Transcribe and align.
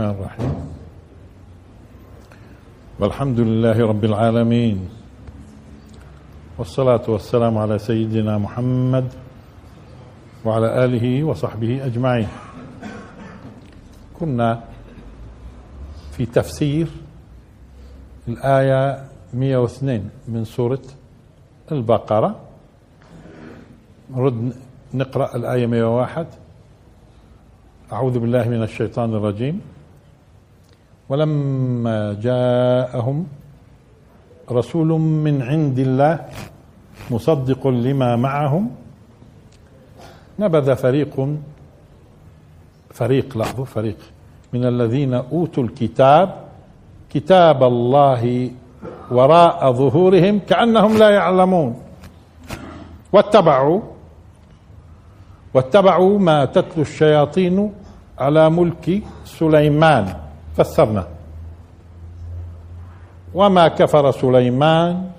الرحمن 0.00 0.14
الرحيم. 0.14 0.54
والحمد 3.00 3.40
لله 3.40 3.86
رب 3.86 4.04
العالمين. 4.04 4.88
والصلاة 6.58 7.02
والسلام 7.08 7.58
على 7.58 7.78
سيدنا 7.78 8.38
محمد 8.38 9.12
وعلى 10.44 10.84
آله 10.84 11.24
وصحبه 11.24 11.86
أجمعين. 11.86 12.28
كنا 14.20 14.60
في 16.12 16.26
تفسير 16.26 16.86
الآية 18.28 19.04
102 19.34 20.10
من 20.28 20.44
سورة 20.44 20.82
البقرة. 21.72 22.40
نرد 24.10 24.52
نقرأ 24.94 25.36
الآية 25.36 25.66
101 25.66 26.26
أعوذ 27.92 28.18
بالله 28.18 28.48
من 28.48 28.62
الشيطان 28.62 29.14
الرجيم. 29.14 29.77
ولما 31.08 32.16
جاءهم 32.20 33.26
رسول 34.50 34.88
من 35.00 35.42
عند 35.42 35.78
الله 35.78 36.14
مصدق 37.10 37.66
لما 37.66 38.16
معهم 38.16 38.70
نبذ 40.38 40.76
فريق 40.76 41.14
فريق 42.90 43.38
لاحظوا 43.38 43.64
فريق 43.64 43.96
من 44.52 44.64
الذين 44.64 45.14
أوتوا 45.14 45.62
الكتاب 45.62 46.28
كتاب 47.10 47.62
الله 47.62 48.50
وراء 49.10 49.72
ظهورهم 49.72 50.38
كأنهم 50.38 50.98
لا 50.98 51.10
يعلمون. 51.10 51.70
واتبعوا 53.12 53.80
واتبعوا 55.54 56.18
ما 56.18 56.44
تتلو 56.44 56.82
الشياطين 56.82 57.72
على 58.18 58.50
ملك 58.50 59.02
سليمان. 59.24 60.27
فسرنا. 60.58 61.06
وما 63.34 63.68
كفر 63.68 64.10
سليمان 64.10 65.10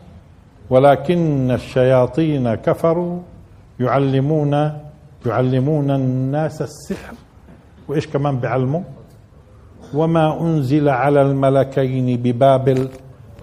ولكن 0.70 1.52
الشياطين 1.52 2.56
كفروا 2.56 3.20
يعلمون 3.80 4.54
يعلمون 5.26 5.92
الناس 5.92 6.62
السحر. 6.62 7.14
وإيش 7.88 8.08
كمان 8.08 8.40
بيعلموا؟ 8.40 8.81
وما 9.94 10.42
أنزل 10.42 10.90
على 10.90 11.22
الملكين 11.22 12.18
ببابل 12.18 12.90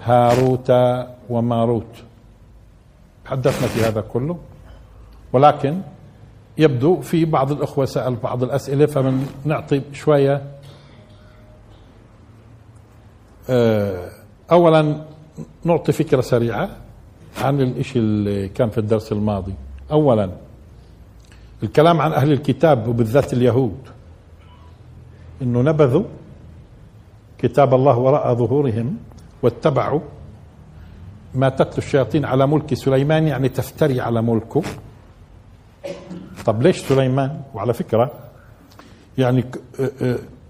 هاروت 0.04 0.72
وماروت. 1.30 1.94
حدثنا 3.26 3.68
في 3.68 3.84
هذا 3.84 4.00
كله. 4.00 4.36
ولكن 5.32 5.80
يبدو 6.58 7.00
في 7.00 7.24
بعض 7.24 7.52
الأخوة 7.52 7.84
سأل 7.84 8.16
بعض 8.16 8.42
الأسئلة 8.42 8.86
فمن 8.86 9.26
نعطي 9.44 9.82
شوية 9.92 10.42
آه، 13.50 14.10
أولا 14.52 15.04
نعطي 15.64 15.92
فكرة 15.92 16.20
سريعة 16.20 16.70
عن 17.38 17.60
الإشي 17.60 17.98
اللي 17.98 18.48
كان 18.48 18.70
في 18.70 18.78
الدرس 18.78 19.12
الماضي. 19.12 19.54
أولا 19.92 20.30
الكلام 21.62 22.00
عن 22.00 22.12
أهل 22.12 22.32
الكتاب 22.32 22.88
وبالذات 22.88 23.32
اليهود. 23.32 23.78
إنه 25.42 25.62
نبذوا 25.62 26.04
كتاب 27.38 27.74
الله 27.74 27.98
وراء 27.98 28.34
ظهورهم 28.34 28.96
واتبعوا 29.42 30.00
ما 31.34 31.48
تتلو 31.48 31.78
الشياطين 31.78 32.24
على 32.24 32.46
ملك 32.46 32.74
سليمان 32.74 33.26
يعني 33.26 33.48
تفتري 33.48 34.00
على 34.00 34.22
ملكه. 34.22 34.62
طب 36.46 36.62
ليش 36.62 36.78
سليمان؟ 36.78 37.40
وعلى 37.54 37.74
فكرة 37.74 38.12
يعني 39.18 39.44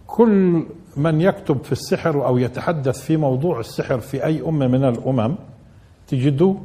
كل 0.06 0.64
من 0.96 1.20
يكتب 1.20 1.64
في 1.64 1.72
السحر 1.72 2.26
أو 2.26 2.38
يتحدث 2.38 3.00
في 3.00 3.16
موضوع 3.16 3.60
السحر 3.60 4.00
في 4.00 4.24
أي 4.24 4.42
أمة 4.48 4.66
من 4.66 4.84
الأمم 4.84 5.34
تجدوه 6.08 6.62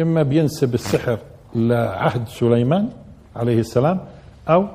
إما 0.00 0.22
بينسب 0.22 0.74
السحر 0.74 1.18
لعهد 1.54 2.28
سليمان 2.28 2.88
عليه 3.36 3.60
السلام 3.60 4.00
أو 4.48 4.66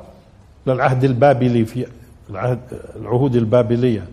للعهد 0.68 1.04
البابلي 1.04 1.66
في 1.66 1.88
العهد 2.30 2.60
العهود 2.96 3.36
البابلية. 3.36 4.08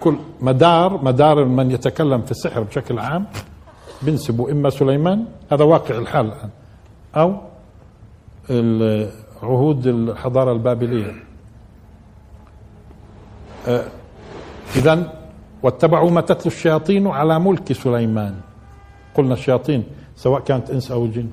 كل 0.00 0.16
مدار 0.40 1.04
مدار 1.04 1.44
من 1.44 1.70
يتكلم 1.70 2.22
في 2.22 2.30
السحر 2.30 2.62
بشكل 2.62 2.98
عام 2.98 3.26
بينسبوا 4.02 4.50
إما 4.50 4.70
سليمان 4.70 5.24
هذا 5.52 5.64
واقع 5.64 5.98
الحال 5.98 6.26
الآن 6.26 6.50
أو 7.16 7.36
عهود 9.42 9.86
الحضارة 9.86 10.52
البابلية. 10.52 11.23
إذا 14.76 15.12
واتبعوا 15.62 16.10
ما 16.10 16.20
تتلو 16.20 16.52
الشياطين 16.52 17.06
على 17.06 17.38
ملك 17.38 17.72
سليمان. 17.72 18.34
قلنا 19.14 19.34
الشياطين 19.34 19.84
سواء 20.16 20.40
كانت 20.40 20.70
إنس 20.70 20.90
أو 20.90 21.06
جن. 21.06 21.28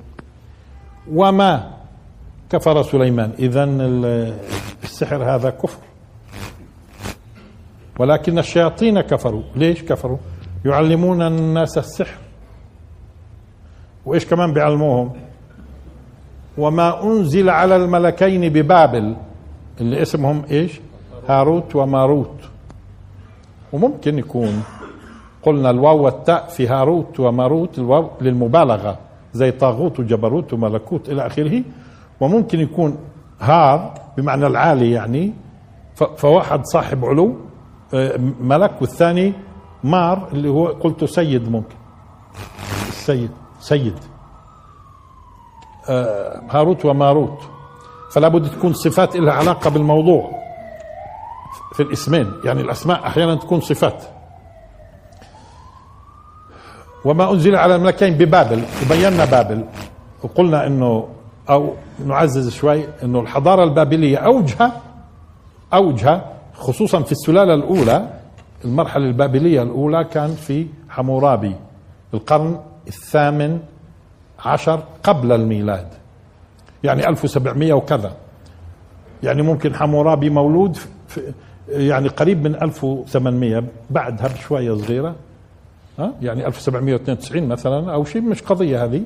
وما 1.12 1.70
كفر 2.50 2.82
سليمان. 2.82 3.32
إذا 3.38 3.64
السحر 4.84 5.24
هذا 5.34 5.50
كفر. 5.50 5.78
ولكن 7.98 8.38
الشياطين 8.38 9.00
كفروا. 9.00 9.42
ليش 9.56 9.82
كفروا؟ 9.82 10.18
يعلمون 10.64 11.22
الناس 11.22 11.78
السحر. 11.78 12.16
وإيش 14.06 14.26
كمان 14.26 14.52
بيعلموهم؟ 14.52 15.12
وما 16.58 17.04
أنزل 17.04 17.50
على 17.50 17.76
الملكين 17.76 18.48
ببابل 18.48 19.16
اللي 19.80 20.02
اسمهم 20.02 20.42
إيش؟ 20.50 20.80
هاروت 21.28 21.76
وماروت. 21.76 22.36
وممكن 23.72 24.18
يكون 24.18 24.62
قلنا 25.42 25.70
الواو 25.70 26.02
والتاء 26.04 26.46
في 26.46 26.68
هاروت 26.68 27.20
وماروت 27.20 27.78
الواو 27.78 28.10
للمبالغة 28.20 28.98
زي 29.32 29.50
طاغوت 29.50 30.00
وجبروت 30.00 30.52
وملكوت 30.52 31.08
إلى 31.08 31.26
آخره. 31.26 31.62
وممكن 32.20 32.60
يكون 32.60 32.98
هار 33.40 33.94
بمعنى 34.16 34.46
العالي 34.46 34.90
يعني 34.90 35.32
فواحد 36.16 36.64
صاحب 36.66 37.04
علو 37.04 37.36
آه، 37.94 38.16
ملك 38.40 38.72
والثاني 38.80 39.32
مار 39.84 40.28
اللي 40.32 40.48
هو 40.48 40.66
قلت 40.66 41.04
سيد 41.04 41.50
ممكن. 41.50 41.74
السيد 42.88 43.30
سيد. 43.60 43.94
آه، 45.88 46.42
هاروت 46.50 46.84
وماروت. 46.84 47.38
فلا 48.12 48.28
بد 48.28 48.50
تكون 48.50 48.72
صفات 48.72 49.16
لها 49.16 49.32
علاقة 49.34 49.70
بالموضوع. 49.70 50.41
في 51.74 51.82
الاسمين 51.82 52.32
يعني 52.44 52.60
الأسماء 52.60 53.06
أحيانا 53.06 53.34
تكون 53.34 53.60
صفات. 53.60 54.04
وما 57.04 57.30
أنزل 57.32 57.56
على 57.56 57.76
الملكين 57.76 58.14
ببابل 58.14 58.62
وبينا 58.86 59.24
بابل. 59.24 59.64
وقلنا 60.22 60.66
أنه 60.66 61.08
أو 61.50 61.74
نعزز 62.06 62.50
شوي 62.52 62.84
أنه 63.02 63.20
الحضارة 63.20 63.64
البابلية 63.64 64.18
أوجها 64.18 64.80
أوجها 65.74 66.32
خصوصا 66.54 67.02
في 67.02 67.12
السلالة 67.12 67.54
الأولى 67.54 68.08
المرحلة 68.64 69.04
البابلية 69.04 69.62
الأولى 69.62 70.04
كان 70.04 70.30
في 70.34 70.66
حمورابي 70.88 71.56
القرن 72.14 72.60
الثامن 72.88 73.60
عشر 74.44 74.82
قبل 75.02 75.32
الميلاد. 75.32 75.86
يعني 76.84 77.08
1700 77.08 77.72
وكذا. 77.72 78.12
يعني 79.22 79.42
ممكن 79.42 79.74
حمورابي 79.74 80.30
مولود 80.30 80.76
في 81.08 81.32
يعني 81.68 82.08
قريب 82.08 82.44
من 82.48 82.62
1800 82.62 83.64
بعدها 83.90 84.28
بشوية 84.28 84.74
صغيرة 84.74 85.14
ها؟ 85.98 86.12
يعني 86.22 86.46
1792 86.46 87.48
مثلا 87.48 87.92
أو 87.94 88.04
شيء 88.04 88.22
مش 88.22 88.42
قضية 88.42 88.84
هذه. 88.84 89.02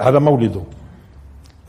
هذا 0.00 0.18
مولده. 0.18 0.60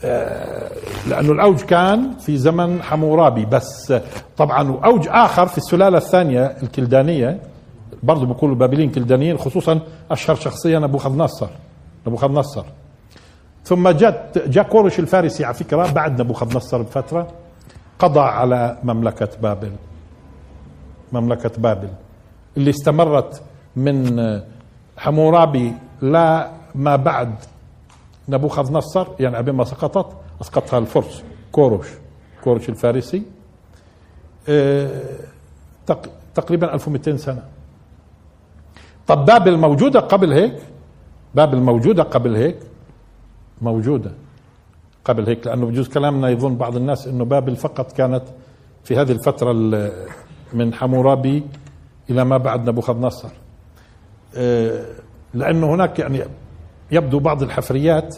آه، 0.03 0.71
لأنه 1.07 1.31
الأوج 1.31 1.61
كان 1.61 2.11
في 2.19 2.37
زمن 2.37 2.83
حمورابي 2.83 3.45
بس. 3.45 3.93
طبعا 4.37 4.71
وأوج 4.71 5.07
آخر 5.07 5.47
في 5.47 5.57
السلالة 5.57 5.97
الثانية 5.97 6.45
الكلدانية 6.63 7.39
برضه 8.03 8.25
بيقولوا 8.25 8.55
البابليين 8.55 8.89
كلدانيين 8.91 9.37
خصوصا 9.37 9.79
أشهر 10.11 10.35
شخصية 10.35 10.79
نبوخذ 10.79 11.17
نصر 11.17 11.47
نبوخذ 12.07 12.31
نصر 12.31 12.63
ثم 13.63 13.89
جت 13.89 14.43
جاء 14.47 14.63
كورش 14.63 14.99
الفارسي 14.99 15.45
على 15.45 15.53
فكرة 15.53 15.91
بعد 15.91 16.21
نبوخذ 16.21 16.57
نصر 16.57 16.81
بفترة 16.81 17.27
قضى 17.99 18.19
على 18.19 18.77
مملكة 18.83 19.29
بابل. 19.41 19.71
مملكة 21.13 21.51
بابل 21.57 21.89
اللي 22.57 22.69
استمرت 22.69 23.41
من 23.75 24.19
حمورابي 24.97 25.73
لا 26.01 26.51
ما 26.75 26.95
بعد 26.95 27.35
نبوخذ 28.29 28.73
نصر 28.73 29.07
يعني 29.19 29.37
قبل 29.37 29.51
ما 29.51 29.63
سقطت 29.63 30.17
أسقطها 30.41 30.79
الفرس 30.79 31.23
كورش 31.51 31.87
كورش 32.43 32.69
الفارسي. 32.69 33.23
آه، 34.49 35.01
تقريبا 36.35 36.73
1200 36.73 37.17
سنة. 37.17 37.43
طب 39.07 39.25
بابل 39.25 39.57
موجودة 39.57 39.99
قبل 39.99 40.33
هيك؟ 40.33 40.55
بابل 41.35 41.57
موجودة 41.57 42.03
قبل 42.03 42.35
هيك؟ 42.35 42.57
موجودة 43.61 44.11
قبل 45.05 45.25
هيك 45.27 45.47
لأنه 45.47 45.65
بجوز 45.65 45.87
كلامنا 45.89 46.29
يظن 46.29 46.55
بعض 46.55 46.75
الناس 46.75 47.07
أنه 47.07 47.25
بابل 47.25 47.55
فقط 47.55 47.91
كانت 47.91 48.23
في 48.83 48.95
هذه 48.95 49.11
الفترة 49.11 49.51
من 50.53 50.73
حمورابي 50.73 51.43
إلى 52.09 52.23
ما 52.25 52.37
بعد 52.37 52.69
نبوخذ 52.69 52.97
نصر 52.99 53.29
آه، 54.35 54.85
لأنه 55.33 55.75
هناك 55.75 55.99
يعني 55.99 56.23
يبدو 56.91 57.19
بعض 57.19 57.43
الحفريات 57.43 58.15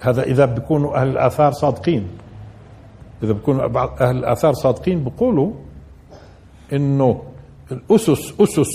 هذا 0.00 0.22
إذا 0.22 0.44
بيكونوا 0.44 0.96
أهل 0.96 1.08
الآثار 1.08 1.52
صادقين. 1.52 2.08
إذا 3.22 3.32
بيكونوا 3.32 3.64
أهل 4.00 4.16
الآثار 4.16 4.52
صادقين 4.52 5.04
بيقولوا 5.04 5.52
إنه 6.72 7.22
الأسس 7.72 8.40
أسس 8.40 8.70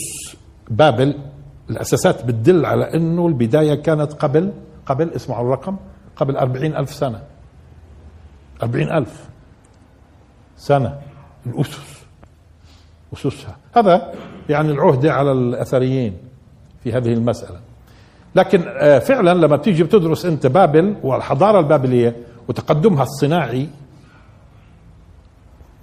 بابل 0.70 1.16
الأساسات 1.70 2.26
بتدل 2.26 2.66
على 2.66 2.94
أنه 2.94 3.28
البداية 3.28 3.76
كانت 3.76 4.14
قبل 4.14 4.54
قبل 4.86 5.10
اسمعوا 5.12 5.46
الرقم 5.46 5.78
قبل 6.16 6.38
أربعين 6.38 6.76
ألف 6.76 6.94
سنة. 6.94 7.24
أربعين 8.64 8.92
ألف 8.92 9.30
سنة 10.58 11.00
الأسس. 11.46 11.97
أسسها. 13.14 13.58
هذا 13.76 14.14
يعني 14.50 14.72
العهدة 14.72 15.14
على 15.14 15.32
الأثريين 15.32 16.14
في 16.84 16.94
هذه 16.94 17.14
المسألة. 17.14 17.60
لكن 18.36 18.64
آه، 18.68 19.00
فعلا 19.00 19.34
لما 19.34 19.56
بتيجي 19.56 19.84
بتدرس 19.84 20.26
أنت 20.26 20.48
بابل 20.48 20.96
والحضارة 21.04 21.60
البابلية 21.60 22.16
وتقدمها 22.48 23.04
الصناعي 23.04 23.68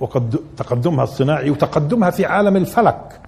وقد 0.01 0.37
تقدمها 0.57 1.05
الصناعي 1.05 1.51
وتقدمها 1.51 2.11
في 2.11 2.27
عالم 2.27 2.57
الفلك 2.57 3.21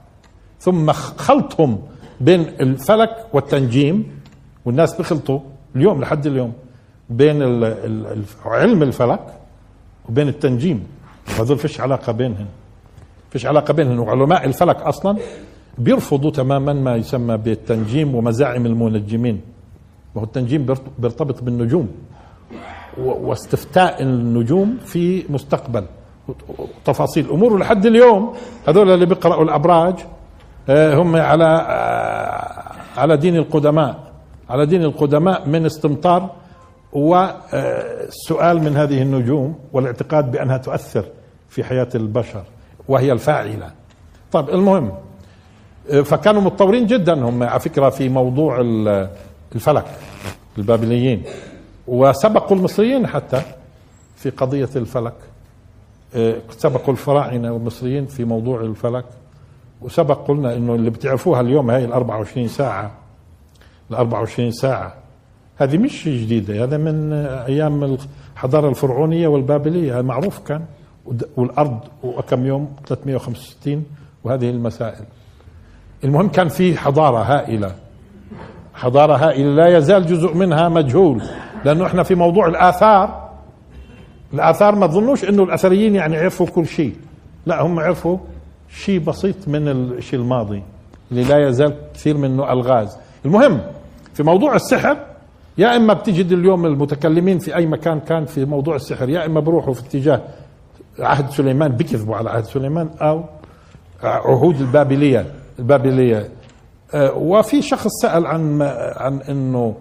ثم 0.60 0.92
خلطهم 0.92 1.82
بين 2.20 2.40
الفلك 2.40 3.26
والتنجيم 3.32 4.20
والناس 4.64 4.96
بيخلطوا 4.96 5.40
اليوم 5.76 6.00
لحد 6.00 6.26
اليوم 6.26 6.52
بين 7.10 7.42
علم 8.44 8.82
الفلك 8.82 9.26
وبين 10.08 10.28
التنجيم. 10.28 10.86
وهذول 11.28 11.58
فيش 11.58 11.80
علاقة 11.80 12.12
بينهم. 12.12 12.46
فيش 13.30 13.46
علاقة 13.46 13.72
بينهم. 13.72 14.00
وعلماء 14.00 14.44
الفلك 14.44 14.76
أصلا 14.76 15.16
بيرفضوا 15.78 16.30
تماما 16.30 16.72
ما 16.72 16.96
يسمى 16.96 17.36
بالتنجيم 17.36 18.14
ومزاعم 18.14 18.66
المنجمين. 18.66 19.40
وهو 20.14 20.24
التنجيم 20.24 20.66
بيرتبط 20.98 21.42
بالنجوم 21.42 21.88
واستفتاء 22.98 24.02
النجوم 24.02 24.78
في 24.84 25.24
مستقبل. 25.28 25.84
تفاصيل. 26.84 27.30
أمور 27.30 27.58
لحد 27.58 27.86
اليوم. 27.86 28.34
هذول 28.68 28.90
اللي 28.90 29.06
بيقرأوا 29.06 29.44
الأبراج 29.44 29.94
آه، 30.68 30.94
هم 30.94 31.16
على 31.16 31.66
آه، 31.68 33.00
على 33.00 33.16
دين 33.16 33.36
القدماء. 33.36 34.12
على 34.50 34.66
دين 34.66 34.82
القدماء 34.82 35.48
من 35.48 35.66
استمطار 35.66 36.30
والسؤال 36.92 38.62
من 38.62 38.76
هذه 38.76 39.02
النجوم 39.02 39.54
والاعتقاد 39.72 40.30
بأنها 40.30 40.56
تؤثر 40.56 41.04
في 41.48 41.64
حياة 41.64 41.88
البشر. 41.94 42.42
وهي 42.88 43.12
الفاعلة. 43.12 43.70
طيب 44.32 44.48
المهم 44.50 44.92
آه، 45.90 46.00
فكانوا 46.00 46.42
متطورين 46.42 46.86
جدا 46.86 47.14
هم 47.14 47.42
على 47.42 47.60
فكرة 47.60 47.88
في 47.90 48.08
موضوع 48.08 48.60
الفلك 49.54 49.84
البابليين 50.58 51.22
وسبقوا 51.86 52.56
المصريين 52.56 53.06
حتى 53.06 53.42
في 54.16 54.30
قضية 54.30 54.68
الفلك. 54.76 55.14
سبقوا 56.50 56.92
الفراعنة 56.94 57.52
والمصريين 57.52 58.06
في 58.06 58.24
موضوع 58.24 58.60
الفلك 58.60 59.04
وسبق 59.82 60.28
قلنا 60.28 60.56
إنه 60.56 60.74
اللي 60.74 60.90
بتعرفوها 60.90 61.40
اليوم 61.40 61.70
هاي 61.70 61.84
ال 61.84 61.92
24 61.92 62.48
ساعة. 62.48 62.90
ال 63.90 63.96
24 63.96 64.50
ساعة. 64.50 64.94
هذه 65.56 65.78
مش 65.78 66.08
جديدة 66.08 66.64
هذا 66.64 66.76
من 66.76 67.12
أيام 67.46 67.96
الحضارة 68.36 68.68
الفرعونية 68.68 69.28
والبابلية 69.28 70.00
معروف 70.00 70.38
كان. 70.38 70.64
والأرض 71.36 71.78
وكم 72.04 72.46
يوم؟ 72.46 72.68
365 72.86 73.84
وهذه 74.24 74.50
المسائل. 74.50 75.04
المهم 76.04 76.28
كان 76.28 76.48
في 76.48 76.78
حضارة 76.78 77.22
هائلة. 77.22 77.72
حضارة 78.74 79.16
هائلة 79.16 79.54
لا 79.54 79.76
يزال 79.78 80.06
جزء 80.06 80.34
منها 80.34 80.68
مجهول 80.68 81.22
لأنه 81.64 81.86
إحنا 81.86 82.02
في 82.02 82.14
موضوع 82.14 82.46
الآثار. 82.46 83.28
الآثار 84.34 84.74
ما 84.74 84.86
تظنوش 84.86 85.24
إنه 85.24 85.42
الأثريين 85.44 85.94
يعني 85.94 86.16
عرفوا 86.16 86.46
كل 86.46 86.66
شيء. 86.66 86.94
لا 87.46 87.62
هم 87.62 87.80
عرفوا 87.80 88.18
شيء 88.70 89.00
بسيط 89.00 89.48
من 89.48 89.68
الشيء 89.68 90.20
الماضي 90.20 90.62
اللي 91.10 91.24
لا 91.24 91.48
يزال 91.48 91.74
كثير 91.94 92.16
منه 92.16 92.52
ألغاز. 92.52 92.98
المهم 93.24 93.60
في 94.14 94.22
موضوع 94.22 94.54
السحر 94.54 94.96
يا 95.58 95.76
إما 95.76 95.94
بتجد 95.94 96.32
اليوم 96.32 96.66
المتكلمين 96.66 97.38
في 97.38 97.56
أي 97.56 97.66
مكان 97.66 98.00
كان 98.00 98.24
في 98.24 98.44
موضوع 98.44 98.76
السحر 98.76 99.08
يا 99.08 99.26
إما 99.26 99.40
بروحوا 99.40 99.74
في 99.74 99.80
اتجاه 99.80 100.20
عهد 100.98 101.30
سليمان 101.30 101.72
بكذبوا 101.72 102.16
على 102.16 102.30
عهد 102.30 102.44
سليمان 102.44 102.90
أو 103.00 103.24
عهود 104.02 104.60
البابلية 104.60 105.26
البابلية. 105.58 106.28
آه، 106.94 107.12
وفي 107.14 107.62
شخص 107.62 107.90
سأل 108.02 108.26
عن 108.26 108.62
عن 108.96 109.20
إنه 109.20 109.74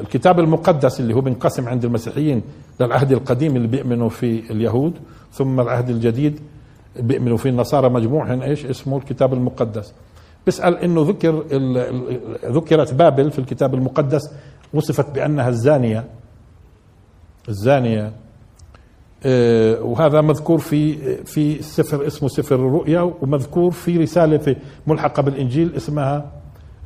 الكتاب 0.00 0.40
المقدس 0.40 1.00
اللي 1.00 1.14
هو 1.14 1.20
بينقسم 1.20 1.68
عند 1.68 1.84
المسيحيين 1.84 2.42
للعهد 2.80 3.12
القديم 3.12 3.56
اللي 3.56 3.68
بيؤمنوا 3.68 4.08
فيه 4.08 4.50
اليهود 4.50 4.92
ثم 5.32 5.60
العهد 5.60 5.90
الجديد 5.90 6.40
بيؤمنوا 6.96 7.36
فيه 7.36 7.50
النصارى 7.50 7.88
مجموعهم 7.88 8.42
إيش؟ 8.42 8.66
اسمه 8.66 8.96
الكتاب 8.96 9.32
المقدس. 9.34 9.94
بيسأل 10.46 10.78
إنه 10.78 11.02
ذكر 11.02 11.44
ذكرت 12.52 12.94
بابل 12.94 13.30
في 13.30 13.38
الكتاب 13.38 13.74
المقدس 13.74 14.30
وصفت 14.74 15.10
بأنها 15.14 15.48
الزانية. 15.48 16.04
الزانية. 17.48 18.12
وهذا 19.82 20.20
مذكور 20.20 20.58
في 20.58 20.96
في 21.24 21.62
سفر 21.62 22.06
اسمه 22.06 22.28
سفر 22.28 22.54
الرؤيا 22.54 23.00
ومذكور 23.22 23.70
في 23.70 23.98
رسالة 23.98 24.38
في 24.38 24.56
ملحقة 24.86 25.22
بالإنجيل 25.22 25.74
اسمها 25.76 26.32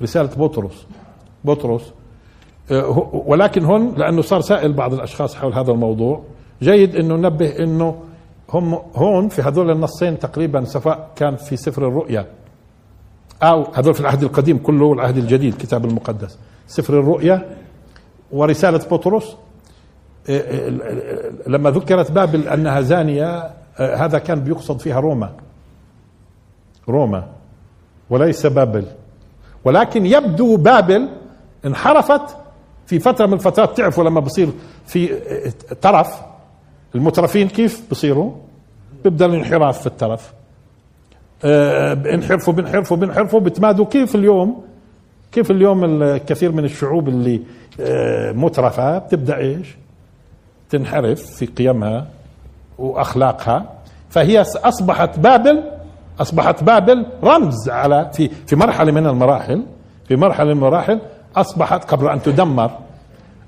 رسالة 0.02 0.30
بطرس. 0.36 0.86
بطرس. 1.44 1.92
آه، 2.70 3.10
ولكن 3.26 3.64
هون 3.64 3.94
لأنه 3.96 4.22
صار 4.22 4.40
سائل 4.40 4.72
بعض 4.72 4.94
الأشخاص 4.94 5.34
حول 5.34 5.52
هذا 5.52 5.72
الموضوع 5.72 6.22
جيد 6.62 6.96
إنه 6.96 7.16
ننبه 7.16 7.58
إنه 7.58 8.02
هم 8.50 8.78
هون 8.94 9.28
في 9.28 9.42
هذول 9.42 9.70
النصين 9.70 10.18
تقريبا 10.18 10.64
سواء 10.64 11.10
كان 11.16 11.36
في 11.36 11.56
سفر 11.56 11.88
الرؤيا 11.88 12.26
أو 13.42 13.64
هذول 13.74 13.94
في 13.94 14.00
العهد 14.00 14.22
القديم 14.22 14.58
كله 14.58 14.84
والعهد 14.84 15.16
الجديد 15.16 15.52
الكتاب 15.52 15.84
المقدس. 15.84 16.38
سفر 16.66 17.00
الرؤيا 17.00 17.56
ورسالة 18.32 18.78
بطرس 18.90 19.36
لما 21.46 21.70
ذكرت 21.70 22.10
بابل 22.10 22.48
أنها 22.48 22.80
زانية 22.80 23.50
إيه، 23.80 24.04
هذا 24.04 24.18
كان 24.18 24.40
بيقصد 24.40 24.80
فيها 24.80 25.00
روما. 25.00 25.32
روما. 26.88 27.24
وليس 28.10 28.46
بابل. 28.46 28.84
ولكن 29.64 30.06
يبدو 30.06 30.56
بابل 30.56 31.08
انحرفت 31.66 32.36
في 32.86 32.98
فترة 32.98 33.26
من 33.26 33.32
الفترات. 33.32 33.76
تعرفوا 33.76 34.04
لما 34.04 34.20
بصير 34.20 34.48
في 34.86 35.06
ترف 35.80 36.20
المترفين 36.94 37.48
كيف 37.48 37.82
بصيروا؟ 37.90 38.32
بيبدأ 39.04 39.26
الانحراف 39.26 39.80
في 39.80 39.86
الترف 39.86 40.32
آه 41.44 41.94
بينحرفوا 41.94 42.52
بينحرفوا 42.52 42.96
بينحرفوا 42.96 43.40
بتمادوا 43.40 43.84
كيف 43.84 44.14
اليوم؟ 44.14 44.62
كيف 45.32 45.50
اليوم 45.50 45.84
الكثير 46.02 46.52
من 46.52 46.64
الشعوب 46.64 47.08
اللي 47.08 47.40
آه 47.80 48.32
مترفة 48.32 48.98
بتبدأ 48.98 49.36
إيش؟ 49.36 49.76
تنحرف 50.70 51.22
في 51.22 51.46
قيمها 51.46 52.06
وأخلاقها 52.78 53.72
فهي 54.10 54.40
أصبحت 54.40 55.18
بابل 55.18 55.64
أصبحت 56.20 56.64
بابل 56.64 57.06
رمز 57.24 57.68
على 57.68 58.10
في 58.14 58.28
في 58.28 58.56
مرحلة 58.56 58.92
من 58.92 59.06
المراحل 59.06 59.62
في 60.08 60.16
مرحلة 60.16 60.44
من 60.46 60.52
المراحل 60.52 61.00
أصبحت 61.36 61.84
قبل 61.84 62.08
أن 62.08 62.22
تدمر 62.22 62.70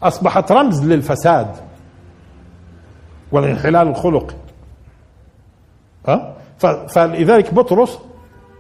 أصبحت 0.03 0.53
رمز 0.53 0.87
للفساد 0.87 1.57
والانحلال 3.33 3.89
الخلقي. 3.89 4.35
ها؟ 6.09 6.35
فلذلك 6.89 7.55
بطرس 7.55 7.99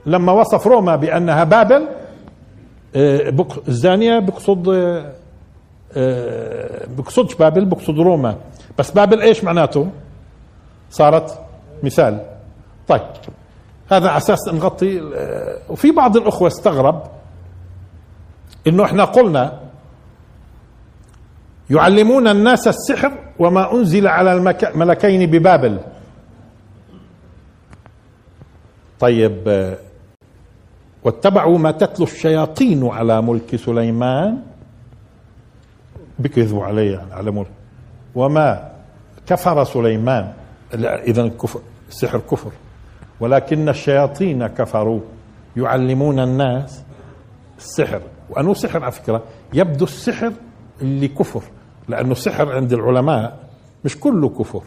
لما 0.06 0.32
وصف 0.32 0.66
روما 0.66 0.96
بأنها 0.96 1.44
بابل 1.44 1.86
آه، 2.96 3.46
الزانية 3.68 4.18
بقصد 4.18 4.68
آه، 4.68 5.12
بقصدش 6.96 7.34
بابل 7.34 7.64
بقصد 7.64 7.98
روما. 7.98 8.36
بس 8.78 8.90
بابل 8.90 9.20
إيش 9.20 9.44
معناته؟ 9.44 9.88
صارت 10.90 11.38
مثال. 11.82 12.26
طيب 12.88 13.02
هذا 13.90 14.08
على 14.08 14.16
أساس 14.16 14.48
نغطي 14.48 15.00
آه، 15.00 15.58
وفي 15.68 15.90
بعض 15.90 16.16
الأخوة 16.16 16.48
استغرب 16.48 17.02
إنه 18.66 18.84
إحنا 18.84 19.04
قلنا 19.04 19.60
يعلمون 21.70 22.28
الناس 22.28 22.68
السحر 22.68 23.12
وما 23.38 23.72
أنزل 23.72 24.06
على 24.06 24.32
الملكين 24.74 25.30
ببابل. 25.30 25.78
طيب 29.00 29.76
واتبعوا 31.04 31.58
ما 31.58 31.70
تتلو 31.70 32.06
الشياطين 32.06 32.88
على 32.88 33.22
ملك 33.22 33.56
سليمان. 33.56 34.42
بكذبوا 36.20 36.64
عليه 36.64 36.92
يعني 36.92 37.12
على 37.12 37.30
ملك 37.30 37.50
وما 38.14 38.72
كفر 39.26 39.64
سليمان. 39.64 40.32
اذا 40.74 41.30
السحر 41.88 42.18
كفر 42.18 42.50
ولكن 43.20 43.68
الشياطين 43.68 44.46
كفروا 44.46 45.00
يعلمون 45.56 46.20
الناس 46.20 46.82
السحر. 47.58 48.02
وأنه 48.30 48.54
سحر 48.54 48.82
على 48.82 48.92
فكرة 48.92 49.22
يبدو 49.52 49.84
السحر 49.84 50.32
اللي 50.82 51.08
كفر. 51.08 51.42
لأنه 51.88 52.12
السحر 52.12 52.52
عند 52.52 52.72
العلماء 52.72 53.48
مش 53.84 54.00
كله 54.00 54.28
كفر. 54.28 54.62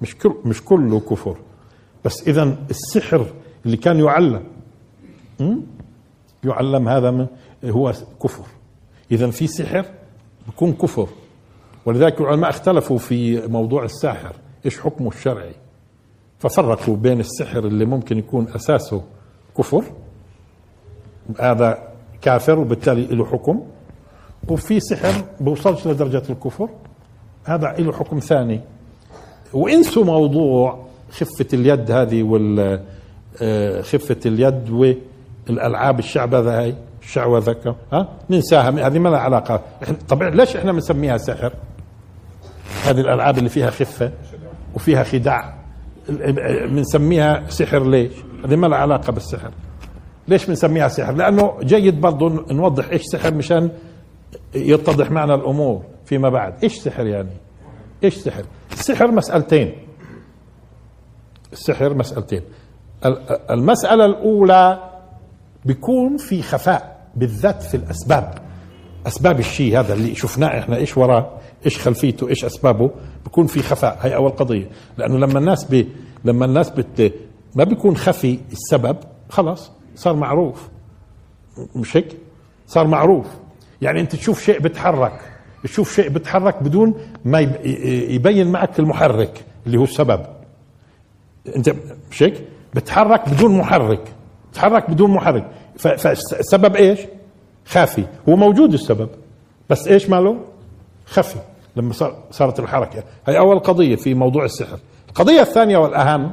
مش 0.00 0.16
كل 0.16 0.36
مش 0.44 0.64
كله 0.64 1.00
كفر. 1.00 1.36
بس 2.04 2.28
إذا 2.28 2.56
السحر 2.70 3.26
اللي 3.66 3.76
كان 3.76 3.98
يعلم 4.00 4.44
يعلم 6.44 6.88
هذا 6.88 7.26
هو 7.64 7.92
كفر. 8.22 8.44
إذا 9.12 9.30
في 9.30 9.46
سحر 9.46 9.86
بيكون 10.48 10.72
كفر. 10.72 11.08
ولذلك 11.86 12.20
العلماء 12.20 12.50
اختلفوا 12.50 12.98
في 12.98 13.46
موضوع 13.46 13.84
الساحر 13.84 14.32
إيش 14.64 14.80
حكمه 14.80 15.08
الشرعي؟ 15.08 15.54
ففرقوا 16.38 16.96
بين 16.96 17.20
السحر 17.20 17.58
اللي 17.58 17.84
ممكن 17.84 18.18
يكون 18.18 18.48
أساسه 18.54 19.02
كفر 19.58 19.84
هذا 21.40 21.88
كافر 22.22 22.58
وبالتالي 22.58 23.06
له 23.06 23.24
حكم 23.24 23.62
وفي 24.48 24.80
سحر 24.80 25.24
بوصلش 25.40 25.86
لدرجة 25.86 26.22
الكفر 26.30 26.68
هذا 27.44 27.74
له 27.78 27.92
حكم 27.92 28.18
ثاني. 28.18 28.60
وإنسوا 29.52 30.04
موضوع 30.04 30.86
خفة 31.10 31.46
اليد 31.52 31.90
هذه 31.90 32.22
وال 32.22 32.80
آه، 33.42 33.82
خفة 33.82 34.16
اليد 34.26 34.70
والألعاب 35.48 35.98
الشعبذة 35.98 36.60
هاي. 36.60 36.74
الشعوذة 37.08 37.76
ها؟ 37.92 38.08
ننساها 38.30 38.86
هذه 38.86 38.98
ما 38.98 39.08
لها 39.08 39.18
علاقة. 39.18 39.62
طبعا 40.08 40.30
ليش 40.30 40.56
إحنا 40.56 40.72
بنسميها 40.72 41.16
سحر؟ 41.16 41.52
هذه 42.84 43.00
الألعاب 43.00 43.38
اللي 43.38 43.48
فيها 43.48 43.70
خفة 43.70 44.12
وفيها 44.74 45.04
خداع. 45.04 45.54
بنسميها 46.68 47.44
سحر 47.48 47.86
ليش؟ 47.90 48.12
هذه 48.44 48.56
ما 48.56 48.66
لها 48.66 48.78
علاقة 48.78 49.12
بالسحر. 49.12 49.50
ليش 50.28 50.46
بنسميها 50.46 50.88
سحر؟ 50.88 51.12
لأنه 51.12 51.58
جيد 51.62 52.00
برضه 52.00 52.28
نوضح 52.52 52.88
إيش 52.88 53.02
سحر 53.02 53.34
مشان 53.34 53.70
يتضح 54.54 55.10
معنا 55.10 55.34
الأمور 55.34 55.82
فيما 56.04 56.28
بعد. 56.28 56.64
إيش 56.64 56.78
سحر 56.78 57.06
يعني؟ 57.06 57.32
إيش 58.04 58.14
سحر؟ 58.14 58.44
السحر 58.72 59.10
مسألتين. 59.10 59.72
السحر 61.52 61.94
مسألتين. 61.94 62.42
المسألة 63.50 64.04
الأولى 64.04 64.90
بيكون 65.64 66.16
في 66.16 66.42
خفاء. 66.42 66.97
بالذات 67.16 67.62
في 67.62 67.76
الأسباب. 67.76 68.34
أسباب 69.06 69.38
الشيء 69.38 69.80
هذا 69.80 69.94
اللي 69.94 70.14
شفناه 70.14 70.58
إحنا 70.58 70.76
إيش 70.76 70.98
وراه 70.98 71.30
إيش 71.66 71.78
خلفيته 71.78 72.28
إيش 72.28 72.44
أسبابه 72.44 72.90
بيكون 73.24 73.46
في 73.46 73.62
خفاء. 73.62 73.98
هي 74.02 74.14
أول 74.14 74.30
قضية. 74.30 74.68
لأنه 74.98 75.18
لما 75.18 75.38
الناس 75.38 75.64
بي 75.64 75.88
لما 76.24 76.44
الناس 76.44 76.70
بت 76.70 77.12
ما 77.54 77.64
بيكون 77.64 77.96
خفي 77.96 78.38
السبب 78.52 78.96
خلاص 79.28 79.72
صار 79.94 80.16
معروف. 80.16 80.68
مش 81.76 81.96
هيك؟ 81.96 82.16
صار 82.66 82.86
معروف. 82.86 83.26
يعني 83.82 84.00
أنت 84.00 84.16
تشوف 84.16 84.42
شيء 84.42 84.60
بتحرك 84.60 85.20
تشوف 85.64 85.94
شيء 85.94 86.08
بتحرك 86.08 86.62
بدون 86.62 86.94
ما 87.24 87.40
يبين 88.10 88.52
معك 88.52 88.78
المحرك 88.78 89.44
اللي 89.66 89.78
هو 89.78 89.84
السبب. 89.84 90.26
أنت 91.56 91.74
مش 92.10 92.22
هيك؟ 92.22 92.44
بتحرك 92.74 93.28
بدون 93.28 93.58
محرك. 93.58 94.00
بتحرك 94.52 94.90
بدون 94.90 95.10
محرك. 95.10 95.50
فالسبب 95.78 96.76
إيش؟ 96.76 97.00
خافي. 97.66 98.04
هو 98.28 98.36
موجود 98.36 98.72
السبب 98.72 99.08
بس 99.70 99.88
إيش 99.88 100.08
ماله؟ 100.10 100.36
خفي. 101.06 101.38
لما 101.76 101.92
صارت 102.30 102.60
الحركة. 102.60 103.02
هي 103.26 103.38
أول 103.38 103.58
قضية 103.58 103.96
في 103.96 104.14
موضوع 104.14 104.44
السحر. 104.44 104.78
القضية 105.08 105.40
الثانية 105.40 105.78
والأهم 105.78 106.32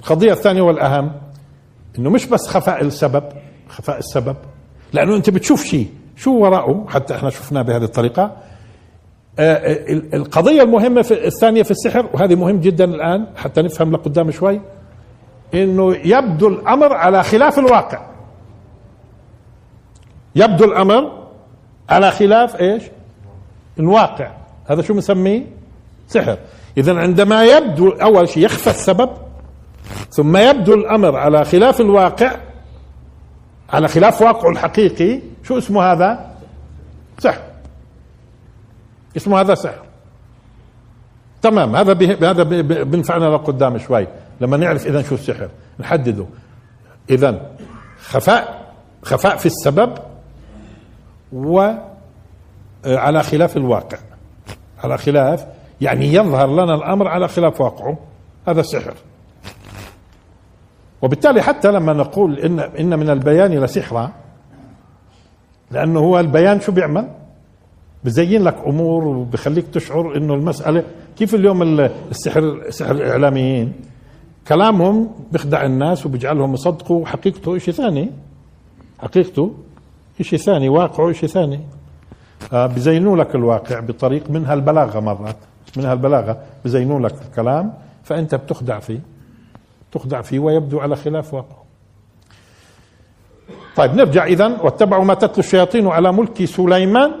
القضية 0.00 0.32
الثانية 0.32 0.62
والأهم 0.62 1.12
إنه 1.98 2.10
مش 2.10 2.26
بس 2.26 2.46
خفاء 2.48 2.82
السبب 2.82 3.24
خفاء 3.68 3.98
السبب 3.98 4.36
لأنه 4.92 5.16
أنت 5.16 5.30
بتشوف 5.30 5.64
شيء. 5.64 5.88
شو 6.16 6.38
وراءه؟ 6.38 6.86
حتى 6.88 7.14
إحنا 7.14 7.30
شفناه 7.30 7.62
بهذه 7.62 7.84
الطريقة. 7.84 8.36
آه 9.38 9.86
القضية 10.14 10.62
المهمة 10.62 11.02
في 11.02 11.26
الثانية 11.26 11.62
في 11.62 11.70
السحر 11.70 12.08
وهذه 12.14 12.34
مهم 12.34 12.60
جدا 12.60 12.84
الآن 12.84 13.26
حتى 13.36 13.62
نفهم 13.62 13.92
لقدام 13.92 14.30
شوي. 14.30 14.60
إنه 15.54 15.96
يبدو 16.04 16.48
الأمر 16.48 16.92
على 16.92 17.22
خلاف 17.22 17.58
الواقع. 17.58 18.00
يبدو 20.34 20.64
الأمر 20.64 21.26
على 21.88 22.10
خلاف 22.10 22.60
إيش؟ 22.60 22.82
الواقع. 23.78 24.30
هذا 24.66 24.82
شو 24.82 24.94
بنسميه 24.94 25.46
سحر. 26.08 26.38
اذا 26.78 26.98
عندما 26.98 27.44
يبدو 27.44 27.88
أول 27.88 28.28
شيء 28.28 28.44
يخفى 28.44 28.70
السبب 28.70 29.10
ثم 30.10 30.36
يبدو 30.36 30.74
الأمر 30.74 31.16
على 31.16 31.44
خلاف 31.44 31.80
الواقع 31.80 32.36
على 33.70 33.88
خلاف 33.88 34.22
واقعه 34.22 34.50
الحقيقي 34.50 35.20
شو 35.42 35.58
اسمه 35.58 35.82
هذا؟ 35.82 36.30
سحر. 37.18 37.40
اسمه 39.16 39.40
هذا 39.40 39.54
سحر. 39.54 39.82
تمام. 41.42 41.76
هذا 41.76 41.92
هذا 42.30 42.42
بينفعنا 42.82 43.24
لقدام 43.24 43.78
شوي. 43.78 44.06
لما 44.40 44.56
نعرف 44.56 44.86
اذا 44.86 45.02
شو 45.02 45.14
السحر؟ 45.14 45.48
نحدده. 45.80 46.26
اذا 47.10 47.50
خفاء 48.00 48.72
خفاء 49.02 49.36
في 49.36 49.46
السبب 49.46 49.98
وعلى 51.32 53.22
خلاف 53.22 53.56
الواقع. 53.56 53.98
على 54.84 54.98
خلاف 54.98 55.46
يعني 55.80 56.14
يظهر 56.14 56.46
لنا 56.46 56.74
الأمر 56.74 57.08
على 57.08 57.28
خلاف 57.28 57.60
واقعه. 57.60 57.98
هذا 58.48 58.62
سحر. 58.62 58.94
وبالتالي 61.02 61.42
حتى 61.42 61.72
لما 61.72 61.92
نقول 61.92 62.38
إن 62.38 62.60
إن 62.60 62.98
من 62.98 63.10
البيان 63.10 63.64
لسحرا 63.64 64.12
لأنه 65.70 66.00
هو 66.00 66.20
البيان 66.20 66.60
شو 66.60 66.72
بيعمل؟ 66.72 67.08
بزين 68.04 68.42
لك 68.44 68.56
أمور 68.66 69.04
وبخليك 69.04 69.66
تشعر 69.66 70.16
إنه 70.16 70.34
المسألة 70.34 70.84
كيف 71.18 71.34
اليوم 71.34 71.80
السحر 72.10 72.70
سحر 72.70 72.90
الاعلاميين 72.90 73.72
كلامهم 74.48 75.10
بيخدع 75.32 75.64
الناس 75.64 76.06
وبيجعلهم 76.06 76.54
يصدقوا 76.54 77.06
حقيقته 77.06 77.58
شيء 77.58 77.74
ثاني. 77.74 78.10
حقيقته 78.98 79.54
شيء 80.22 80.38
ثاني 80.38 80.68
واقعه 80.68 81.12
شيء 81.12 81.28
ثاني. 81.28 81.60
آه 82.52 82.66
بزينوا 82.66 83.16
لك 83.16 83.34
الواقع 83.34 83.80
بطريق 83.80 84.30
منها 84.30 84.54
البلاغه 84.54 85.00
مرات 85.00 85.36
منها 85.76 85.92
البلاغه 85.92 86.38
بزينوا 86.64 87.00
لك 87.00 87.14
الكلام 87.30 87.72
فأنت 88.04 88.34
بتخدع 88.34 88.78
فيه 88.78 89.00
تخدع 89.92 90.22
فيه 90.22 90.38
ويبدو 90.38 90.80
على 90.80 90.96
خلاف 90.96 91.34
واقعه. 91.34 91.62
طيب 93.76 93.94
نرجع 93.94 94.24
إذا 94.24 94.46
واتبعوا 94.62 95.04
ما 95.04 95.14
تتلو 95.14 95.38
الشياطين 95.38 95.86
على 95.86 96.12
ملك 96.12 96.44
سليمان 96.44 97.12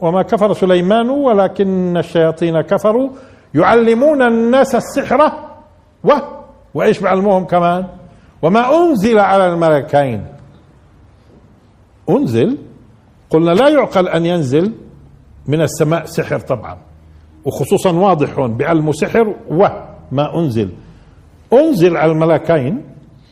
وما 0.00 0.22
كفر 0.22 0.52
سليمان 0.54 1.10
ولكن 1.10 1.96
الشياطين 1.96 2.60
كفروا 2.60 3.10
يعلمون 3.54 4.22
الناس 4.22 4.74
السحر 4.74 5.32
و 6.04 6.10
وإيش 6.74 6.98
بيعلموهم 7.00 7.44
كمان؟ 7.44 7.86
وما 8.42 8.76
أنزل 8.76 9.18
على 9.18 9.46
الملكين. 9.46 10.26
أنزل؟ 12.10 12.58
قلنا 13.30 13.50
لا 13.50 13.68
يعقل 13.68 14.08
أن 14.08 14.26
ينزل 14.26 14.72
من 15.46 15.60
السماء 15.60 16.04
سحر 16.04 16.38
طبعا. 16.40 16.76
وخصوصا 17.44 17.92
واضح 17.92 18.38
هون 18.38 18.56
بيعلموا 18.56 18.92
سحر 18.92 19.34
وما 19.50 20.38
أنزل. 20.38 20.70
أنزل 21.52 21.96
على 21.96 22.12
الملكين 22.12 22.82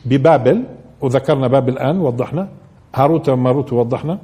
ببابل 0.05 0.63
وذكرنا 1.01 1.47
بابل 1.47 1.73
الآن 1.73 1.99
وضحنا 1.99 2.47
هاروت 2.95 3.29
وماروت 3.29 3.73
وضحنا 3.73 4.19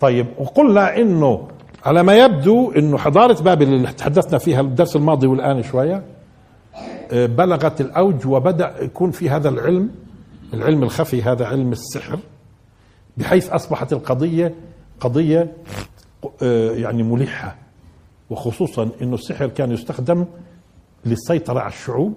طيب 0.00 0.26
وقلنا 0.38 0.96
إنه 0.96 1.48
على 1.86 2.02
ما 2.02 2.14
يبدو 2.14 2.70
إنه 2.72 2.98
حضارة 2.98 3.42
بابل 3.42 3.68
اللي 3.68 3.92
تحدثنا 3.92 4.38
فيها 4.38 4.60
الدرس 4.60 4.96
الماضي 4.96 5.26
والآن 5.26 5.62
شوية 5.62 6.02
بلغت 7.12 7.80
الأوج 7.80 8.26
وبدأ 8.26 8.74
يكون 8.80 9.10
في 9.10 9.30
هذا 9.30 9.48
العلم 9.48 9.90
العلم 10.54 10.82
الخفي 10.82 11.22
هذا 11.22 11.46
علم 11.46 11.72
السحر 11.72 12.18
بحيث 13.16 13.50
أصبحت 13.50 13.92
القضية 13.92 14.54
قضية 15.00 15.52
آه، 16.42 16.70
يعني 16.72 17.02
ملحة. 17.02 17.56
وخصوصا 18.30 18.90
إنه 19.02 19.14
السحر 19.14 19.46
كان 19.46 19.72
يستخدم 19.72 20.24
للسيطرة 21.04 21.60
على 21.60 21.68
الشعوب 21.72 22.14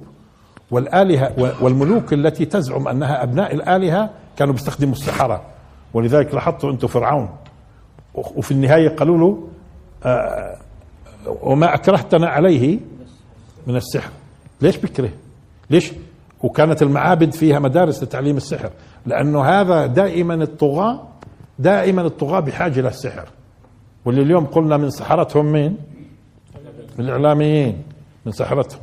والآلهة 0.71 1.55
والملوك 1.61 2.13
التي 2.13 2.45
تزعم 2.45 2.87
أنها 2.87 3.23
أبناء 3.23 3.53
الآلهة 3.53 4.09
كانوا 4.37 4.53
بيستخدموا 4.53 4.93
السحرة. 4.93 5.41
ولذلك 5.93 6.33
لاحظتوا 6.33 6.71
أنتم 6.71 6.87
فرعون. 6.87 7.29
وفي 8.13 8.51
النهاية 8.51 8.89
قالوا 8.89 9.17
له 9.17 9.47
آه 10.03 10.57
وما 11.41 11.73
أكرهتنا 11.73 12.27
عليه 12.29 12.79
من 13.67 13.75
السحر. 13.75 14.11
ليش 14.63 14.77
بكره 14.77 15.09
ليش؟ 15.69 15.91
وكانت 16.43 16.81
المعابد 16.81 17.31
فيها 17.33 17.59
مدارس 17.59 18.03
لتعليم 18.03 18.37
السحر 18.37 18.69
لأنه 19.05 19.43
هذا 19.43 19.85
دائما 19.85 20.33
الطغاة 20.33 21.07
دائما 21.59 22.01
الطغاة 22.01 22.39
بحاجة 22.39 22.81
للسحر 22.81 23.27
واللي 24.05 24.21
اليوم 24.21 24.45
قلنا 24.45 24.77
من 24.77 24.89
سحرتهم 24.89 25.51
مين؟ 25.51 25.77
الإعلاميين 26.99 27.83
من 28.25 28.31
سحرتهم. 28.31 28.81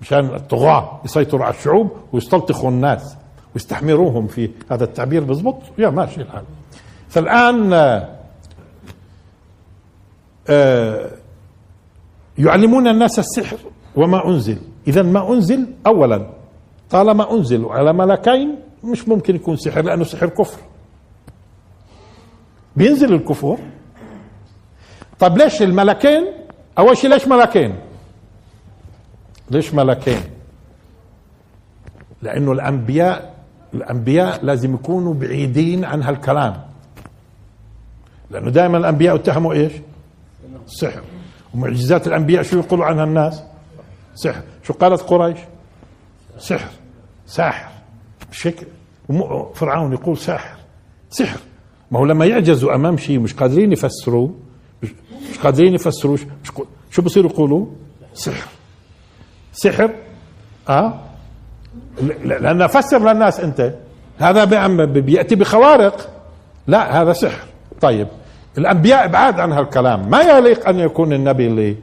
مشان 0.00 0.24
الطغاة 0.34 1.00
يسيطروا 1.04 1.44
على 1.44 1.54
الشعوب 1.54 1.90
ويستلطخوا 2.12 2.70
الناس 2.70 3.16
ويستحمروهم 3.54 4.26
في 4.26 4.50
هذا 4.70 4.84
التعبير 4.84 5.24
بزبط 5.24 5.62
يا 5.78 5.90
ماشي 5.90 6.20
الحال. 6.20 6.44
فالآن 7.08 7.72
آه 10.48 11.10
يعلمون 12.38 12.88
الناس 12.88 13.18
السحر 13.18 13.56
وما 13.96 14.28
أنزل. 14.28 14.58
إذا 14.88 15.02
ما 15.02 15.32
أنزل 15.32 15.66
أولا. 15.86 16.30
طالما 16.90 17.32
أنزل 17.32 17.64
على 17.64 17.92
ملكين 17.92 18.56
مش 18.84 19.08
ممكن 19.08 19.36
يكون 19.36 19.56
سحر 19.56 19.82
لأنه 19.82 20.04
سحر 20.04 20.28
كفر. 20.28 20.60
بينزل 22.76 23.14
الكفور. 23.14 23.58
طب 25.18 25.38
ليش 25.38 25.62
الملكين؟ 25.62 26.24
أول 26.78 26.96
شيء 26.96 27.10
ليش 27.10 27.28
ملكين؟ 27.28 27.74
ليش 29.50 29.74
ملكين؟ 29.74 30.20
لأنه 32.22 32.52
الأنبياء 32.52 33.34
الأنبياء 33.74 34.44
لازم 34.44 34.74
يكونوا 34.74 35.14
بعيدين 35.14 35.84
عن 35.84 36.02
هالكلام. 36.02 36.62
لأنه 38.30 38.50
دائما 38.50 38.78
الأنبياء 38.78 39.14
اتهموا 39.14 39.52
إيش؟ 39.52 39.72
السحر 40.66 41.02
ومعجزات 41.54 42.06
الأنبياء 42.06 42.42
شو 42.42 42.58
يقولوا 42.58 42.84
عنها 42.84 43.04
الناس؟ 43.04 43.42
سحر. 44.22 44.42
شو 44.62 44.72
قالت 44.72 45.02
قريش؟ 45.02 45.38
سحر. 46.38 46.70
ساحر. 47.26 47.68
بشكل. 48.30 48.66
فرعون 49.54 49.92
يقول 49.92 50.18
ساحر. 50.18 50.56
سحر. 51.10 51.38
ما 51.90 51.98
هو 51.98 52.04
لما 52.04 52.26
يعجزوا 52.26 52.74
أمام 52.74 52.96
شيء 52.96 53.18
مش 53.18 53.34
قادرين 53.34 53.72
يفسروه 53.72 54.34
مش 55.30 55.38
قادرين 55.38 55.74
يفسروه 55.74 56.18
شو 56.90 57.02
بصيروا 57.02 57.30
يقولوا؟ 57.30 57.66
سحر. 58.14 58.48
سحر؟ 59.52 59.90
آه؟ 60.68 61.00
لأن 62.24 62.66
فسر 62.66 63.12
للناس 63.12 63.40
أنت. 63.40 63.74
هذا 64.18 64.44
بيأتي 64.84 65.34
بخوارق. 65.34 66.10
لا 66.66 67.02
هذا 67.02 67.12
سحر. 67.12 67.44
طيب. 67.80 68.08
الأنبياء 68.58 69.04
ابعاد 69.04 69.40
عن 69.40 69.52
هالكلام. 69.52 70.10
ما 70.10 70.20
يليق 70.20 70.68
أن 70.68 70.78
يكون 70.78 71.12
النبي 71.12 71.46
اللي 71.46 71.76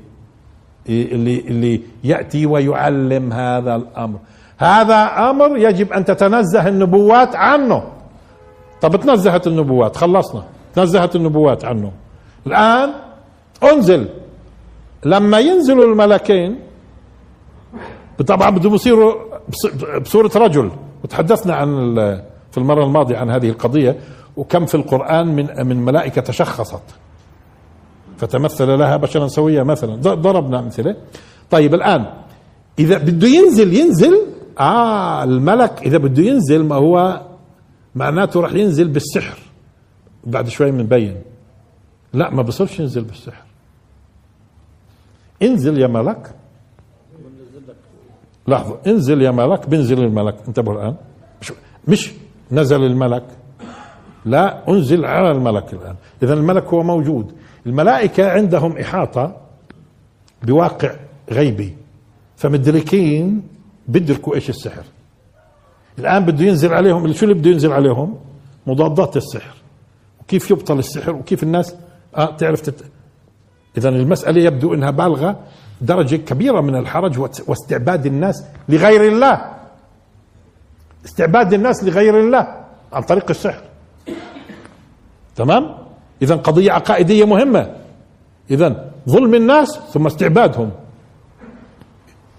اللي 0.89 1.39
اللي 1.39 1.81
يأتي 2.03 2.45
ويعلم 2.45 3.33
هذا 3.33 3.75
الأمر. 3.75 4.19
هذا 4.57 5.29
أمر 5.29 5.57
يجب 5.57 5.93
أن 5.93 6.05
تتنزه 6.05 6.67
النبوات 6.67 7.35
عنه. 7.35 7.83
طب 8.81 8.95
تنزهت 8.95 9.47
النبوات 9.47 9.95
خلصنا. 9.95 10.43
تنزهت 10.75 11.15
النبوات 11.15 11.65
عنه. 11.65 11.91
الآن 12.47 12.89
انزل. 13.63 14.09
لما 15.05 15.39
ينزلوا 15.39 15.85
الملكين 15.85 16.59
طبعا 18.27 18.49
بدهم 18.49 18.73
يصيروا 18.73 19.13
بصورة 20.01 20.31
رجل. 20.35 20.71
وتحدثنا 21.03 21.55
عن 21.55 21.95
في 22.51 22.57
المرة 22.57 22.83
الماضية 22.83 23.17
عن 23.17 23.29
هذه 23.29 23.49
القضية 23.49 23.95
وكم 24.37 24.65
في 24.65 24.75
القرآن 24.75 25.27
من 25.27 25.67
من 25.67 25.85
ملائكة 25.85 26.21
تشخصت. 26.21 26.81
فتمثل 28.17 28.67
لها 28.79 28.97
بشرا 28.97 29.27
سويا 29.27 29.63
مثلا. 29.63 29.95
ضربنا 29.95 30.59
أمثلة. 30.59 30.95
طيب 31.51 31.73
الآن 31.73 32.05
إذا 32.79 32.97
بده 32.97 33.27
ينزل 33.27 33.73
ينزل 33.73 34.21
آه 34.59 35.23
الملك 35.23 35.81
إذا 35.81 35.97
بده 35.97 36.23
ينزل 36.23 36.63
ما 36.63 36.75
هو 36.75 37.21
معناته 37.95 38.39
راح 38.39 38.53
ينزل 38.53 38.87
بالسحر. 38.87 39.39
بعد 40.23 40.49
شوي 40.49 40.71
بنبين 40.71 41.21
لا 42.13 42.29
ما 42.29 42.41
بصيرش 42.41 42.79
ينزل 42.79 43.03
بالسحر. 43.03 43.43
انزل 45.43 45.77
يا 45.79 45.87
ملك. 45.87 46.31
لحظة 48.47 48.77
انزل 48.87 49.21
يا 49.21 49.31
ملك 49.31 49.69
بنزل 49.69 49.99
الملك. 50.03 50.35
انتبهوا 50.47 50.81
الآن. 50.81 50.95
مش, 51.41 51.53
مش 51.87 52.11
نزل 52.51 52.83
الملك. 52.83 53.25
لا 54.25 54.69
انزل 54.69 55.05
على 55.05 55.31
الملك 55.31 55.73
الآن. 55.73 55.95
إذا 56.23 56.33
الملك 56.33 56.63
هو 56.63 56.83
موجود. 56.83 57.31
الملائكة 57.65 58.31
عندهم 58.31 58.77
إحاطة 58.77 59.37
بواقع 60.43 60.95
غيبي 61.31 61.75
فمدركين 62.37 63.47
بدركوا 63.87 64.35
إيش 64.35 64.49
السحر. 64.49 64.83
الآن 65.99 66.25
بده 66.25 66.45
ينزل 66.45 66.73
عليهم 66.73 67.13
شو 67.13 67.25
اللي 67.25 67.35
بده 67.35 67.49
ينزل 67.49 67.73
عليهم؟ 67.73 68.19
مضادات 68.67 69.17
السحر. 69.17 69.55
وكيف 70.21 70.51
يبطل 70.51 70.79
السحر؟ 70.79 71.11
وكيف 71.11 71.43
الناس؟ 71.43 71.75
آه 72.15 72.35
تعرف 72.35 72.61
تت... 72.61 72.83
إذا 73.77 73.89
المسألة 73.89 74.41
يبدو 74.41 74.73
أنها 74.73 74.91
بالغة 74.91 75.39
درجة 75.81 76.15
كبيرة 76.15 76.61
من 76.61 76.75
الحرج 76.75 77.19
واستعباد 77.47 78.05
الناس 78.05 78.43
لغير 78.69 79.11
الله. 79.11 79.51
استعباد 81.05 81.53
الناس 81.53 81.83
لغير 81.83 82.19
الله 82.19 82.65
عن 82.93 83.01
طريق 83.01 83.29
السحر. 83.29 83.61
تمام؟ 85.35 85.84
إذا 86.21 86.35
قضية 86.35 86.71
عقائدية 86.71 87.25
مهمة. 87.25 87.71
إذا 88.51 88.91
ظلم 89.09 89.35
الناس 89.35 89.79
ثم 89.93 90.05
استعبادهم. 90.05 90.71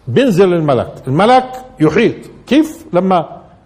بينزل 0.08 0.54
الملك. 0.54 0.92
الملك 1.06 1.64
يحيط. 1.80 2.14
كيف؟ 2.46 2.86
لما 2.92 3.16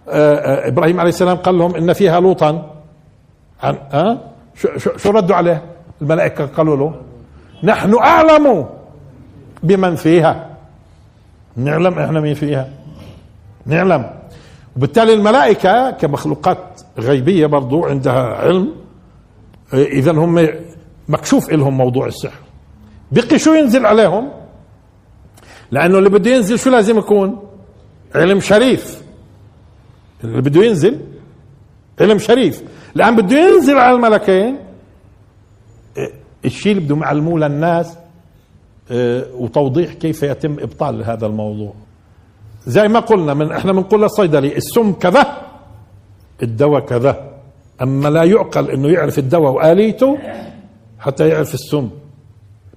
آه، 0.09 0.35
آه، 0.35 0.67
إبراهيم 0.67 0.99
عليه 0.99 1.09
السلام 1.09 1.37
قال 1.37 1.57
لهم 1.57 1.75
إن 1.75 1.93
فيها 1.93 2.19
لوطا. 2.19 2.71
عن 3.63 3.77
أه؟ 3.93 4.17
شو, 4.55 4.77
شو, 4.77 4.97
شو 4.97 5.09
ردوا 5.09 5.35
عليه 5.35 5.63
الملائكة؟ 6.01 6.45
قالوا 6.45 6.77
له 6.77 6.95
نحن 7.63 7.97
أعلم 7.97 8.65
بمن 9.63 9.95
فيها. 9.95 10.57
نعلم 11.55 11.99
إحنا 11.99 12.19
مين 12.19 12.33
فيها. 12.33 12.69
نعلم. 13.65 14.09
وبالتالي 14.77 15.13
الملائكة 15.13 15.91
كمخلوقات 15.91 16.81
غيبية 16.99 17.45
برضو 17.45 17.85
عندها 17.85 18.21
علم. 18.21 18.80
إذا 19.73 20.11
هم 20.11 20.49
مكشوف 21.09 21.49
لهم 21.51 21.77
موضوع 21.77 22.07
السحر. 22.07 22.39
بقي 23.11 23.39
شو 23.39 23.53
ينزل 23.53 23.85
عليهم؟ 23.85 24.31
لأنه 25.71 25.97
اللي 25.97 26.09
بده 26.09 26.31
ينزل 26.31 26.59
شو 26.59 26.69
لازم 26.69 26.97
يكون؟ 26.97 27.39
علم 28.15 28.39
شريف. 28.39 29.01
اللي 30.23 30.41
بده 30.41 30.63
ينزل 30.65 30.99
علم 32.01 32.17
شريف. 32.17 32.63
الآن 32.95 33.15
بده 33.15 33.37
ينزل 33.37 33.77
على 33.77 33.95
الملكين 33.95 34.57
الشيء 36.45 36.71
اللي 36.71 36.83
بدهم 36.83 37.01
يعلموه 37.03 37.39
للناس 37.39 37.97
آه، 38.91 39.25
وتوضيح 39.33 39.93
كيف 39.93 40.23
يتم 40.23 40.59
إبطال 40.59 41.03
هذا 41.03 41.25
الموضوع. 41.25 41.73
زي 42.67 42.87
ما 42.87 42.99
قلنا 42.99 43.33
من 43.33 43.51
إحنا 43.51 43.71
بنقول 43.71 44.01
للصيدلي 44.01 44.57
السم 44.57 44.93
كذا 44.93 45.41
الدواء 46.43 46.85
كذا. 46.85 47.30
أما 47.81 48.09
لا 48.09 48.23
يعقل 48.23 48.71
إنه 48.71 48.87
يعرف 48.87 49.19
الدواء 49.19 49.51
وآليته 49.51 50.17
حتى 50.99 51.27
يعرف 51.27 51.53
السم. 51.53 51.89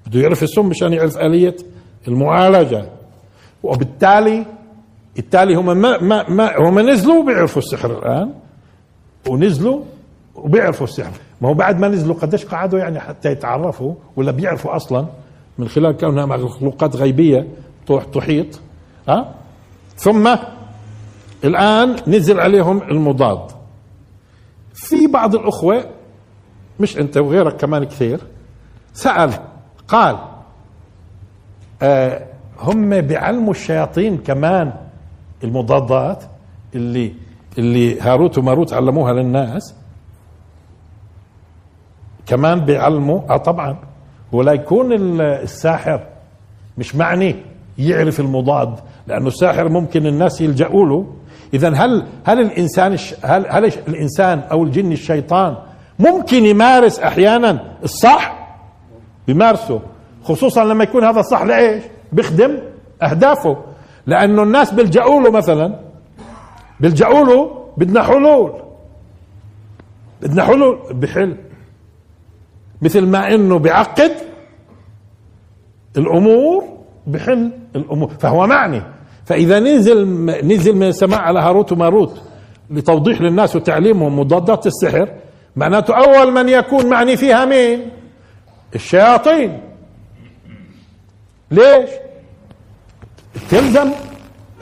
بده 0.07 0.21
يعرف 0.21 0.43
السم 0.43 0.67
مشان 0.67 0.93
يعرف 0.93 1.19
آلية 1.19 1.57
المعالجة. 2.09 2.89
وبالتالي 3.63 4.47
التالي 5.19 5.55
هم 5.55 5.67
ما 5.67 6.03
ما 6.03 6.31
ما 6.31 6.69
هم 6.69 6.79
نزلوا 6.91 7.25
بيعرفوا 7.25 7.63
السحر 7.63 7.99
الآن. 7.99 8.31
ونزلوا 9.29 9.83
وبيعرفوا 10.35 10.87
السحر. 10.87 11.13
ما 11.41 11.49
هو 11.49 11.55
بعد 11.55 11.81
ما 11.81 11.89
نزلوا 11.89 12.15
قديش 12.15 12.45
قعدوا 12.45 12.79
يعني 12.79 13.01
حتى 13.01 13.31
يتعرفوا 13.31 13.95
ولا 14.17 14.33
بيعرفوا 14.33 14.77
أصلا؟ 14.77 15.07
من 15.59 15.69
خلال 15.69 15.97
كونها 15.97 16.27
مخلوقات 16.27 16.97
غيبية 16.97 17.49
تحيط. 18.13 18.61
ها؟ 19.09 19.35
ثم 19.97 20.37
الآن 21.45 21.97
نزل 22.07 22.41
عليهم 22.41 22.83
المضاد. 22.83 23.54
في 24.75 25.07
بعض 25.07 25.35
الأخوة 25.35 25.85
مش 26.81 26.99
أنت 26.99 27.17
وغيرك 27.17 27.57
كمان 27.57 27.85
كثير 27.85 28.21
سأل 28.93 29.33
قال 29.89 30.17
آه 31.83 32.27
هم 32.61 33.01
بيعلموا 33.01 33.51
الشياطين 33.51 34.19
كمان 34.19 34.73
المضادات 35.45 36.25
اللي 36.75 37.13
اللي 37.59 38.01
هاروت 38.01 38.39
وماروت 38.39 38.73
علموها 38.73 39.13
للناس. 39.13 39.75
كمان 42.27 42.61
بيعلموا 42.65 43.35
آه 43.35 43.37
طبعا 43.37 43.77
ولا 44.33 44.53
يكون 44.53 44.93
الساحر 45.21 46.07
مش 46.79 46.97
معني 46.97 47.37
يعرف 47.79 48.21
المضاد 48.21 48.75
لأنه 49.07 49.27
الساحر 49.29 49.69
ممكن 49.69 50.07
الناس 50.07 50.41
يلجأوا 50.41 50.87
له. 50.87 51.15
اذا 51.55 51.69
هل 51.69 52.07
هل 52.25 52.41
الإنسان 52.41 52.97
هل 53.23 53.47
هل 53.49 53.65
الإنسان 53.65 54.39
أو 54.39 54.65
الجن 54.65 54.93
الشيطان 54.93 55.57
ممكن 55.99 56.45
يمارس 56.45 57.01
أحيانا 57.01 57.77
الصح؟ 57.83 58.49
بيمارسه. 59.27 59.81
خصوصا 60.25 60.65
لما 60.65 60.85
يكون 60.85 61.05
هذا 61.05 61.21
الصح 61.21 61.43
لإيش؟ 61.43 61.85
بيخدم 62.13 62.59
أهدافه. 63.03 63.57
لأنه 64.07 64.43
الناس 64.43 64.75
بيلجأوا 64.75 65.23
له 65.23 65.31
مثلا 65.31 65.81
بيلجأوا 66.81 67.25
له 67.25 67.67
بدنا 67.77 68.03
حلول. 68.03 68.53
بدنا 70.23 70.45
حلول. 70.45 70.79
بحل. 70.91 71.37
مثل 72.83 73.07
ما 73.07 73.35
إنه 73.35 73.59
بيعقد 73.59 74.13
الأمور 75.97 76.65
بحل 77.07 77.51
الأمور. 77.77 78.09
فهو 78.09 78.47
معني. 78.47 78.83
فإذا 79.25 79.61
نزل 79.61 80.07
نزل 80.47 80.77
من 80.77 80.89
السماء 80.89 81.21
على 81.21 81.41
هاروت 81.41 81.73
وماروت 81.73 82.23
لتوضيح 82.71 83.21
للناس 83.21 83.57
وتعليمهم 83.57 84.19
مضادات 84.19 84.67
السحر 84.67 85.09
معناته 85.57 85.95
أول 85.95 86.33
من 86.33 86.49
يكون 86.49 86.87
معني 86.87 87.17
فيها 87.17 87.45
مين؟ 87.45 87.91
الشياطين. 88.75 89.61
ليش؟ 91.51 91.91
تلزم 93.51 93.91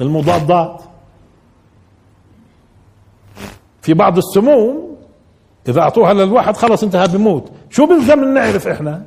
المضادات. 0.01 0.83
في 3.83 3.95
بعض 3.95 4.17
السموم 4.17 4.97
إذا 5.69 5.81
أعطوها 5.81 6.15
للواحد 6.15 6.57
خلص 6.57 6.83
انتهى 6.83 7.09
بموت. 7.09 7.53
شو 7.71 7.87
بنلزم 7.87 8.35
نعرف 8.35 8.69
إحنا؟ 8.69 9.03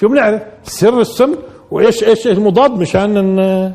شو 0.00 0.08
بنعرف؟ 0.08 0.42
سر 0.62 1.00
السم 1.00 1.34
وايش 1.70 2.04
إيش 2.04 2.26
المضاد 2.26 2.70
مشان 2.70 3.74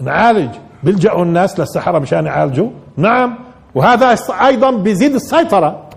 نعالج. 0.00 0.50
بيلجأوا 0.82 1.22
الناس 1.22 1.60
للسحرة 1.60 1.98
مشان 1.98 2.26
يعالجوا. 2.26 2.70
نعم. 2.96 3.38
وهذا 3.74 4.16
أيضا 4.30 4.70
بيزيد 4.70 5.14
السيطرة. 5.14 5.88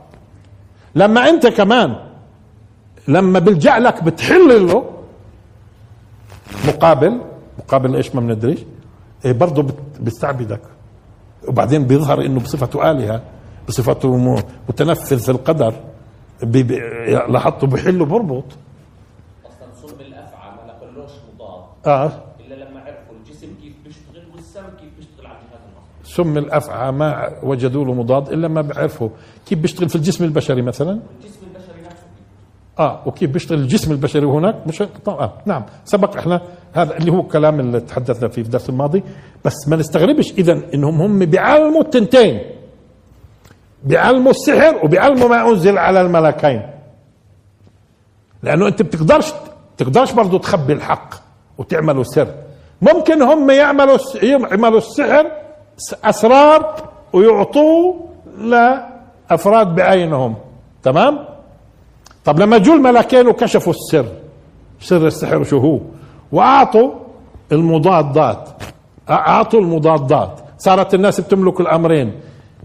لما 0.96 1.30
أنت 1.30 1.48
كمان 1.48 1.96
لما 3.08 3.40
بيلجأ 3.40 3.80
لك 3.80 4.04
بتحل 4.04 4.68
له 4.68 4.86
مقابل 6.68 7.22
مقابل 7.60 7.96
إيش 7.96 8.16
ما 8.16 8.22
بندريش 8.22 8.60
إيه 9.26 9.32
برضه 9.32 9.74
بيستعبدك. 10.00 10.62
وبعدين 11.48 11.88
بيظهر 11.88 12.22
إنه 12.22 12.40
بصفته 12.40 12.92
آلهة 12.92 13.22
بصفته 13.68 14.42
متنفذ 14.70 15.20
في 15.20 15.30
القدر. 15.32 15.74
لاحظته 17.30 17.68
بحل 17.68 18.02
وبربط 18.02 18.46
أصلا 19.46 19.88
صلب 19.88 20.02
الأفعى 20.02 20.52
ما 20.52 20.74
نقولوش 20.74 21.12
مضاد. 21.34 21.64
آه 21.86 22.12
الا 22.40 22.56
لما 22.56 22.80
عرفوا 22.80 23.16
الجسم 23.20 23.48
كيف 23.62 23.74
بيشتغل 23.86 24.26
والسم 24.36 24.62
كيف 24.80 24.90
بيشتغل 24.98 25.26
على 25.28 25.38
الجهاز 25.38 25.62
العصبي 25.74 26.07
سم 26.18 26.38
الأفعى 26.38 26.92
ما 26.92 27.30
وجدوا 27.44 27.86
له 27.86 27.94
مضاد 27.94 28.30
إلا 28.30 28.48
ما 28.48 28.62
بيعرفوا 28.62 29.10
كيف 29.46 29.60
بيشتغل 29.60 29.90
في 29.90 29.96
الجسم 29.96 30.24
البشري 30.24 30.62
مثلا؟ 30.62 30.92
الجسم 30.92 31.40
البشري 31.48 31.82
نفسه. 31.86 32.04
آه 32.80 33.02
وكيف 33.06 33.30
بيشتغل 33.30 33.60
الجسم 33.60 33.92
البشري 33.92 34.26
هناك؟ 34.26 34.56
مش 34.68 34.84
طبعا. 35.06 35.20
آه. 35.20 35.34
نعم. 35.46 35.64
سبق 35.86 36.18
إحنا 36.18 36.42
هذا 36.74 36.98
اللي 36.98 37.12
هو 37.12 37.20
الكلام 37.20 37.60
اللي 37.60 37.80
تحدثنا 37.80 38.28
فيه 38.28 38.42
في 38.42 38.48
الدرس 38.48 38.70
الماضي. 38.70 39.04
بس 39.46 39.68
ما 39.68 39.76
نستغربش 39.76 40.32
اذا 40.32 40.62
إنهم 40.74 41.02
هم 41.02 41.20
بيعلموا 41.20 41.82
التنتين. 41.82 42.42
بيعلموا 43.84 44.32
السحر 44.32 44.86
وبيعلموا 44.86 45.28
ما 45.28 45.50
أنزل 45.50 45.78
على 45.78 46.02
الملكين. 46.02 46.62
لأنه 48.44 48.68
أنت 48.68 48.82
بتقدرش 48.82 49.34
تقدرش 49.78 50.12
برضه 50.12 50.40
تخبي 50.40 50.74
الحق 50.74 51.16
وتعملوا 51.58 52.04
سر 52.04 52.28
ممكن 52.82 53.22
هم 53.22 53.50
يعملوا 53.50 53.98
يعملوا 54.24 54.78
السحر 54.78 55.32
أسرار 56.04 56.76
ويعطوه 57.14 57.96
لأفراد 58.38 59.76
بعينهم. 59.76 60.36
تمام؟ 60.84 61.20
طب 62.26 62.40
لما 62.40 62.58
جو 62.58 62.74
الملكين 62.74 63.28
وكشفوا 63.28 63.74
السر 63.74 64.06
سر 64.80 65.08
السحر 65.08 65.44
شو 65.44 65.58
هو؟ 65.58 65.80
وأعطوا 66.32 66.92
المضادات. 67.52 68.50
أعطوا 69.10 69.60
المضادات. 69.60 70.40
صارت 70.58 70.94
الناس 70.94 71.22
بتملك 71.22 71.60
الأمرين. 71.60 72.12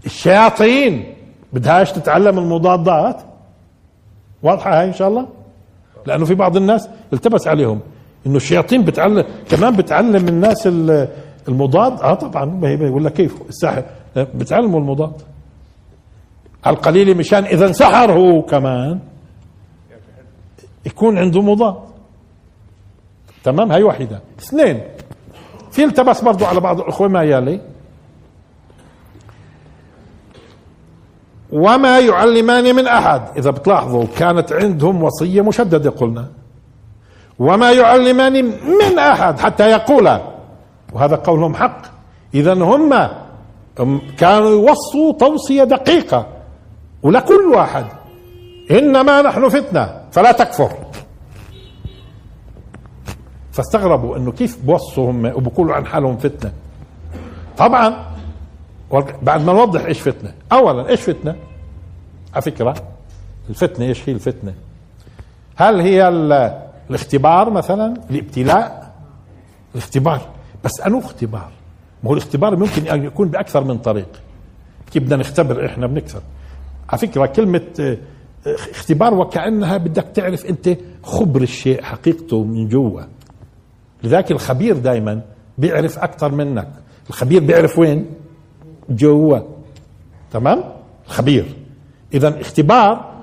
الشياطين 0.05 1.13
بدهاش 1.53 1.91
تتعلم 1.91 2.39
المضادات؟ 2.39 3.21
واضحة 4.43 4.79
هاي 4.79 4.85
إن 4.85 4.93
شاء 4.93 5.07
الله؟ 5.07 5.27
لأنه 6.05 6.25
في 6.25 6.35
بعض 6.35 6.57
الناس 6.57 6.89
التبس 7.13 7.47
عليهم. 7.47 7.79
إنه 8.27 8.35
الشياطين 8.37 8.83
بتعلم 8.83 9.25
كمان 9.49 9.75
بتعلم 9.75 10.27
الناس 10.27 10.67
المضاد 11.47 12.01
آه 12.01 12.13
طبعا 12.13 12.59
هي 12.63 12.89
ولا 12.89 13.09
كيف؟ 13.09 13.35
الساحر. 13.49 13.83
بتعلموا 14.15 14.79
المضاد. 14.79 15.21
على 16.65 16.75
القليل 16.75 17.17
مشان 17.17 17.43
إذا 17.43 17.67
انسحر 17.67 18.11
هو 18.11 18.41
كمان 18.41 18.99
يكون 20.85 21.17
عنده 21.17 21.41
مضاد. 21.41 21.75
تمام؟ 23.43 23.71
هاي 23.71 23.83
واحدة. 23.83 24.21
اثنين. 24.39 24.83
في 25.71 25.83
التبس 25.83 26.21
برضو 26.21 26.45
على 26.45 26.59
بعض 26.59 26.79
الأخوة 26.79 27.07
ما 27.07 27.23
يالي 27.23 27.61
وما 31.51 31.99
يعلمان 31.99 32.75
من 32.75 32.87
أحد. 32.87 33.21
إذا 33.37 33.51
بتلاحظوا 33.51 34.05
كانت 34.17 34.53
عندهم 34.53 35.03
وصية 35.03 35.41
مشددة 35.41 35.89
قلنا. 35.89 36.27
وما 37.39 37.71
يعلمان 37.71 38.45
من 38.45 38.99
أحد 38.99 39.39
حتى 39.39 39.71
يقولا. 39.71 40.32
وهذا 40.93 41.15
قولهم 41.15 41.55
حق. 41.55 41.81
إذا 42.33 42.53
هم 42.53 43.11
كانوا 44.17 44.49
يوصوا 44.49 45.13
توصية 45.19 45.63
دقيقة 45.63 46.27
ولكل 47.03 47.45
واحد. 47.55 47.85
إنما 48.71 49.21
نحن 49.21 49.49
فتنة 49.49 50.01
فلا 50.11 50.31
تكفر. 50.31 50.71
فاستغربوا 53.51 54.17
إنه 54.17 54.31
كيف 54.31 54.65
بوصوا 54.65 55.11
هم 55.11 55.25
وبقولوا 55.25 55.75
عن 55.75 55.85
حالهم 55.85 56.17
فتنة. 56.17 56.51
طبعا 57.57 58.05
بعد 59.21 59.45
ما 59.45 59.53
نوضح 59.53 59.85
إيش 59.85 60.01
فتنة. 60.01 60.33
اولا 60.51 60.89
إيش 60.89 61.01
فتنة؟ 61.01 61.35
على 62.33 62.41
فكرة 62.41 62.75
الفتنة 63.49 63.85
إيش؟ 63.85 64.09
هي 64.09 64.13
الفتنة. 64.13 64.53
هل 65.55 65.81
هي 65.81 66.07
الاختبار 66.89 67.49
مثلا؟ 67.49 67.93
الابتلاء؟ 68.09 68.93
الاختبار. 69.75 70.21
بس 70.63 70.81
أنو 70.81 70.99
اختبار؟ 70.99 71.51
ما 72.03 72.09
هو 72.09 72.13
الاختبار 72.13 72.55
ممكن 72.55 73.03
يكون 73.03 73.27
بأكثر 73.27 73.63
من 73.63 73.77
طريق. 73.77 74.07
كيف 74.91 75.03
بدنا 75.03 75.15
نختبر 75.15 75.65
إحنا 75.65 75.87
بنكسر 75.87 76.21
على 76.89 76.99
فكرة 76.99 77.25
كلمة 77.25 77.97
اختبار 78.47 79.13
وكأنها 79.13 79.77
بدك 79.77 80.05
تعرف 80.13 80.45
أنت 80.45 80.77
خبر 81.03 81.41
الشيء 81.41 81.81
حقيقته 81.81 82.43
من 82.43 82.67
جوا. 82.67 83.01
لذلك 84.03 84.31
الخبير 84.31 84.77
دائما 84.77 85.21
بيعرف 85.57 85.99
أكثر 85.99 86.31
منك. 86.31 86.67
الخبير 87.09 87.43
بيعرف 87.43 87.79
وين؟ 87.79 88.05
جوا. 88.89 89.39
تمام؟ 90.31 90.63
الخبير. 91.07 91.45
اذا 92.13 92.41
اختبار 92.41 93.13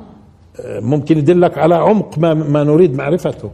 آه، 0.60 0.80
ممكن 0.80 1.18
يدلك 1.18 1.58
على 1.58 1.74
عمق 1.74 2.18
ما, 2.18 2.34
ما 2.34 2.64
نريد 2.64 2.96
معرفته. 2.96 3.50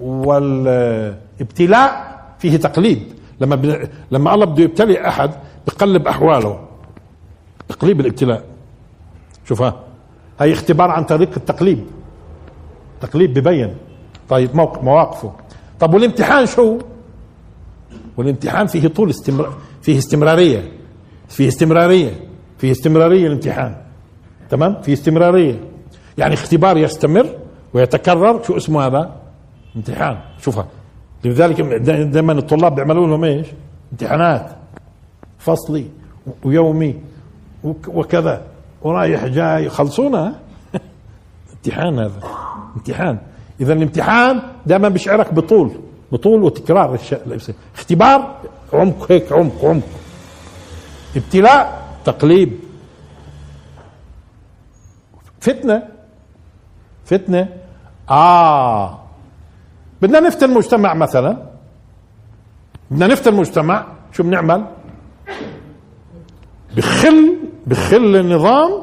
والابتلاء 0.00 2.13
فيه 2.44 2.56
تقليد. 2.56 3.02
لما 3.40 3.56
ب... 3.56 3.88
لما 4.10 4.34
الله 4.34 4.46
بده 4.46 4.62
يبتلي 4.62 5.08
أحد 5.08 5.30
بقلب 5.66 6.08
أحواله. 6.08 6.60
تقليب 7.68 8.00
الابتلاء. 8.00 8.44
شوفها 9.48 9.80
هي 10.40 10.52
اختبار 10.52 10.90
عن 10.90 11.04
طريق 11.04 11.30
التقليب. 11.36 11.86
تقليب 13.00 13.34
ببين. 13.34 13.76
طيب 14.28 14.56
مواقفه. 14.56 15.32
طب 15.80 15.94
والامتحان 15.94 16.46
شو؟ 16.46 16.78
والامتحان 18.16 18.66
فيه 18.66 18.88
طول 18.88 19.10
استمرار 19.10 19.54
فيه 19.82 19.98
استمرارية. 19.98 20.72
فيه 21.28 21.48
استمرارية. 21.48 22.10
فيه 22.58 22.70
استمرارية 22.70 23.26
الامتحان. 23.26 23.76
تمام؟ 24.50 24.82
فيه 24.82 24.92
استمرارية. 24.92 25.60
يعني 26.18 26.34
اختبار 26.34 26.76
يستمر 26.76 27.26
ويتكرر. 27.74 28.42
شو 28.42 28.56
اسمه 28.56 28.86
هذا؟ 28.86 29.16
امتحان. 29.76 30.18
شوفها 30.40 30.66
لذلك 31.24 31.60
دائما 31.60 32.32
الطلاب 32.32 32.74
بيعملوا 32.74 33.06
لهم 33.06 33.24
إيش؟ 33.24 33.46
امتحانات. 33.92 34.50
فصلي 35.38 35.86
ويومي 36.44 37.00
وكذا. 37.88 38.42
ورايح 38.82 39.26
جاي. 39.26 39.68
خلصونا؟ 39.68 40.34
امتحان 41.54 41.98
هذا. 41.98 42.20
امتحان. 42.76 43.18
اذا 43.60 43.72
الامتحان 43.72 44.42
دائما 44.66 44.88
بيشعرك 44.88 45.34
بطول. 45.34 45.70
بطول 46.12 46.42
وتكرار 46.42 46.98
اختبار 47.74 48.36
عمق 48.72 49.12
هيك 49.12 49.32
عمق 49.32 49.64
عمق. 49.64 49.88
ابتلاء 51.16 51.88
تقليب. 52.04 52.52
فتنة. 55.40 55.82
فتنة. 57.04 57.48
آه. 58.10 59.03
بدنا 60.04 60.20
نفتن 60.20 60.50
المجتمع 60.50 60.94
مثلا. 60.94 61.36
بدنا 62.90 63.06
نفتن 63.06 63.32
المجتمع 63.32 63.86
شو 64.12 64.22
بنعمل؟ 64.22 64.64
بخل 66.76 67.36
بخل 67.66 68.16
النظام 68.16 68.82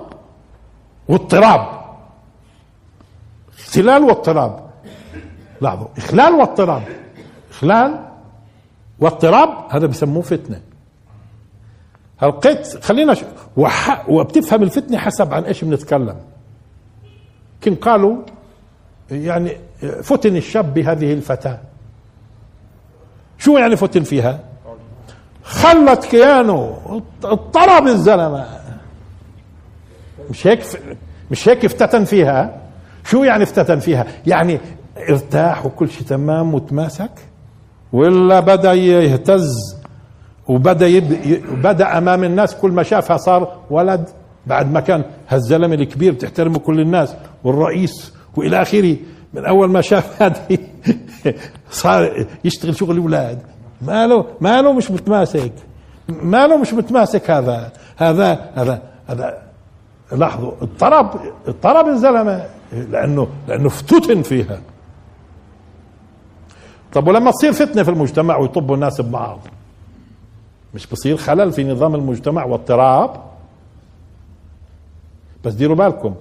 واضطراب. 1.07 1.81
اختلال 3.59 4.03
واضطراب. 4.03 4.69
لاحظوا 5.61 5.87
إخلال 5.97 6.33
واضطراب. 6.33 6.83
إخلال 7.51 8.05
واضطراب 8.99 9.49
هذا 9.69 9.87
بسموه 9.87 10.21
فتنة. 10.21 10.61
هلقيت 12.19 12.83
خلينا 12.83 13.13
ش... 13.13 13.23
وح... 13.57 14.09
وبتفهم 14.09 14.63
الفتنة 14.63 14.97
حسب 14.97 15.33
عن 15.33 15.43
إيش 15.43 15.63
بنتكلم. 15.63 16.17
كن 17.63 17.75
قالوا 17.75 18.15
يعني 19.11 19.57
فتن 20.03 20.35
الشاب 20.35 20.73
بهذه 20.73 21.13
الفتاة. 21.13 21.59
شو 23.37 23.57
يعني 23.57 23.75
فتن 23.75 24.03
فيها؟ 24.03 24.39
خلت 25.43 26.05
كيانه 26.05 26.77
اضطرب 27.23 27.87
الزلمة. 27.87 28.45
مش 30.29 30.47
هيك 30.47 30.63
مش 31.31 31.49
هيك 31.49 31.65
افتتن 31.65 32.03
فيها؟ 32.03 32.61
شو 33.05 33.23
يعني 33.23 33.43
افتتن 33.43 33.79
فيها؟ 33.79 34.07
يعني 34.27 34.59
ارتاح 35.09 35.65
وكل 35.65 35.89
شيء 35.89 36.07
تمام 36.07 36.53
وتماسك؟ 36.53 37.11
ولا 37.93 38.39
بدأ 38.39 38.73
يهتز؟ 38.73 39.77
وبدأ 40.47 40.87
يب... 40.87 41.09
بدا 41.63 41.97
أمام 41.97 42.23
الناس 42.23 42.55
كل 42.55 42.71
ما 42.71 42.83
شافها 42.83 43.17
صار 43.17 43.57
ولد. 43.69 44.09
بعد 44.47 44.71
ما 44.71 44.79
كان 44.79 45.03
هالزلمة 45.29 45.75
الكبير 45.75 46.13
بتحترمه 46.13 46.59
كل 46.59 46.79
الناس 46.79 47.15
والرئيس 47.43 48.13
وإلى 48.35 48.61
آخره. 48.61 48.97
من 49.33 49.45
أول 49.45 49.69
ما 49.69 49.81
شاف 49.81 50.21
هذه 50.21 50.57
صار 51.71 52.27
يشتغل 52.43 52.75
شغل 52.75 52.91
الاولاد 52.91 53.41
ماله 53.81 54.25
ماله 54.41 54.73
مش 54.73 54.91
متماسك. 54.91 55.53
ماله 56.09 56.57
مش 56.57 56.73
متماسك 56.73 57.31
هذا. 57.31 57.71
هذا 57.97 58.51
هذا 58.55 58.81
هذا 59.07 59.41
لاحظوا 60.11 60.51
اضطرب 60.61 61.19
اضطرب 61.47 61.87
الزلمه 61.87 62.45
لأنه 62.71 63.27
لأنه 63.47 63.67
افتتن 63.67 64.21
فيها. 64.21 64.61
طب 66.93 67.07
ولما 67.07 67.31
تصير 67.31 67.53
فتنة 67.53 67.83
في 67.83 67.89
المجتمع 67.89 68.37
ويطبوا 68.37 68.75
الناس 68.75 69.01
ببعض؟ 69.01 69.39
مش 70.73 70.87
بصير 70.87 71.17
خلل 71.17 71.51
في 71.51 71.63
نظام 71.63 71.95
المجتمع 71.95 72.45
واضطراب 72.45 73.23
بس 75.43 75.53
ديروا 75.53 75.75
بالكم. 75.75 76.15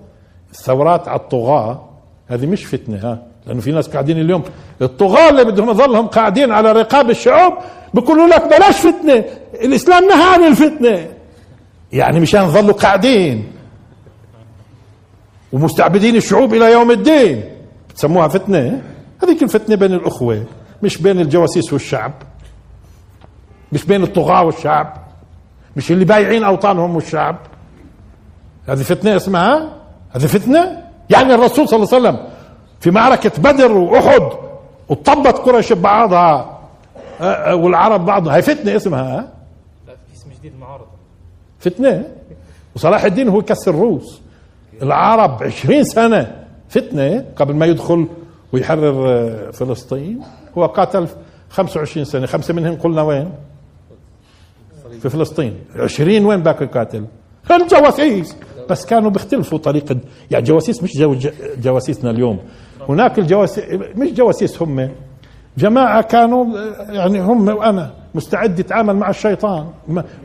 الثورات 0.51 1.09
على 1.09 1.21
الطغاة 1.21 1.90
هذه 2.31 2.47
مش 2.47 2.67
فتنة 2.67 2.97
ها؟ 2.97 3.23
لأنه 3.47 3.61
في 3.61 3.73
ناس 3.73 3.89
قاعدين 3.89 4.21
اليوم 4.21 4.43
الطغاة 4.83 5.29
اللي 5.29 5.45
بدهم 5.45 5.71
يظلهم 5.71 6.07
قاعدين 6.07 6.53
على 6.53 6.73
رقاب 6.73 7.11
الشعوب 7.11 7.55
بيقولوا 7.95 8.27
لك 8.27 8.47
بلاش 8.47 8.77
فتنة 8.87 9.25
الإسلام 9.55 10.05
نهى 10.09 10.35
عن 10.35 10.45
الفتنة. 10.45 11.07
يعني 11.93 12.21
مشان 12.21 12.45
يظلوا 12.45 12.73
قاعدين. 12.73 13.53
ومستعبدين 15.53 16.17
الشعوب 16.17 16.55
إلى 16.55 16.73
يوم 16.73 16.91
الدين. 16.91 17.45
بتسموها 17.91 18.29
فتنة 18.29 18.83
هذيك 19.23 19.43
الفتنة 19.43 19.77
بين 19.77 19.95
الأخوة 19.95 20.45
مش 20.83 20.99
بين 20.99 21.21
الجواسيس 21.21 21.73
والشعب. 21.73 22.13
مش 23.73 23.85
بين 23.85 24.03
الطغاة 24.03 24.45
والشعب. 24.45 24.97
مش 25.77 25.93
اللي 25.93 26.05
بايعين 26.05 26.45
أوطانهم 26.45 26.95
والشعب. 26.95 27.37
هذه 28.69 28.83
فتنة 28.83 29.17
اسمها؟ 29.17 29.77
هذه 30.11 30.27
فتنة؟ 30.27 30.90
يعني 31.11 31.35
الرسول 31.35 31.69
صلى 31.69 31.77
الله 31.83 31.95
عليه 31.95 32.09
وسلم 32.09 32.27
في 32.81 32.91
معركة 32.91 33.43
بدر 33.43 33.73
وأحد 33.73 34.23
وطبت 34.89 35.37
قريش 35.39 35.73
ببعضها. 35.73 36.59
آه، 37.21 37.25
آه، 37.25 37.55
والعرب 37.55 38.05
بعضها. 38.07 38.37
هي 38.37 38.43
فتنة 38.43 38.77
اسمها 38.77 39.29
لا 39.87 39.93
في 39.93 40.17
اسم 40.17 40.31
جديد 40.39 40.53
معارضة. 40.61 40.87
فتنة. 41.59 42.05
وصلاح 42.77 43.05
الدين 43.05 43.29
هو 43.29 43.39
يكسر 43.39 43.71
الروس. 43.71 44.21
العرب 44.83 45.43
عشرين 45.43 45.85
سنة 45.85 46.45
فتنة 46.69 47.25
قبل 47.37 47.55
ما 47.55 47.67
يدخل 47.67 48.07
ويحرر 48.53 49.09
آه، 49.09 49.51
فلسطين. 49.51 50.21
هو 50.59 50.67
قاتل 50.67 51.09
25 51.51 52.05
سنة. 52.05 52.27
خمسة 52.27 52.55
منهم 52.55 52.77
قلنا 52.77 53.03
وين؟ 53.03 53.31
في 55.03 55.09
فلسطين. 55.09 55.59
20 55.77 56.25
وين 56.25 56.43
باقي 56.43 56.67
قاتل 56.67 57.05
الجواسيس 57.51 58.37
بس 58.71 58.87
كانوا 58.87 59.11
بيختلفوا 59.11 59.59
طريقة. 59.59 59.97
يعني 60.31 60.45
جواسيس 60.45 60.83
مش 60.83 60.99
جو 60.99 61.17
جواسيسنا 61.63 62.11
اليوم. 62.11 62.39
هناك 62.89 63.19
الجواسيس 63.19 63.65
مش 63.97 64.13
جواسيس 64.13 64.63
هم. 64.63 64.89
جماعة 65.59 66.03
كانوا 66.03 66.47
يعني 66.91 67.21
هم 67.21 67.49
وأنا 67.49 67.91
مستعد 68.15 68.59
يتعامل 68.59 68.97
مع 68.97 69.11
الشيطان. 69.11 69.67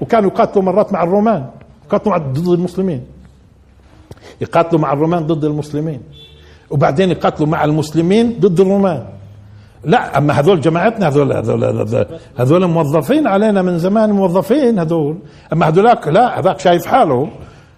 وكانوا 0.02 0.30
يقاتلوا 0.30 0.64
مرات 0.64 0.94
مع 0.94 1.04
الرومان. 1.04 1.46
يقاتلوا 1.86 2.18
ضد 2.18 2.48
المسلمين. 2.48 3.02
يقاتلوا 4.42 4.82
مع 4.82 4.94
الرومان 4.94 5.28
ضد 5.28 5.46
المسلمين. 5.46 6.02
وبعدين 6.70 7.12
يقاتلوا 7.12 7.48
مع 7.48 7.64
المسلمين 7.64 8.40
ضد 8.40 8.60
الرومان. 8.60 9.06
لا 9.84 10.18
أما 10.18 10.34
هذول 10.34 10.62
جماعتنا 10.62 11.08
هذول 11.08 11.34
هذول 11.34 12.06
هذول 12.38 12.68
موظفين 12.68 13.28
علينا 13.28 13.62
من 13.62 13.80
زمان 13.80 14.12
موظفين 14.12 14.80
هذول. 14.80 15.18
أما 15.54 15.68
هذولاك 15.68 16.08
لا 16.08 16.40
هذاك 16.40 16.60
شايف 16.60 16.86
حاله 16.86 17.30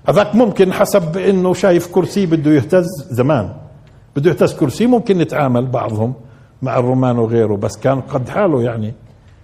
هذاك 0.09 0.35
ممكن 0.35 0.73
حسب 0.73 1.17
إنه 1.17 1.53
شايف 1.53 1.87
كرسي 1.87 2.25
بده 2.25 2.51
يهتز 2.51 2.85
زمان. 3.09 3.53
بده 4.15 4.29
يهتز 4.29 4.53
كرسي 4.53 4.87
ممكن 4.87 5.17
نتعامل 5.17 5.65
بعضهم 5.65 6.13
مع 6.61 6.79
الرومان 6.79 7.19
وغيره 7.19 7.55
بس 7.55 7.77
كان 7.77 8.01
قد 8.01 8.29
حاله 8.29 8.61
يعني. 8.63 8.93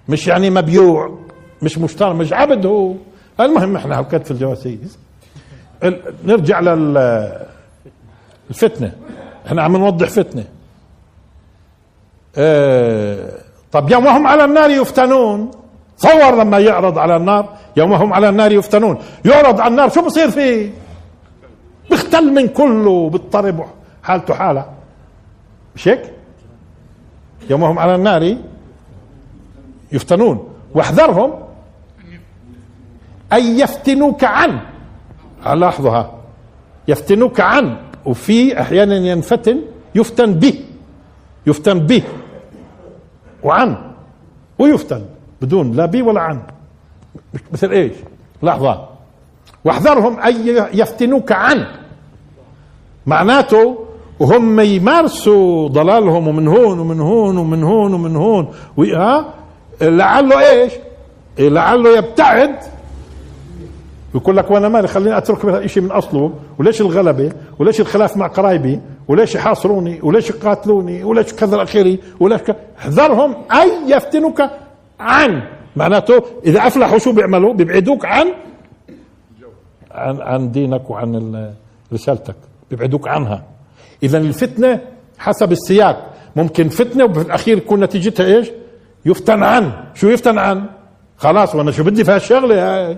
مش 0.10 0.28
يعني 0.28 0.50
مبيوع 0.50 1.18
مش 1.62 1.78
مشترى 1.78 2.14
مش 2.14 2.34
عبد 2.34 2.66
هو. 2.66 2.94
المهم 3.40 3.76
إحنا 3.76 3.98
حكيت 3.98 4.26
في 4.26 4.32
الجواسيس. 4.32 4.98
نرجع 6.26 6.60
للفتنه 6.60 7.42
إحنا 9.48 9.64
عم 9.64 9.78
نوضح 9.78 10.10
فتنة. 10.10 10.44
آه 12.38 13.30
طب 13.72 13.92
يوم 13.92 14.06
وهم 14.06 14.28
على 14.28 14.46
النار 14.46 14.70
يفتنون. 14.70 15.52
تصور 15.98 16.36
لما 16.44 16.60
يعرض 16.60 16.98
على 16.98 17.16
النار 17.16 17.50
يوم 17.78 17.92
وهم 17.92 18.14
على 18.14 18.30
النار 18.30 18.52
يفتنون. 18.52 18.98
يعرض 19.26 19.62
على 19.62 19.72
النار 19.72 19.90
شو 19.90 20.02
بصير 20.06 20.32
فيه؟ 20.32 20.72
بيختل 21.90 22.34
من 22.34 22.48
كله 22.48 23.10
بيضطرب. 23.10 23.66
حالته 24.04 24.34
حالة. 24.34 24.66
مش 25.76 25.88
هيك؟ 25.88 26.14
يوم 27.50 27.64
وهم 27.64 27.80
على 27.80 27.96
النار 27.96 28.38
يفتنون. 29.92 30.50
واحذرهم 30.74 31.34
أن 33.34 33.60
يفتنوك 33.60 34.24
عن. 34.24 34.60
لاحظها 35.46 36.12
يفتنوك 36.88 37.40
عن. 37.40 37.78
وفي 38.06 38.62
أحيانا 38.62 38.96
ينفتن 38.96 39.62
يفتن 39.96 40.34
به. 40.34 40.66
يفتن 41.48 41.80
به. 41.80 42.04
وعن. 43.44 43.78
ويفتن. 44.60 45.06
بدون 45.42 45.72
لا 45.72 45.86
بي 45.86 46.02
ولا 46.02 46.22
عن. 46.22 46.42
مثل 47.52 47.72
إيش؟ 47.72 47.94
لحظة. 48.44 48.86
واحذرهم 49.66 50.20
أن 50.20 50.68
يفتنوك 50.74 51.32
عن. 51.32 51.66
معناته 53.06 53.86
وهم 54.20 54.60
يمارسوا 54.60 55.68
ضلالهم 55.68 56.28
ومن 56.28 56.48
هون 56.48 56.80
ومن 56.80 57.00
هون 57.00 57.38
ومن 57.38 57.64
هون 57.64 57.94
ومن 57.94 58.16
هون. 58.16 58.48
ها؟ 58.80 59.34
لعله 59.82 60.50
إيش؟ 60.50 60.74
لعله 61.40 61.98
يبتعد. 61.98 62.56
يقول 64.16 64.38
لك 64.38 64.52
وأنا 64.52 64.70
مالي 64.70 64.88
خليني 64.88 65.18
أترك 65.18 65.46
هذا 65.46 65.58
الشيء 65.58 65.84
من 65.84 65.92
أصله. 65.92 66.34
وليش 66.60 66.82
الغلبة؟ 66.82 67.32
وليش 67.60 67.82
الخلاف 67.82 68.18
مع 68.18 68.28
قرايبي؟ 68.28 68.80
وليش 69.08 69.36
يحاصروني؟ 69.36 70.00
وليش 70.04 70.30
يقاتلوني؟ 70.30 71.04
وليش 71.04 71.34
كذا 71.34 71.56
الأخيري؟ 71.56 72.00
وليش 72.20 72.42
احذرهم 72.80 73.36
أن 73.52 73.90
يفتنوك 73.90 74.44
عن. 75.00 75.44
معناته 75.76 76.24
إذا 76.46 76.68
أفلحوا 76.68 76.98
شو 76.98 77.12
بيعملوا؟ 77.12 77.54
بيبعدوك 77.54 78.06
عن 78.06 78.28
عن 79.92 80.22
عن 80.22 80.52
دينك 80.52 80.90
وعن 80.90 81.52
رسالتك. 81.94 82.36
بيبعدوك 82.70 83.08
عنها. 83.08 83.44
إذا 84.04 84.18
الفتنة 84.18 84.82
حسب 85.18 85.52
السياق. 85.52 86.14
ممكن 86.36 86.70
فتنة 86.70 87.06
وفي 87.06 87.22
الأخير 87.22 87.58
يكون 87.58 87.84
نتيجتها 87.84 88.26
إيش؟ 88.26 88.52
يفتن 89.06 89.44
عن. 89.44 89.72
شو 89.94 90.08
يفتن 90.08 90.38
عن؟ 90.38 90.66
خلاص 91.18 91.56
وأنا 91.56 91.72
شو 91.72 91.84
بدي 91.84 92.04
في 92.04 92.12
هالشغلة؟ 92.12 92.98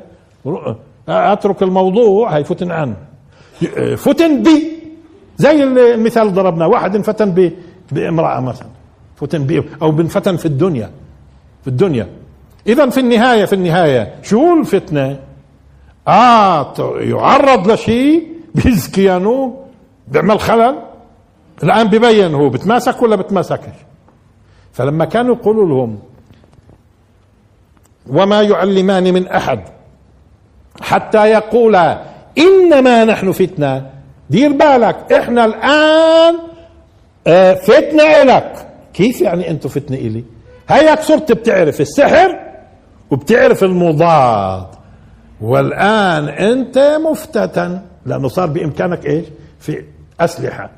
أترك 1.07 1.63
الموضوع. 1.63 2.37
هي 2.37 2.43
فتن 2.43 2.71
عن. 2.71 2.95
فتن 3.97 4.43
بي 4.43 4.71
زي 5.37 5.63
المثال 5.63 6.33
ضربناه 6.33 6.67
واحد 6.67 6.95
انفتن 6.95 7.51
بامرأة 7.91 8.39
مثلا. 8.39 8.67
فتن 9.15 9.43
بي 9.43 9.63
أو 9.81 9.91
بنفتن 9.91 10.35
في 10.35 10.45
الدنيا. 10.45 10.91
في 11.61 11.67
الدنيا. 11.67 12.07
اذا 12.67 12.89
في 12.89 12.99
النهاية 12.99 13.45
في 13.45 13.53
النهاية 13.53 14.15
شو 14.23 14.53
الفتنة؟ 14.59 15.19
آه 16.07 16.73
يعرض 16.99 17.71
لشيء 17.71 18.27
بيزكيانه 18.55 19.65
بيعمل 20.07 20.39
خلل؟ 20.39 20.75
الآن 21.63 21.87
ببين 21.87 22.33
هو 22.33 22.49
بتماسك 22.49 23.01
ولا 23.01 23.15
بتماسكش؟ 23.15 23.75
فلما 24.73 25.05
كانوا 25.05 25.35
يقولوا 25.35 25.67
لهم 25.67 25.99
وما 28.07 28.41
يعلمان 28.41 29.13
من 29.13 29.27
أحد 29.27 29.59
حتى 30.81 31.25
يقولا 31.29 32.01
إنما 32.37 33.05
نحن 33.05 33.31
فتنة. 33.31 33.89
دير 34.29 34.51
بالك 34.53 35.13
إحنا 35.13 35.45
الآن 35.45 36.35
آه، 37.27 37.53
فتنة 37.53 38.03
إلك. 38.03 38.67
كيف 38.93 39.21
يعني 39.21 39.49
أنتم 39.49 39.69
فتنة 39.69 39.97
إلي؟ 39.97 40.23
هيك 40.69 40.99
صرت 40.99 41.31
بتعرف 41.31 41.81
السحر 41.81 42.44
وبتعرف 43.15 43.63
المضاد. 43.63 44.67
والآن 45.41 46.29
أنت 46.29 46.77
مفتتن 46.77 47.81
لأنه 48.05 48.27
صار 48.27 48.47
بإمكانك 48.47 49.05
إيش؟ 49.05 49.25
في 49.59 49.83
أسلحة. 50.19 50.69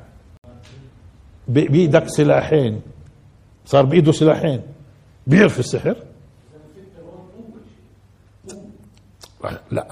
بايدك 1.48 2.08
سلاحين. 2.08 2.80
صار 3.66 3.84
بإيده 3.84 4.12
سلاحين. 4.12 4.62
بيعرف 5.26 5.58
السحر؟ 5.58 5.96
لا 9.70 9.86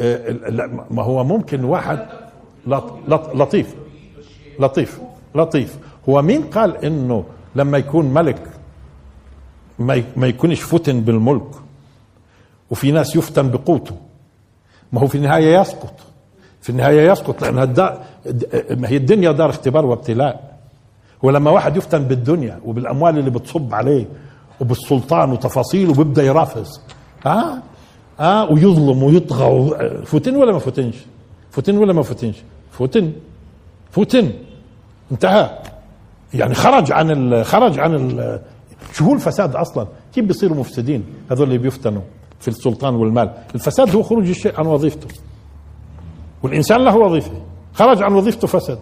آه، 0.00 0.30
لا 0.30 0.86
ما 0.90 1.02
هو 1.02 1.24
ممكن 1.24 1.64
واحد 1.64 2.06
لط 2.66 2.84
لط 3.08 3.34
لطيف. 3.34 3.74
لطيف. 4.60 5.00
لطيف. 5.34 5.78
هو 6.08 6.22
مين 6.22 6.42
قال 6.42 6.84
إنه 6.84 7.24
لما 7.56 7.78
يكون 7.78 8.06
ملك 8.06 8.48
ما 10.16 10.26
يكونش 10.26 10.62
فتن 10.62 11.00
بالملك؟ 11.00 11.61
وفي 12.72 12.92
ناس 12.92 13.16
يفتن 13.16 13.50
بقوته. 13.50 13.94
ما 14.92 15.00
هو 15.00 15.06
في 15.06 15.14
النهاية 15.14 15.60
يسقط. 15.60 15.94
في 16.60 16.70
النهاية 16.70 17.10
يسقط 17.10 17.42
لأن 17.42 17.58
الدار 17.58 17.98
ما 18.70 18.88
هي 18.88 18.96
الدنيا 18.96 19.32
دار 19.32 19.50
اختبار 19.50 19.86
وابتلاء. 19.86 20.58
ولما 21.22 21.50
واحد 21.50 21.76
يفتن 21.76 22.04
بالدنيا 22.04 22.60
وبالأموال 22.64 23.18
اللي 23.18 23.30
بتصب 23.30 23.74
عليه 23.74 24.06
وبالسلطان 24.60 25.32
وتفاصيله 25.32 25.90
وبيبدأ 25.90 26.22
يرافس 26.22 26.80
ها 27.26 27.62
ها 28.18 28.42
ويظلم 28.50 29.02
ويطغى 29.02 29.70
فتن 30.04 30.36
ولا 30.36 30.52
ما 30.52 30.58
فتنش 30.58 30.96
فتن 31.50 31.76
ولا 31.76 31.92
ما 31.92 32.02
فتنش 32.02 32.36
فتن 32.70 33.12
فتن 33.90 34.30
انتهى. 35.12 35.58
يعني 36.34 36.54
خرج 36.54 36.92
عن 36.92 37.10
ال 37.10 37.44
خرج 37.44 37.78
عن 37.78 37.94
ال 37.94 38.40
شو 38.92 39.04
هو 39.04 39.14
الفساد 39.14 39.56
أصلا؟ 39.56 39.86
كيف 40.14 40.24
بيصيروا 40.24 40.56
مفسدين 40.56 41.04
هذول 41.30 41.46
اللي 41.46 41.58
بيفتنوا؟ 41.58 42.02
في 42.42 42.48
السلطان 42.48 42.94
والمال. 42.94 43.30
الفساد 43.54 43.96
هو 43.96 44.02
خروج 44.02 44.28
الشيء 44.28 44.60
عن 44.60 44.66
وظيفته. 44.66 45.08
والإنسان 46.42 46.84
له 46.84 46.96
وظيفة. 46.96 47.42
خرج 47.74 48.02
عن 48.02 48.12
وظيفته 48.12 48.46
فسد. 48.46 48.78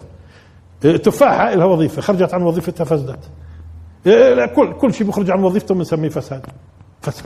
إيه، 0.85 0.97
تفاحة 0.97 1.53
لها 1.53 1.65
وظيفة. 1.65 2.01
خرجت 2.01 2.33
عن 2.33 2.41
وظيفتها 2.41 2.83
فسدت. 2.83 3.19
إيه، 4.07 4.33
لا، 4.33 4.45
كل 4.45 4.73
كل 4.73 4.93
شيء 4.93 5.07
بيخرج 5.07 5.31
عن 5.31 5.43
وظيفته 5.43 5.75
بنسميه 5.75 6.09
فساد. 6.09 6.45
فسد 7.01 7.25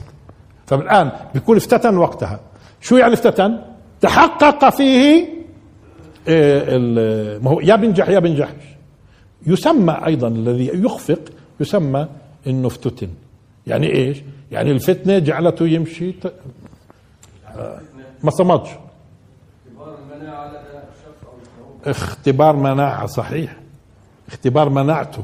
فالان 0.66 1.12
بيكون 1.34 1.56
افتتن 1.56 1.96
وقتها. 1.96 2.40
شو 2.80 2.96
يعني 2.96 3.14
افتتن؟ 3.14 3.58
تحقق 4.00 4.68
فيه 4.70 5.28
إيه، 6.28 6.78
ما 7.38 7.50
هو 7.50 7.60
يا 7.60 7.76
بنجح 7.76 8.08
يا 8.08 8.18
بنجحش 8.18 8.64
يسمى 9.46 9.96
أيضا 10.06 10.28
الذي 10.28 10.70
يخفق 10.74 11.20
يسمى 11.60 12.08
إنه 12.46 12.66
افتتن. 12.66 13.08
يعني 13.66 13.94
إيش؟ 13.94 14.22
يعني 14.50 14.70
الفتنة 14.70 15.18
جعلته 15.18 15.68
يمشي 15.68 16.12
ت... 16.12 16.32
ما 18.24 18.30
صمدش. 18.30 18.68
اختبار 21.86 22.56
مناعة 22.56 23.06
صحيح. 23.06 23.56
اختبار 24.28 24.68
مناعته. 24.68 25.22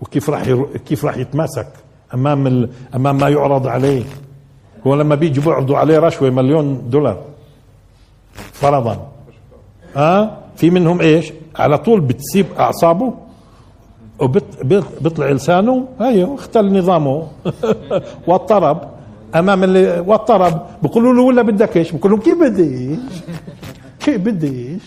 وكيف 0.00 0.30
راح 0.30 0.46
ير... 0.46 0.76
كيف 0.76 1.04
راح 1.04 1.16
يتماسك 1.16 1.68
أمام 2.14 2.46
ال... 2.46 2.70
أمام 2.94 3.18
ما 3.18 3.28
يعرض 3.28 3.66
عليه. 3.66 4.04
هو 4.86 4.94
لما 4.94 5.14
بيجي 5.14 5.40
بيعرضوا 5.40 5.78
عليه 5.78 5.98
رشوة 5.98 6.30
مليون 6.30 6.90
دولار. 6.90 7.22
فرضا. 8.52 9.12
ها؟ 9.96 10.20
آه؟ 10.20 10.38
في 10.56 10.70
منهم 10.70 11.00
إيش؟ 11.00 11.32
على 11.56 11.78
طول 11.78 12.00
بتسيب 12.00 12.46
أعصابه. 12.58 13.14
وبيطلع 14.18 15.30
لسانه. 15.30 15.88
أيوه 16.00 16.34
اختل 16.34 16.78
نظامه. 16.78 17.26
واضطرب 18.28 18.88
أمام 19.34 19.64
اللي 19.64 20.00
واضطرب 20.06 20.66
بيقولوا 20.82 21.12
له 21.14 21.22
ولا 21.22 21.42
بدك 21.42 21.76
إيش؟ 21.76 21.92
بيقول 21.92 22.10
لهم 22.12 22.20
كيف 22.20 22.38
بدي 22.40 22.90
إيش 22.90 22.98
كيف 24.04 24.20
بدي 24.20 24.68
إيش 24.68 24.82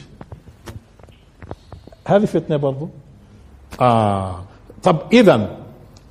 هذه 2.07 2.25
فتنة 2.25 2.57
برضو. 2.57 2.89
آه. 3.81 4.39
طب 4.83 4.97
إذا 5.13 5.49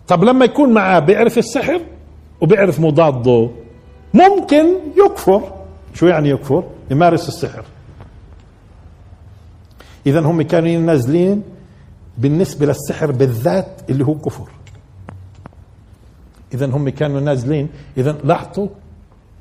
طب 0.08 0.24
لما 0.24 0.44
يكون 0.44 0.72
معاه 0.72 0.98
بيعرف 0.98 1.38
السحر 1.38 1.80
وبيعرف 2.40 2.80
مضاده 2.80 3.50
ممكن 4.14 4.66
يكفر. 5.04 5.42
شو 5.94 6.06
يعني 6.06 6.28
يكفر؟ 6.28 6.64
يمارس 6.90 7.28
السحر. 7.28 7.64
إذا 10.06 10.20
هم 10.20 10.42
كانوا 10.42 10.80
نازلين 10.80 11.42
بالنسبة 12.18 12.66
للسحر 12.66 13.10
بالذات 13.10 13.90
اللي 13.90 14.04
هو 14.04 14.14
كفر. 14.14 14.48
اذا 16.54 16.66
هم 16.66 16.88
كانوا 16.88 17.20
نازلين. 17.20 17.68
اذا 17.96 18.12
لاحظوا 18.24 18.68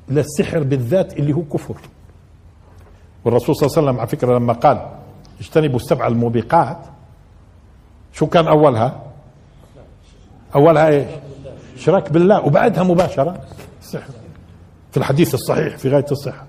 للسحر 0.08 0.62
بالذات 0.62 1.18
اللي 1.18 1.32
هو 1.32 1.42
كفر. 1.42 1.76
والرسول 3.24 3.56
صلى 3.56 3.66
الله 3.66 3.78
عليه 3.78 3.88
وسلم 3.88 4.00
على 4.00 4.08
فكرة 4.08 4.38
لما 4.38 4.52
قال 4.52 4.88
اجتنبوا 5.40 5.76
السبع 5.76 6.06
الموبقات 6.06 6.78
شو 8.12 8.26
كان 8.26 8.48
أولها؟ 8.48 9.02
أولها 10.54 10.88
إيش؟ 10.88 11.06
شراك 11.76 12.12
بالله. 12.12 12.46
وبعدها 12.46 12.82
مباشرة 12.82 13.40
السحر 13.82 14.10
في 14.90 14.96
الحديث 14.96 15.34
الصحيح 15.34 15.76
في 15.76 15.88
غاية 15.88 16.06
الصحة. 16.10 16.46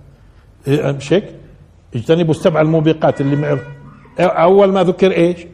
إيه، 0.67 0.91
مش 0.91 1.13
هيك 1.13 1.35
اجتنبوا 1.95 2.33
السبع 2.33 2.61
الموبقات 2.61 3.21
اللي 3.21 3.35
معر 3.35 3.59
أول 4.19 4.71
ما 4.71 4.83
ذكر 4.83 5.11
إيش؟ 5.11 5.47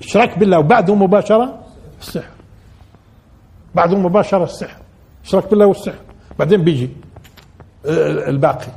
اشراك 0.00 0.38
بالله 0.38 0.58
وبعده 0.58 0.94
مباشرة 0.94 1.60
السحر. 2.00 2.30
بعده 3.74 3.96
مباشرة 3.98 4.44
السحر. 4.44 4.78
اشراك 5.24 5.50
بالله 5.50 5.66
والسحر. 5.66 5.98
بعدين 6.38 6.64
بيجي 6.64 6.90
الباقي. 8.28 8.72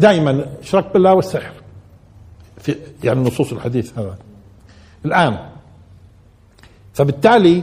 دائما 0.00 0.46
اشراك 0.62 0.92
بالله 0.92 1.14
والسحر. 1.14 1.52
في 2.58 2.76
يعني 3.04 3.20
نصوص 3.20 3.52
الحديث 3.52 3.98
هذا. 3.98 4.16
الآن 5.04 5.38
فبالتالي 6.94 7.62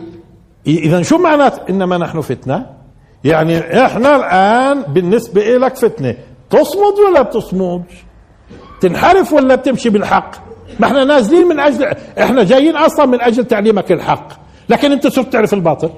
اذا 0.68 1.02
شو 1.02 1.18
معنات 1.18 1.70
إنما 1.70 1.98
نحن 1.98 2.22
فتنة؟ 2.22 2.70
يعني 3.24 3.86
إحنا 3.86 4.16
الآن 4.16 4.94
بالنسبة 4.94 5.42
لك 5.42 5.76
فتنة. 5.76 6.16
تصمد 6.50 6.94
ولا 7.10 7.22
بتصمدش؟ 7.22 8.04
تنحرف 8.82 9.34
ولا 9.34 9.56
بتمشي 9.56 9.90
بالحق؟ 9.90 10.51
ما 10.80 10.88
إحنا 10.88 11.04
نازلين 11.04 11.48
من 11.48 11.60
أجل 11.60 11.84
إحنا 12.20 12.44
جايين 12.44 12.78
أصلا 12.78 13.06
من 13.06 13.22
أجل 13.22 13.46
تعليمك 13.46 13.92
الحق. 13.92 14.28
لكن 14.70 14.92
انت 14.92 15.08
صرت 15.08 15.34
تعرف 15.34 15.54
الباطل. 15.54 15.90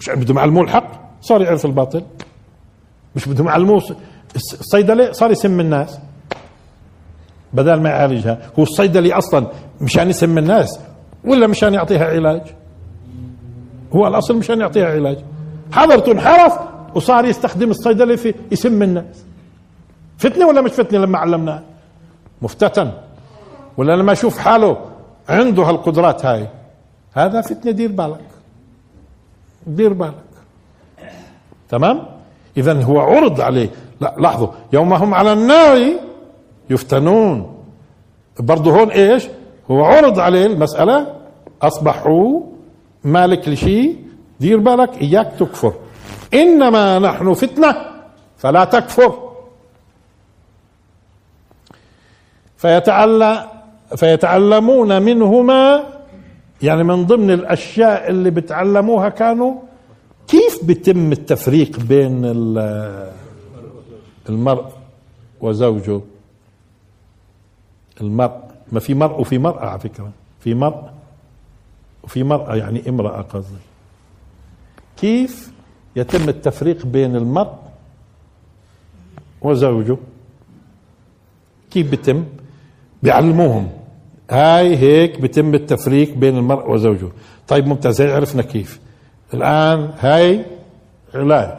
مش 0.00 0.10
بدهم 0.10 0.38
يعلموه 0.38 0.64
الحق؟ 0.64 0.90
صار 1.20 1.42
يعرف 1.42 1.66
الباطل. 1.66 2.02
مش 3.16 3.28
بدهم 3.28 3.46
يعلموه 3.46 3.82
الصيدلي 4.36 5.12
صار 5.12 5.30
يسم 5.30 5.60
الناس. 5.60 5.98
بدل 7.52 7.80
ما 7.80 7.88
يعالجها. 7.88 8.38
هو 8.58 8.62
الصيدلي 8.62 9.12
أصلا 9.12 9.46
مشان 9.80 10.10
يسم 10.10 10.38
الناس 10.38 10.80
ولا 11.24 11.46
مشان 11.46 11.74
يعطيها 11.74 12.04
علاج؟ 12.04 12.42
هو 13.92 14.06
الاصل 14.06 14.36
مشان 14.36 14.60
يعطيها 14.60 14.86
علاج. 14.86 15.18
حضرته 15.72 16.12
انحرف 16.12 16.58
وصار 16.94 17.24
يستخدم 17.24 17.70
الصيدلي 17.70 18.16
في 18.16 18.34
يسم 18.52 18.82
الناس. 18.82 19.24
فتنة 20.18 20.46
ولا 20.46 20.60
مش 20.60 20.70
فتنة 20.70 20.98
لما 20.98 21.18
علمناه 21.18 21.62
مفتتن. 22.42 22.90
ولا 23.76 23.96
لما 23.96 24.12
يشوف 24.12 24.38
حاله 24.38 24.76
عنده 25.28 25.62
هالقدرات 25.62 26.24
هاي. 26.24 26.48
هذا 27.12 27.40
فتنة 27.40 27.72
دير 27.72 27.92
بالك. 27.92 28.20
دير 29.66 29.92
بالك. 29.92 30.14
تمام؟ 31.68 32.06
اذا 32.56 32.82
هو 32.82 33.00
عرض 33.00 33.40
عليه. 33.40 33.70
لا 34.00 34.14
لاحظوا 34.18 34.48
يوم 34.72 34.92
هم 34.92 35.14
على 35.14 35.32
النار 35.32 35.92
يفتنون. 36.70 37.54
برضه 38.40 38.70
هون 38.70 38.90
إيش؟ 38.90 39.28
هو 39.70 39.84
عرض 39.84 40.18
عليه 40.18 40.46
المسألة. 40.46 41.14
أصبحوا 41.62 42.40
مالك 43.04 43.48
لشيء 43.48 43.96
دير 44.40 44.58
بالك 44.58 45.02
إياك 45.02 45.32
تكفر. 45.38 45.72
إنما 46.34 46.98
نحن 46.98 47.34
فتنة 47.34 47.76
فلا 48.36 48.64
تكفر. 48.64 49.27
فيتعلمون 53.96 55.02
منهما 55.02 55.84
يعني 56.62 56.84
من 56.84 57.06
ضمن 57.06 57.30
الأشياء 57.30 58.10
اللي 58.10 58.30
بتعلموها 58.30 59.08
كانوا 59.08 59.54
كيف 60.28 60.64
بيتم 60.64 61.12
التفريق 61.12 61.80
بين 61.80 62.24
ال- 62.24 63.12
المرء 64.28 64.64
وزوجه؟ 65.40 66.00
المرء 68.00 68.36
ما 68.72 68.80
في 68.80 68.94
مرء 68.94 69.20
وفي 69.20 69.38
مرأة 69.38 69.64
على 69.66 69.80
فكرة. 69.80 70.10
في 70.40 70.54
مرء 70.54 70.90
وفي 72.02 72.22
مرأة 72.22 72.56
يعني 72.56 72.88
امرأة 72.88 73.22
قصدي. 73.22 73.58
كيف 74.96 75.52
يتم 75.96 76.28
التفريق 76.28 76.86
بين 76.86 77.16
المرء 77.16 77.54
وزوجه؟ 79.42 79.96
كيف 81.70 81.90
بيتم 81.90 82.24
بيعلموهم. 83.02 83.68
هاي 84.30 84.76
هيك 84.76 85.20
بيتم 85.20 85.54
التفريق 85.54 86.14
بين 86.14 86.36
المرء 86.36 86.70
وزوجه. 86.70 87.08
طيب 87.48 87.66
ممتاز 87.66 88.00
هي 88.00 88.12
عرفنا 88.12 88.42
كيف. 88.42 88.80
الآن 89.34 89.90
هاي 90.00 90.44
علاج. 91.14 91.58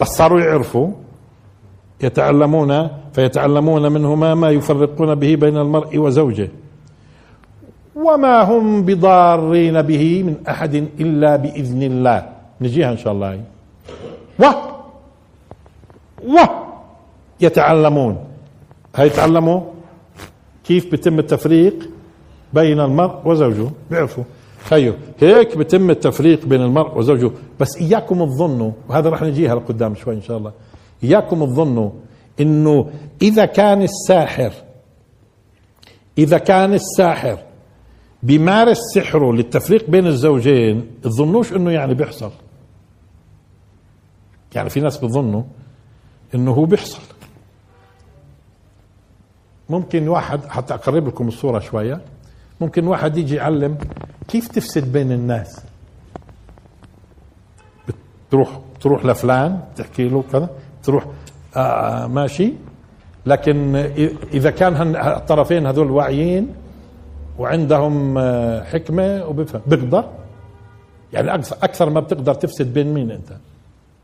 بس 0.00 0.08
صاروا 0.08 0.40
يعرفوا 0.40 0.90
يتعلمون 2.02 2.88
فيتعلمون 3.12 3.92
منهما 3.92 4.34
ما 4.34 4.50
يفرقون 4.50 5.14
به 5.14 5.36
بين 5.36 5.56
المرء 5.56 5.98
وزوجه. 5.98 6.48
وما 7.96 8.42
هم 8.42 8.82
بضارين 8.82 9.82
به 9.82 10.22
من 10.22 10.36
أحد 10.48 10.74
إلا 10.74 11.36
بإذن 11.36 11.82
الله. 11.82 12.28
نجيها 12.60 12.92
إن 12.92 12.96
شاء 12.96 13.12
الله. 13.12 13.40
و 14.38 14.44
و 16.24 16.36
يتعلمون. 17.40 18.29
هيتعلموا 18.96 19.60
كيف 20.64 20.92
بتم 20.92 21.18
التفريق 21.18 21.90
بين 22.52 22.80
المرء 22.80 23.28
وزوجه. 23.28 23.70
بيعرفوا. 23.90 24.24
خيو 24.64 24.94
هيك 25.18 25.56
بتم 25.56 25.90
التفريق 25.90 26.46
بين 26.46 26.60
المرء 26.62 26.98
وزوجه. 26.98 27.30
بس 27.60 27.76
إياكم 27.76 28.24
تظنوا 28.24 28.72
وهذا 28.88 29.10
رح 29.10 29.22
نجيها 29.22 29.54
لقدام 29.54 29.94
شوي 29.94 30.14
إن 30.14 30.22
شاء 30.22 30.36
الله. 30.38 30.52
إياكم 31.04 31.44
تظنوا 31.44 31.90
إنه 32.40 32.90
إذا 33.22 33.44
كان 33.44 33.82
الساحر 33.82 34.52
إذا 36.18 36.38
كان 36.38 36.74
الساحر 36.74 37.38
بيمارس 38.22 38.78
سحره 38.94 39.32
للتفريق 39.32 39.90
بين 39.90 40.06
الزوجين 40.06 40.86
تظنوش 41.02 41.52
إنه 41.52 41.70
يعني 41.70 41.94
بيحصل؟ 41.94 42.30
يعني 44.54 44.70
في 44.70 44.80
ناس 44.80 44.98
بظنوا 44.98 45.42
إنه 46.34 46.52
هو 46.52 46.64
بيحصل. 46.64 47.02
ممكن 49.70 50.08
واحد 50.08 50.44
حتى 50.44 50.74
أقرب 50.74 51.06
لكم 51.08 51.28
الصورة 51.28 51.58
شوية 51.58 52.00
ممكن 52.60 52.86
واحد 52.86 53.16
يجي 53.16 53.34
يعلم 53.34 53.78
كيف 54.28 54.48
تفسد 54.48 54.92
بين 54.92 55.12
الناس. 55.12 55.60
بتروح 58.28 58.60
تروح 58.80 59.04
لفلان 59.04 59.60
تحكي 59.76 60.08
له 60.08 60.24
كذا 60.32 60.50
تروح 60.82 61.06
آه 61.56 62.06
ماشي. 62.06 62.52
لكن 63.26 63.76
إذا 64.34 64.50
كان 64.50 64.74
هن- 64.76 64.96
الطرفين 64.96 65.66
هذول 65.66 65.90
واعيين 65.90 66.54
وعندهم 67.38 68.18
آه، 68.18 68.64
حكمة 68.64 69.24
وبفهم 69.26 69.62
بيقدر 69.66 70.04
يعني 71.12 71.34
أكثر 71.34 71.56
أكثر 71.62 71.90
ما 71.90 72.00
بتقدر 72.00 72.34
تفسد 72.34 72.72
بين 72.74 72.94
مين 72.94 73.10
أنت؟ 73.10 73.36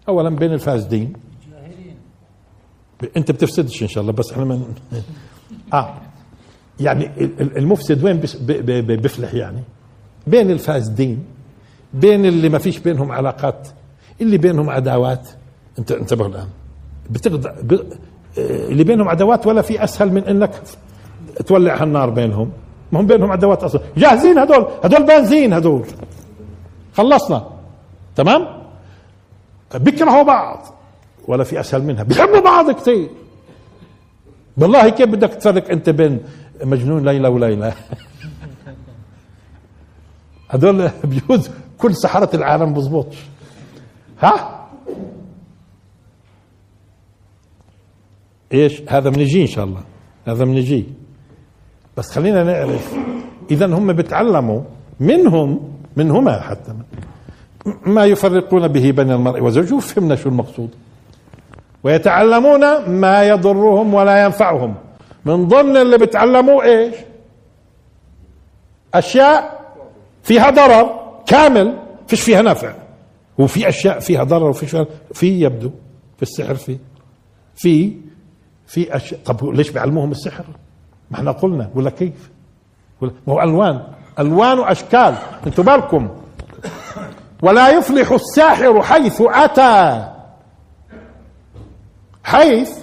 اولا 0.09 0.31
بين 0.37 0.53
الفاسدين. 0.53 1.13
أنت 3.17 3.31
بتفسدش 3.31 3.83
إن 3.83 3.89
شاء 3.89 4.01
الله 4.03 4.13
بس 4.13 4.33
إحنا 4.33 4.45
من 4.45 4.75
آه. 5.73 5.95
يعني 6.81 7.07
ال- 7.07 7.41
ال- 7.41 7.57
المفسد 7.59 8.05
وين 8.05 8.21
بس- 8.21 8.37
ب- 8.37 8.47
ب- 8.47 8.87
ب- 8.93 9.03
بفلح 9.03 9.35
يعني. 9.35 9.63
بين 10.27 10.51
الفاسدين 10.51 11.25
بين 11.95 12.25
اللي 12.27 12.49
ما 12.49 12.59
فيش 12.59 12.79
بينهم 12.79 13.13
علاقات 13.13 13.69
اللي 14.21 14.39
بينهم 14.39 14.71
عداوات. 14.71 15.29
انت 15.79 15.93
انتبهوا 15.93 16.29
الآن. 16.29 16.49
بتقدر 17.11 17.55
ب... 17.63 17.73
آه، 17.73 17.81
اللي 18.69 18.85
بينهم 18.85 19.09
عداوات 19.09 19.47
ولا 19.47 19.63
في 19.63 19.85
أسهل 19.85 20.13
من 20.13 20.25
إنك 20.25 20.51
تولع 21.47 21.83
هالنار 21.83 22.11
بينهم؟ 22.11 22.51
ما 22.93 23.01
هم 23.01 23.07
بينهم 23.07 23.33
عداوات 23.33 23.63
أصلا. 23.65 23.81
جاهزين 23.97 24.39
هدول 24.39 24.67
هدول 24.85 25.07
بنزين 25.07 25.53
هدول. 25.53 25.87
خلصنا. 26.95 27.47
تمام؟ 28.17 28.47
بيكرهوا 29.75 30.23
بعض. 30.23 30.67
ولا 31.29 31.45
في 31.45 31.61
أسهل 31.61 31.83
منها. 31.83 32.03
بيحبوا 32.03 32.41
بعض 32.41 32.71
كثير 32.71 33.09
والله 34.59 34.89
كيف 34.89 35.09
بدك 35.09 35.29
تفرق 35.29 35.71
انت 35.71 35.91
بين 35.91 36.21
مجنون 36.65 37.05
ليلى 37.09 37.29
وليلى؟ 37.29 37.73
هدول 40.51 40.91
بيوز 41.05 41.51
كل 41.79 41.95
سحرة 41.95 42.37
العالم 42.37 42.75
بزبطش 42.75 43.17
ها؟ 44.21 44.67
إيش؟ 48.53 48.83
هذا 48.89 49.11
بنجي 49.11 49.43
إن 49.43 49.47
شاء 49.47 49.65
الله. 49.65 49.81
هذا 50.27 50.45
بنجي 50.45 50.85
بس 51.97 52.11
خلينا 52.11 52.45
نعرف. 52.45 52.95
اذا 53.51 53.67
هم 53.67 53.93
بتعلموا 53.93 54.63
منهم 55.01 55.73
منهما 55.97 56.41
حتى 56.41 56.75
ما 57.87 58.05
يفرقون 58.05 58.69
به 58.69 58.91
بين 58.91 59.11
المرء 59.11 59.43
وزوجه. 59.43 59.79
فهمنا 59.79 60.17
شو 60.17 60.29
المقصود. 60.29 60.71
ويتعلمون 61.85 62.89
ما 62.89 63.23
يضرهم 63.23 63.95
ولا 63.95 64.25
ينفعهم. 64.25 64.75
من 65.25 65.49
ضمن 65.49 65.77
اللي 65.77 65.99
بتعلموه 65.99 66.65
إيش؟ 66.65 66.95
أشياء 68.95 69.61
فيها 70.23 70.51
ضرر 70.51 71.01
كامل 71.27 71.79
فيش 72.07 72.21
فيها 72.21 72.43
نفع. 72.43 72.75
وفي 73.39 73.69
أشياء 73.69 73.99
فيها 73.99 74.25
ضرر 74.25 74.49
وفيش 74.49 74.71
فيها 74.71 74.87
في 75.15 75.41
يبدو 75.41 75.71
في 76.17 76.23
السحر 76.23 76.55
في 76.55 76.79
في 77.55 77.97
في 78.67 78.97
أشياء. 78.97 79.21
طب 79.25 79.45
ليش 79.45 79.71
بيعلموهم 79.71 80.11
السحر؟ 80.11 80.45
ما 81.11 81.19
إحنا 81.19 81.33
قلنا. 81.33 81.71
ولا 81.75 81.91
كيف؟ 81.91 82.31
ولا 83.01 83.13
ما 83.27 83.35
هو 83.35 83.43
ألوان. 83.43 83.83
ألوان 84.19 84.59
وأشكال. 84.59 85.15
أنتوا 85.47 85.65
بالكم. 85.65 86.09
ولا 87.43 87.69
يفلح 87.69 88.13
الساحر 88.13 88.83
حيث 88.83 89.23
أتى. 89.27 90.16
حيث 92.27 92.79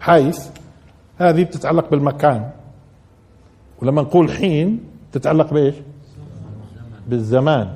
حيث 0.00 0.46
هذه 1.18 1.44
بتتعلق 1.44 1.90
بالمكان. 1.90 2.50
ولما 3.82 4.02
نقول 4.02 4.32
حين 4.32 4.80
تتعلق 5.12 5.52
بإيش؟ 5.52 5.74
بالزمان. 7.06 7.74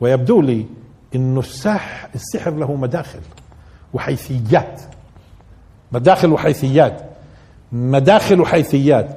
ويبدو 0.00 0.40
لي 0.40 0.66
إنه 1.14 1.40
السح 1.40 2.08
السحر 2.14 2.50
له 2.50 2.74
مداخل 2.74 3.20
وحيثيات. 3.94 4.80
مداخل 5.92 6.32
وحيثيات. 6.32 7.02
مداخل 7.72 8.40
وحيثيات. 8.40 9.16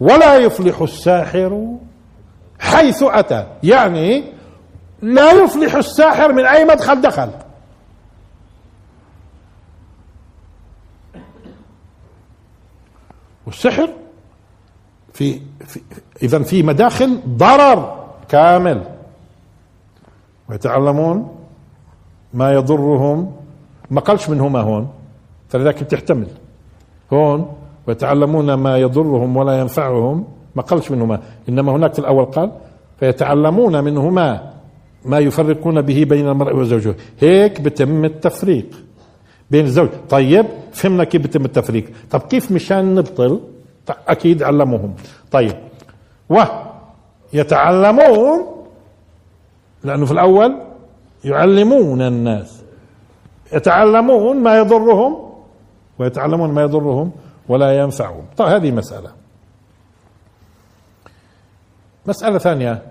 ولا 0.00 0.36
يفلح 0.36 0.80
الساحر 0.80 1.76
حيث 2.58 3.02
أتى. 3.02 3.46
يعني 3.62 4.24
لا 5.02 5.32
يفلح 5.32 5.74
الساحر 5.74 6.32
من 6.32 6.44
أي 6.44 6.64
مدخل 6.64 7.00
دخل. 7.00 7.30
والسحر 13.46 13.88
في, 15.12 15.40
في 15.66 15.80
اذا 16.22 16.42
في 16.42 16.62
مداخل 16.62 17.20
ضرر 17.28 18.04
كامل. 18.28 18.82
ويتعلمون 20.50 21.36
ما 22.34 22.52
يضرهم. 22.52 23.32
ما 23.90 24.00
قالش 24.00 24.28
منهما 24.30 24.60
هون 24.60 24.88
فلذلك 25.48 25.82
بتحتمل. 25.82 26.26
هون 27.12 27.54
ويتعلمون 27.86 28.54
ما 28.54 28.78
يضرهم 28.78 29.36
ولا 29.36 29.60
ينفعهم 29.60 30.24
ما 30.54 30.62
قالش 30.62 30.90
منهما 30.90 31.20
إنما 31.48 31.72
هناك 31.72 31.92
في 31.92 31.98
الأول 31.98 32.24
قال 32.24 32.52
فيتعلمون 33.00 33.84
منهما 33.84 34.52
ما 35.04 35.18
يفرقون 35.18 35.82
به 35.82 36.04
بين 36.04 36.28
المرء 36.28 36.56
وزوجه. 36.56 36.94
هيك 37.20 37.60
بتم 37.60 38.04
التفريق. 38.04 38.66
بين 39.52 39.64
الزوج. 39.64 39.88
طيب 40.10 40.46
فهمنا 40.72 41.04
كيف 41.04 41.22
بيتم 41.22 41.44
التفريق. 41.44 41.84
طب 42.10 42.20
كيف 42.20 42.52
مشان 42.52 42.94
نبطل؟ 42.94 43.40
طيب 43.86 43.96
أكيد 44.08 44.42
علموهم. 44.42 44.94
طيب 45.30 45.56
ويتعلمون 46.28 48.46
لأنه 49.84 50.06
في 50.06 50.12
الأول 50.12 50.60
يعلمون 51.24 52.02
الناس. 52.02 52.62
يتعلمون 53.52 54.36
ما 54.36 54.58
يضرهم 54.58 55.32
ويتعلمون 55.98 56.50
ما 56.50 56.62
يضرهم 56.62 57.12
ولا 57.48 57.78
ينفعهم. 57.78 58.24
طيب 58.36 58.48
هذه 58.48 58.70
مسألة. 58.70 59.10
مسألة 62.06 62.38
ثانية. 62.38 62.82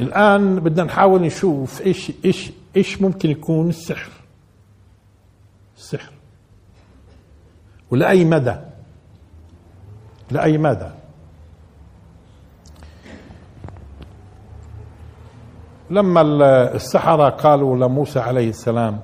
الآن 0.00 0.60
بدنا 0.60 0.84
نحاول 0.84 1.22
نشوف 1.22 1.86
إيش 1.86 2.12
إيش 2.24 2.50
إيش 2.76 3.02
ممكن 3.02 3.30
يكون 3.30 3.68
السحر. 3.68 4.10
السحر 5.78 6.12
ولأي 7.90 8.24
مدى؟ 8.24 8.56
لأي 10.30 10.58
مدى؟ 10.58 10.88
لما 15.90 16.20
السحرة 16.74 17.28
قالوا 17.28 17.76
لموسى 17.76 18.18
عليه 18.20 18.48
السلام 18.48 19.00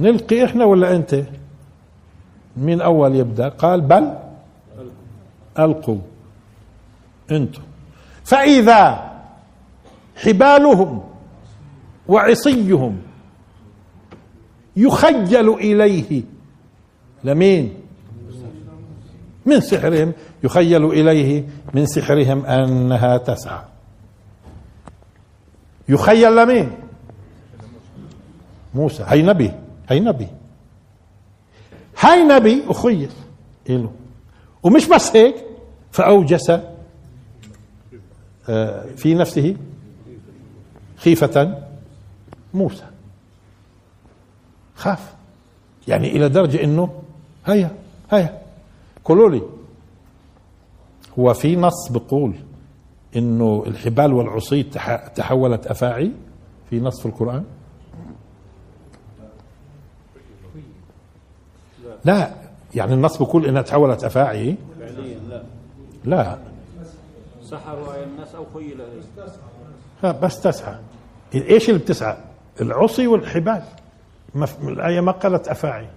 نلقي 0.00 0.44
إحنا 0.44 0.64
ولا 0.64 0.96
أنت؟ 0.96 1.22
مين 2.56 2.80
أول 2.80 3.14
يبدأ؟ 3.14 3.48
قال 3.48 3.80
بل 3.80 4.18
ألقوا 5.58 5.98
أنتم. 7.30 7.62
فإذا 8.24 9.10
حبالهم 10.16 11.04
وعصيهم 12.08 13.02
يخيل 14.76 15.48
إليه. 15.48 16.22
لمين؟ 17.24 17.74
من 19.46 19.60
سحرهم. 19.60 20.12
يخيل 20.44 20.84
إليه 20.84 21.44
من 21.74 21.86
سحرهم 21.86 22.46
أنها 22.46 23.16
تسعى. 23.16 23.62
يخيل 25.88 26.36
لمين؟ 26.36 26.70
موسى. 28.74 29.04
هي 29.06 29.22
نبي. 29.22 29.52
هي 29.88 30.00
نبي. 30.00 30.28
هاي 32.00 32.24
نبي 32.24 32.62
أخير 32.68 33.08
إله. 33.70 33.92
ومش 34.62 34.86
بس 34.86 35.16
هيك 35.16 35.34
فأوجس 35.92 36.50
آه، 38.48 38.84
في 38.96 39.14
نفسه 39.14 39.56
خيفة 40.96 41.62
موسى. 42.54 42.84
خاف. 44.76 45.14
يعني 45.88 46.16
إلى 46.16 46.28
درجة 46.28 46.64
إنه 46.64 47.02
هيا 47.46 47.70
هيا. 48.10 48.42
قولوا 49.04 49.30
لي 49.30 49.42
هو 51.18 51.34
في 51.34 51.56
نص 51.56 51.88
بيقول 51.92 52.34
إنه 53.16 53.64
الحبال 53.66 54.12
والعصي 54.12 54.62
تح- 54.62 55.06
تحولت 55.06 55.66
أفاعي؟ 55.66 56.10
في 56.70 56.80
نص 56.80 57.00
في 57.00 57.06
القرآن؟ 57.06 57.44
لا 62.04 62.30
يعني 62.74 62.94
النص 62.94 63.18
بيقول 63.18 63.46
إنها 63.46 63.62
تحولت 63.62 64.04
فعليا 64.06 64.56
لا. 65.30 65.42
لا 66.04 66.38
سحروا 67.42 68.04
الناس 68.04 68.34
أو 68.34 68.44
خيل 68.54 68.80
بس 70.22 70.40
تسعى. 70.40 70.76
إيش 71.34 71.68
اللي 71.68 71.80
بتسعى؟ 71.80 72.16
العصي 72.60 73.06
والحبال. 73.06 73.62
الآية 74.62 75.00
ما 75.00 75.12
قالت 75.12 75.48
أفاعي. 75.48 75.88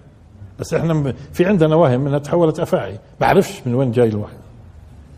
بس 0.58 0.74
إحنا 0.74 1.14
في 1.32 1.46
عندنا 1.46 1.76
وهم 1.76 2.06
إنها 2.06 2.18
تحولت 2.18 2.60
أفاعي. 2.60 2.98
بعرفش 3.20 3.66
من 3.66 3.74
وين 3.74 3.92
جاي 3.92 4.08
الوحي 4.08 4.36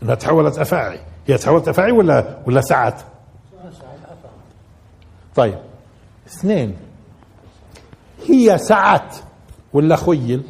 إنها 0.03 0.15
تحولت 0.15 0.57
أفاعي. 0.57 0.99
هي 1.27 1.37
تحولت 1.37 1.67
أفاعي 1.67 1.91
ولا 1.91 2.37
ولا 2.45 2.61
سعت 2.61 3.01
طيب. 5.35 5.59
اثنين. 6.27 6.75
هي 8.29 8.57
سعت 8.57 9.15
ولا 9.73 9.95
خيل؟ 9.95 10.43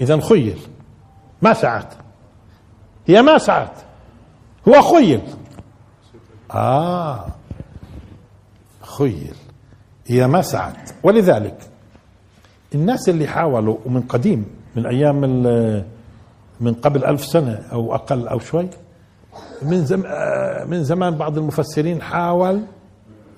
اذا 0.00 0.20
خيل. 0.20 0.58
ما 1.42 1.52
سعت 1.52 1.94
هي 3.06 3.22
ما 3.22 3.38
سعت 3.38 3.72
هو 4.68 4.82
خيل. 4.82 5.22
آه. 6.54 7.26
خيل. 8.82 9.34
هي 10.10 10.26
ما 10.26 10.42
سعت. 10.42 10.90
ولذلك 11.02 11.56
الناس 12.74 13.08
اللي 13.08 13.26
حاولوا 13.26 13.76
ومن 13.86 14.00
قديم 14.02 14.46
من 14.76 14.86
أيام 14.86 15.24
ال- 15.24 15.84
من 16.60 16.74
قبل 16.74 17.04
ألف 17.04 17.24
سنة 17.24 17.62
أو 17.72 17.94
أقل 17.94 18.28
أو 18.28 18.38
شوي 18.38 18.68
من 19.62 20.02
من 20.66 20.84
زمان 20.84 21.14
بعض 21.14 21.38
المفسرين 21.38 22.02
حاول 22.02 22.62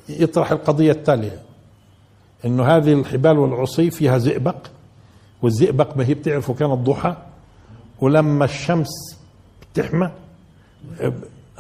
يطرح 0.09 0.53
القضية 0.53 0.93
التالية 0.93 1.39
إنه 2.45 2.65
هذه 2.65 2.93
الحبال 2.93 3.39
والعصي 3.39 3.91
فيها 3.91 4.19
زئبق 4.19 4.57
والزئبق 5.43 5.97
ما 5.97 6.07
هي 6.07 6.15
بتعرفوا 6.15 6.55
كانت 6.55 6.73
ضحى 6.73 7.17
ولما 8.01 8.45
الشمس 8.45 8.89
بتحمى 9.73 10.11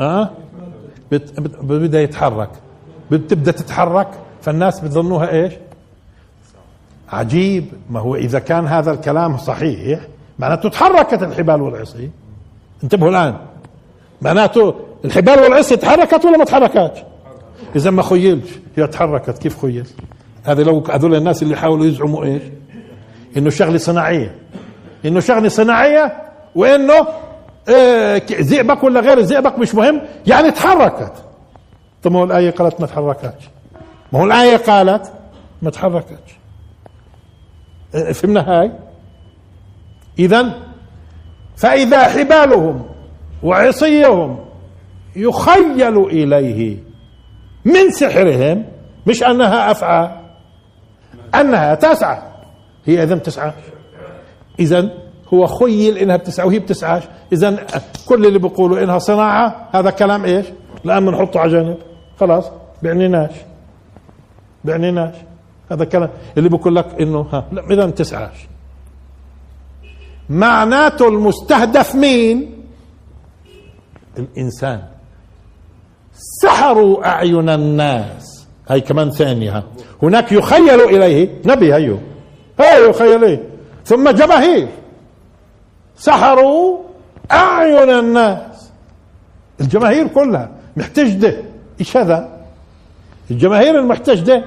آه؟ 0.00 0.30
بت- 1.12 1.40
بت- 1.40 1.56
بدا 1.64 2.02
يتحرك 2.02 2.50
بتبدأ 3.10 3.52
تتحرك 3.52 4.08
فالناس 4.42 4.80
بتظنوها 4.80 5.30
إيش؟ 5.30 5.52
عجيب. 7.12 7.64
ما 7.90 8.00
هو 8.00 8.14
إذا 8.16 8.38
كان 8.38 8.66
هذا 8.66 8.92
الكلام 8.92 9.36
صحيح 9.36 10.00
معناته 10.38 10.68
تحركت 10.68 11.22
الحبال 11.22 11.62
والعصي. 11.62 12.10
انتبهوا 12.84 13.10
الآن. 13.10 13.36
معناته 14.22 14.74
الحبال 15.04 15.40
والعصي 15.40 15.76
تحركت 15.76 16.24
ولا 16.24 16.36
ما 16.38 16.44
تحركتش؟ 16.44 16.98
إذا 17.76 17.90
ما 17.90 18.02
خيلش. 18.02 18.48
هي 18.76 18.86
تحركت. 18.86 19.38
كيف 19.38 19.62
خيل؟ 19.62 19.86
هذا 20.44 20.62
لو 20.62 20.84
هذول 20.90 21.14
الناس 21.14 21.42
اللي 21.42 21.56
حاولوا 21.56 21.86
يزعموا 21.86 22.24
إيش؟ 22.24 22.42
إنه 23.36 23.50
شغلة 23.50 23.78
صناعية. 23.78 24.34
إنه 25.04 25.20
شغلة 25.20 25.48
صناعية 25.48 26.12
وإنه 26.54 27.06
آه، 27.68 28.18
ك- 28.18 28.40
زئبق 28.42 28.84
ولا 28.84 29.00
غير 29.00 29.18
الزئبق 29.18 29.58
مش 29.58 29.74
مهم 29.74 30.00
يعني 30.26 30.50
تحركت. 30.50 31.12
طب 32.02 32.12
ما 32.12 32.24
الآية 32.24 32.50
قالت 32.50 32.80
ما 32.80 32.86
تحركتش. 32.86 33.44
ما 34.12 34.20
هو 34.20 34.24
الآية 34.24 34.56
قالت 34.56 35.12
ما 35.62 35.70
تحركتش. 35.70 36.32
فهمنا 38.12 38.40
هاي؟ 38.40 38.72
اذا 40.18 40.54
فإذا 41.56 42.02
حبالهم 42.04 42.84
وعصيهم 43.42 44.38
يخيل 45.16 45.98
إليه 45.98 46.76
من 47.64 47.90
سحرهم 47.90 48.64
مش 49.06 49.22
أنها 49.22 49.70
افعى 49.70 50.10
أنها 51.34 51.74
تسعى 51.74 52.22
هي 52.84 53.02
اذا 53.02 53.14
بتسعى 53.14 53.52
اذا 54.60 54.90
هو 55.34 55.46
خيل 55.46 55.98
إنها 55.98 56.16
بتسعى 56.16 56.46
وهي 56.46 56.58
بتسعاش 56.58 57.02
اذا 57.32 57.66
كل 58.06 58.26
اللي 58.26 58.38
بيقولوا 58.38 58.82
إنها 58.82 58.98
صناعة 58.98 59.68
هذا 59.72 59.90
كلام 59.90 60.24
إيش؟ 60.24 60.46
الان 60.84 61.06
بنحطه 61.06 61.40
على 61.40 61.52
جنب 61.52 61.76
خلاص 62.20 62.50
بعنيناش 62.82 63.32
بعنيناش. 64.64 65.14
هذا 65.72 65.84
كلام 65.84 66.10
اللي 66.38 66.48
بقول 66.48 66.76
لك 66.76 66.86
إنه 67.00 67.20
ها 67.20 67.44
لا 67.52 67.62
إذا 67.70 67.86
بتسعاش 67.86 68.46
معناته 70.30 71.08
المستهدف 71.08 71.94
مين؟ 71.94 72.64
الإنسان. 74.18 74.82
سحروا 76.42 77.06
أعين 77.06 77.48
الناس. 77.48 78.46
هاي 78.68 78.80
كمان 78.80 79.10
ثانية 79.10 79.64
هناك 80.02 80.32
يخيل 80.32 80.80
إليه 80.80 81.40
نبي 81.44 81.74
هيو. 81.74 81.98
هاي 82.60 82.90
يخيل 82.90 83.24
إليه. 83.24 83.48
ثم 83.84 84.10
جماهير 84.10 84.68
سحروا 85.96 86.78
أعين 87.32 87.90
الناس. 87.90 88.70
الجماهير 89.60 90.06
كلها 90.08 90.50
محتجدة. 90.76 91.42
إيش 91.80 91.96
هذا؟ 91.96 92.41
الجماهير 93.32 93.78
المحتجده 93.78 94.44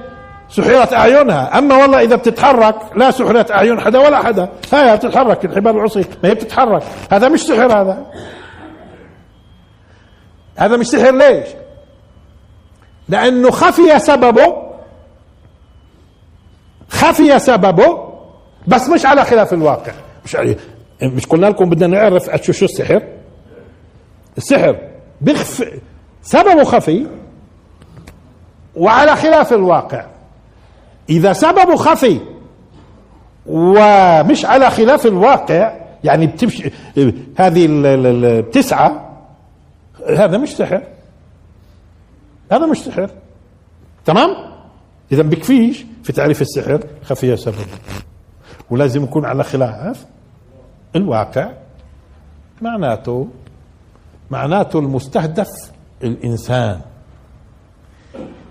سحرت 0.48 0.92
أعينها. 0.92 1.58
أما 1.58 1.76
والله 1.76 2.00
إذا 2.02 2.16
بتتحرك 2.16 2.76
لا 2.96 3.10
سحرت 3.10 3.50
أعين 3.50 3.80
حدا 3.80 3.98
ولا 3.98 4.22
حدا. 4.22 4.48
هاي 4.72 4.96
بتتحرك 4.96 5.44
الحبال 5.44 5.76
العصي 5.76 6.04
ما 6.22 6.28
هي 6.28 6.34
بتتحرك. 6.34 6.82
هذا 7.12 7.28
مش 7.28 7.40
سحر 7.40 7.66
هذا. 7.66 8.06
هذا 10.56 10.76
مش 10.76 10.86
سحر 10.86 11.14
ليش؟ 11.14 11.48
لأنه 13.08 13.50
خفي 13.50 13.98
سببه 13.98 14.56
خفي 16.88 17.38
سببه 17.38 18.12
بس 18.66 18.88
مش 18.88 19.06
على 19.06 19.24
خلاف 19.24 19.52
الواقع. 19.52 19.92
مش 20.24 20.36
مش 21.02 21.26
قلنا 21.26 21.46
لكم 21.46 21.70
بدنا 21.70 21.86
نعرف 21.86 22.42
شو 22.42 22.52
شو 22.52 22.64
السحر؟ 22.64 23.02
السحر 24.36 24.76
بيخفي 25.20 25.80
سببه 26.22 26.64
خفي 26.64 27.06
وعلى 28.76 29.16
خلاف 29.16 29.52
الواقع. 29.52 30.06
إذا 31.10 31.32
سببه 31.32 31.76
خفي 31.76 32.20
ومش 33.46 34.44
على 34.44 34.70
خلاف 34.70 35.06
الواقع 35.06 35.76
يعني 36.04 36.26
بتمشي 36.26 36.70
هذه 37.36 37.68
بتسعى 38.40 38.92
هذا 40.08 40.38
مش 40.38 40.56
سحر. 40.56 40.82
هذا 42.52 42.66
مش 42.66 42.78
سحر. 42.78 43.10
تمام؟ 44.04 44.30
إذا 45.12 45.22
بكفيش 45.22 45.84
في 46.02 46.12
تعريف 46.12 46.42
السحر 46.42 46.80
خفي 47.02 47.36
سبب. 47.36 47.54
ولازم 48.70 49.04
يكون 49.04 49.24
على 49.24 49.44
خلاف 49.44 50.06
الواقع. 50.96 51.50
معناته 52.62 53.28
معناته 54.30 54.78
المستهدف 54.78 55.48
الإنسان. 56.02 56.80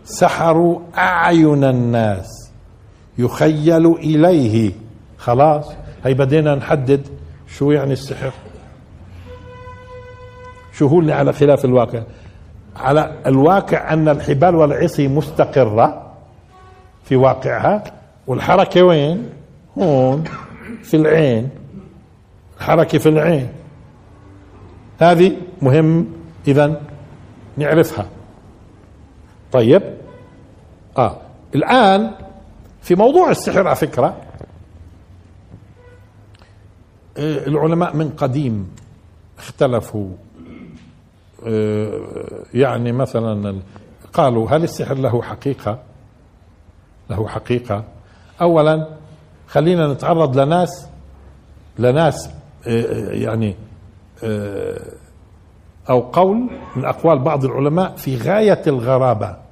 سحروا 0.05 0.79
أعين 0.97 1.63
الناس 1.63 2.51
يخيل 3.17 3.85
إليه. 3.85 4.71
خلاص؟ 5.17 5.71
هي 6.03 6.13
بدينا 6.13 6.55
نحدد 6.55 7.07
شو 7.47 7.71
يعني 7.71 7.93
السحر. 7.93 8.31
شو 10.73 10.87
هو 10.87 10.99
اللي 10.99 11.13
على 11.13 11.33
خلاف 11.33 11.65
الواقع؟ 11.65 12.03
على 12.75 13.21
الواقع 13.25 13.93
أن 13.93 14.09
الحبال 14.09 14.55
والعصي 14.55 15.07
مستقرة 15.07 16.13
في 17.03 17.15
واقعها 17.15 17.83
والحركة 18.27 18.83
وين؟ 18.83 19.29
هون 19.77 20.23
في 20.83 20.97
العين. 20.97 21.49
الحركة 22.57 22.97
في 22.97 23.09
العين. 23.09 23.47
هذه 24.99 25.37
مهم 25.61 26.07
اذا 26.47 26.81
نعرفها. 27.57 28.05
طيب. 29.55 29.81
آه. 30.97 31.17
الآن 31.55 32.11
في 32.81 32.95
موضوع 32.95 33.29
السحر 33.29 33.67
على 33.67 33.75
فكرة. 33.75 34.15
آه، 37.17 37.47
العلماء 37.47 37.95
من 37.95 38.09
قديم 38.09 38.75
اختلفوا. 39.37 40.09
آه، 41.47 41.99
يعني 42.53 42.91
مثلا 42.91 43.61
قالوا 44.13 44.49
هل 44.49 44.63
السحر 44.63 44.93
له 44.93 45.21
حقيقة؟ 45.21 45.79
له 47.09 47.27
حقيقة. 47.27 47.83
اولا 48.41 48.87
خلينا 49.47 49.93
نتعرض 49.93 50.39
لناس 50.39 50.89
لناس 51.79 52.29
آه، 52.67 53.11
يعني 53.11 53.55
أو 55.89 55.99
قول 55.99 56.49
من 56.75 56.85
أقوال 56.85 57.19
بعض 57.19 57.45
العلماء 57.45 57.95
في 57.95 58.17
غاية 58.17 58.61
الغرابة. 58.67 59.44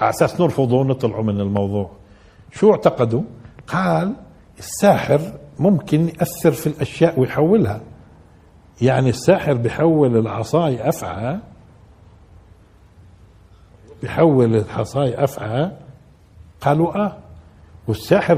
على 0.00 0.10
أساس 0.10 0.40
نرفضه 0.40 0.76
ونطلعوا 0.76 1.22
من 1.24 1.40
الموضوع. 1.40 1.90
شو 2.52 2.70
اعتقدوا؟ 2.70 3.22
قال 3.66 4.14
الساحر 4.58 5.20
ممكن 5.58 6.08
يأثر 6.08 6.50
في 6.50 6.66
الأشياء 6.66 7.20
ويحولها. 7.20 7.80
يعني 8.82 9.08
الساحر 9.08 9.54
بيحول 9.54 10.16
العصاي 10.16 10.88
أفعى 10.88 11.38
بيحول 14.02 14.56
العصاي 14.56 15.24
أفعى 15.24 15.70
قالوا 16.60 16.96
آه. 17.06 17.16
والساحر 17.88 18.34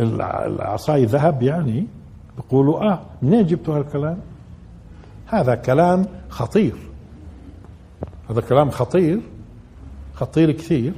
الع- 0.00 0.46
العصاي 0.46 1.04
ذهب 1.04 1.42
يعني 1.42 1.86
بيقولوا 2.36 2.92
آه. 2.92 3.00
منين 3.22 3.46
جبتوا 3.46 3.76
هالكلام؟ 3.78 4.18
هذا 5.26 5.54
كلام 5.54 6.06
خطير. 6.28 6.76
هذا 8.30 8.40
كلام 8.40 8.70
خطير. 8.70 9.20
خطير 10.16 10.50
كثير 10.52 10.92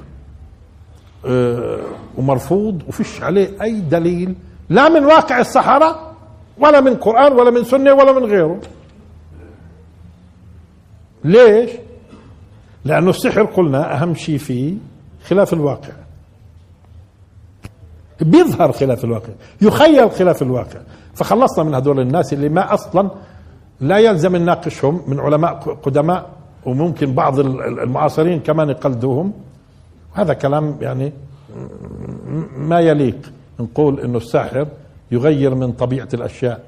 آه، 1.26 1.78
ومرفوض 2.16 2.82
وفيش 2.88 3.22
عليه 3.22 3.62
أي 3.62 3.80
دليل 3.80 4.34
لا 4.68 4.88
من 4.88 5.04
واقع 5.04 5.40
الصحراء 5.40 6.14
ولا 6.58 6.80
من 6.80 6.94
قرآن 6.94 7.32
ولا 7.32 7.50
من 7.50 7.64
سنة 7.64 7.92
ولا 7.92 8.12
من 8.12 8.24
غيره. 8.24 8.60
ليش؟ 11.24 11.70
لأنه 12.84 13.10
السحر 13.10 13.42
قلنا 13.42 14.02
أهم 14.02 14.14
شيء 14.14 14.38
فيه 14.38 14.74
خلاف 15.24 15.52
الواقع. 15.52 15.92
بيظهر 18.20 18.72
خلاف 18.72 19.04
الواقع 19.04 19.32
يخيل 19.62 20.10
خلاف 20.10 20.42
الواقع. 20.42 20.80
فخلصنا 21.14 21.64
من 21.64 21.74
هذول 21.74 22.00
الناس 22.00 22.32
اللي 22.32 22.48
ما 22.48 22.74
أصلا 22.74 23.10
لا 23.80 23.98
يلزم 23.98 24.36
نناقشهم 24.36 25.02
من 25.06 25.20
علماء 25.20 25.54
قدماء 25.82 26.37
وممكن 26.66 27.12
بعض 27.14 27.38
المعاصرين 27.38 28.40
كمان 28.40 28.68
يقلدوهم. 28.70 29.32
هذا 30.14 30.32
كلام 30.34 30.76
يعني 30.80 31.12
ما 32.58 32.80
يليق. 32.80 33.32
نقول 33.60 34.00
إنه 34.00 34.18
الساحر 34.18 34.66
يغير 35.12 35.54
من 35.54 35.72
طبيعة 35.72 36.08
الأشياء. 36.14 36.60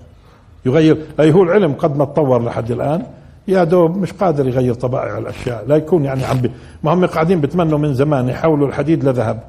يغير 0.66 0.98
أي 1.20 1.32
هو 1.32 1.42
العلم 1.42 1.72
قد 1.72 1.96
ما 1.96 2.04
تطور 2.04 2.44
لحد 2.44 2.70
الآن 2.70 3.02
يا 3.48 3.64
دوب 3.64 3.96
مش 3.96 4.12
قادر 4.12 4.48
يغير 4.48 4.74
طبائع 4.74 5.18
الأشياء. 5.18 5.64
لا 5.66 5.76
يكون 5.76 6.04
يعني 6.04 6.24
عم 6.24 6.40
ما 6.84 6.94
هم 6.94 7.06
قاعدين 7.06 7.40
بتمنوا 7.40 7.78
من 7.78 7.94
زمان 7.94 8.28
يحولوا 8.28 8.68
الحديد 8.68 9.04
لذهب. 9.04 9.40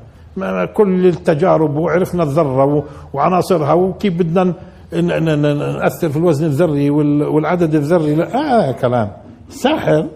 كل 0.74 1.08
التجارب 1.08 1.76
وعرفنا 1.76 2.24
الذرة 2.24 2.84
وعناصرها 3.14 3.74
وكيف 3.74 4.14
بدنا 4.14 4.54
نأثر 4.94 6.10
في 6.10 6.18
الوزن 6.18 6.46
الذري 6.46 6.90
وال- 6.90 7.24
والعدد 7.24 7.76
الذري. 7.76 8.16
لا 8.16 8.36
آه 8.36 8.72
كلام. 8.72 9.12
الساحر 9.50 10.08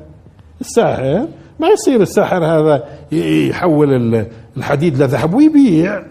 الساحر. 0.61 1.27
ما 1.59 1.67
يصير 1.67 2.01
الساحر 2.01 2.45
هذا 2.45 2.83
يحول 3.11 3.93
ال- 3.93 4.27
الحديد 4.57 5.01
لذهب 5.03 5.33
ويبيع 5.33 6.03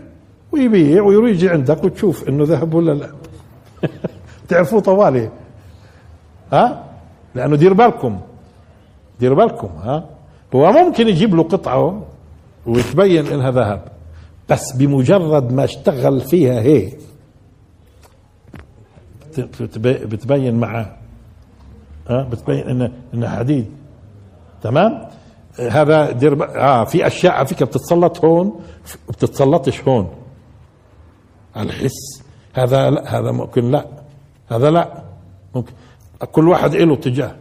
ويبيع 0.52 1.02
ويجي 1.02 1.48
عندك 1.50 1.84
وتشوف 1.84 2.28
إنه 2.28 2.44
ذهب 2.44 2.74
ولا 2.74 2.92
لا. 2.92 3.08
تعرفوه 4.48 4.80
طوالي. 4.80 5.30
ها؟ 6.52 6.84
لأنه 7.34 7.56
دير 7.56 7.72
بالكم. 7.72 8.20
دير 9.20 9.34
بالكم 9.34 9.68
ها؟ 9.82 10.04
هو 10.54 10.72
ممكن 10.72 11.08
يجيب 11.08 11.34
له 11.34 11.42
قطعة 11.42 12.02
ويتبين 12.66 13.26
إنها 13.26 13.50
ذهب 13.50 13.82
بس 14.48 14.72
بمجرد 14.76 15.52
ما 15.52 15.64
اشتغل 15.64 16.20
فيها 16.20 16.60
بتبي- 19.60 20.04
بتبين 20.06 20.54
معاه 20.60 20.86
ها؟ 22.08 22.22
بتبين 22.22 22.68
انه 22.68 22.92
انها 23.14 23.28
حديد. 23.38 23.66
تمام؟ 24.64 25.08
هذا 25.70 26.10
دير 26.10 26.58
آه 26.60 26.84
في 26.84 27.06
أشياء 27.06 27.34
على 27.34 27.46
فكرة 27.46 27.66
بتتسلط 27.66 28.24
هون 28.24 28.60
بتتسلطش 29.08 29.80
هون. 29.88 30.10
الحس. 31.56 32.22
هذا 32.54 32.90
لا 32.90 33.18
هذا 33.18 33.30
ممكن 33.30 33.70
لا. 33.70 33.86
هذا 34.48 34.70
لا. 34.70 35.02
ممكن. 35.54 35.72
كل 36.32 36.48
واحد 36.48 36.74
له 36.74 36.94
اتجاه. 36.94 37.34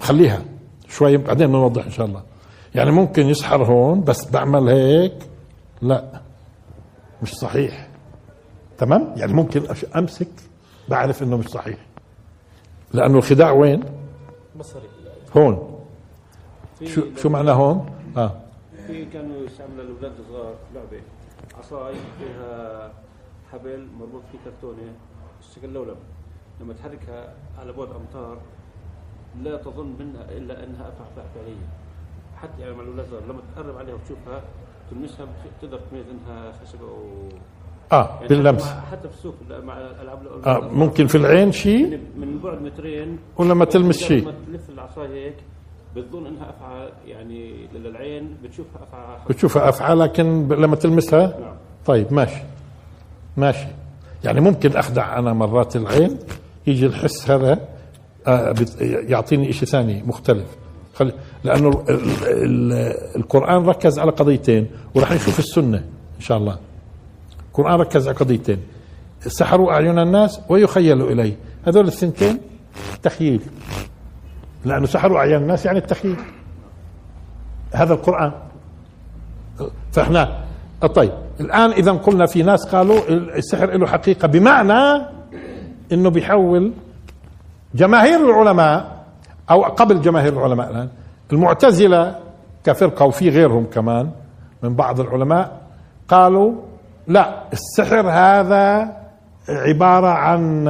خليها 0.00 0.42
شوي 0.88 1.16
بعدين 1.16 1.46
بنوضح 1.46 1.84
إن 1.84 1.90
شاء 1.90 2.06
الله. 2.06 2.22
يعني 2.74 2.90
ممكن 2.90 3.28
يسحر 3.28 3.64
هون 3.64 4.04
بس 4.04 4.30
بعمل 4.30 4.68
هيك. 4.68 5.18
لا. 5.82 6.20
مش 7.22 7.34
صحيح. 7.34 7.88
تمام؟ 8.78 9.12
يعني 9.16 9.32
ممكن 9.32 9.62
أمسك 9.96 10.28
بعرف 10.88 11.22
إنه 11.22 11.36
مش 11.36 11.48
صحيح. 11.48 11.78
لأنه 12.92 13.18
الخداع 13.18 13.50
وين؟ 13.50 13.84
بصري 14.58 14.82
هون. 15.36 15.71
شو 16.86 17.02
شو 17.16 17.28
معنى 17.28 17.50
هون؟ 17.50 17.86
آه. 18.16 18.32
في 18.86 19.04
كانوا 19.04 19.44
يستعملوا 19.44 19.82
الاولاد 19.84 20.12
الصغار 20.20 20.54
لعبة. 20.74 21.02
عصاي 21.58 21.94
فيها 22.18 22.92
حبل 23.52 23.86
مربوط 24.00 24.22
فيه 24.32 24.38
كرتونة 24.44 24.92
الشكل 25.40 25.72
لولب 25.72 25.96
لما 26.60 26.72
تحركها 26.72 27.34
على 27.58 27.72
بعد 27.72 27.88
أمتار 28.00 28.38
لا 29.42 29.56
تظن 29.56 29.94
منها 29.98 30.24
إلا 30.36 30.64
أنها 30.64 30.88
افعى 30.88 31.24
فعليه 31.34 31.66
حتى 32.36 32.60
يعني 32.62 32.74
مع 32.74 32.82
الاولاد 32.82 33.04
الصغار 33.04 33.22
لما 33.28 33.40
تقرب 33.56 33.76
عليها 33.78 33.94
وتشوفها 33.94 34.42
تلمسها 34.90 35.24
بت- 35.24 35.62
تقدر 35.62 35.80
تميز 35.90 36.04
إنها 36.10 36.52
خشبة 36.52 36.88
أو 36.88 37.28
آه 37.92 38.14
يعني 38.16 38.28
باللمس. 38.28 38.64
حتى 38.90 39.08
في 39.08 39.14
السوق 39.14 39.34
مع 39.50 39.78
الالعاب 39.80 40.26
آه 40.26 40.36
الصغار. 40.36 40.68
ممكن 40.74 41.06
في 41.06 41.14
العين 41.14 41.52
شيء 41.52 42.00
من 42.16 42.40
بعد 42.44 42.62
مترين. 42.62 43.18
ولما 43.36 43.64
تلمس 43.64 43.98
شيء 43.98 44.22
لما 44.22 44.34
تلف 44.46 44.70
العصايه 44.70 45.08
هيك 45.26 45.36
بتظن 45.96 46.26
إنها 46.26 46.50
افعى 46.50 46.88
يعني 47.06 47.68
للعين 47.74 48.36
بتشوفها 48.44 48.82
افعى 48.82 49.16
بتشوفها 49.30 49.68
افعى 49.68 49.94
لكن 49.94 50.48
لما 50.48 50.76
تلمسها؟ 50.76 51.26
نعم. 51.26 51.54
طيب 51.86 52.12
ماشي. 52.12 52.42
ماشي. 53.36 53.66
يعني 54.24 54.40
ممكن 54.40 54.76
أخدع 54.76 55.18
أنا 55.18 55.32
مرات 55.32 55.76
العين 55.76 56.18
يجي 56.66 56.86
الحس 56.86 57.30
هذا 57.30 57.60
آه 58.26 58.54
يعطيني 58.80 59.52
شيء 59.52 59.68
ثاني 59.68 60.02
مختلف. 60.02 60.46
خلي 60.94 61.12
لأنه 61.44 61.84
ال 61.88 62.00
ال 62.22 62.72
القرآن 63.16 63.64
ركز 63.66 63.98
على 63.98 64.10
قضيتين 64.10 64.66
وراح 64.94 65.12
نشوف 65.12 65.38
السنة 65.38 65.78
إن 66.16 66.20
شاء 66.20 66.38
الله. 66.38 66.58
القرآن 67.48 67.80
ركز 67.80 68.08
على 68.08 68.16
قضيتين. 68.16 68.58
سحروا 69.20 69.72
أعين 69.72 69.98
الناس 69.98 70.40
ويخيلوا 70.48 71.10
إليه. 71.10 71.36
هذول 71.64 71.86
الثنتين 71.86 72.38
تخييل. 73.02 73.40
لأنه 74.64 74.86
سحروا 74.86 75.18
اعين 75.18 75.36
الناس 75.36 75.66
يعني 75.66 75.78
التخييل 75.78 76.16
هذا 77.74 77.94
القرآن. 77.94 78.32
فاحنا 79.92 80.38
طيب 80.94 81.12
الآن 81.40 81.70
إذا 81.70 81.92
قلنا 81.92 82.26
في 82.26 82.42
ناس 82.42 82.74
قالوا 82.74 82.98
السحر 83.08 83.66
له 83.66 83.86
حقيقة 83.86 84.28
بمعنى 84.28 85.06
إنه 85.92 86.10
بيحول 86.10 86.72
جماهير 87.74 88.30
العلماء 88.30 89.04
أو 89.50 89.62
قبل 89.62 90.00
جماهير 90.00 90.32
العلماء 90.32 90.70
الآن 90.70 90.88
المعتزلة 91.32 92.18
كفرقة 92.64 93.04
وفي 93.06 93.28
غيرهم 93.30 93.66
كمان 93.66 94.10
من 94.62 94.74
بعض 94.74 95.00
العلماء 95.00 95.60
قالوا 96.08 96.54
لا 97.06 97.42
السحر 97.52 98.10
هذا 98.10 98.96
عبارة 99.48 100.08
عن 100.08 100.64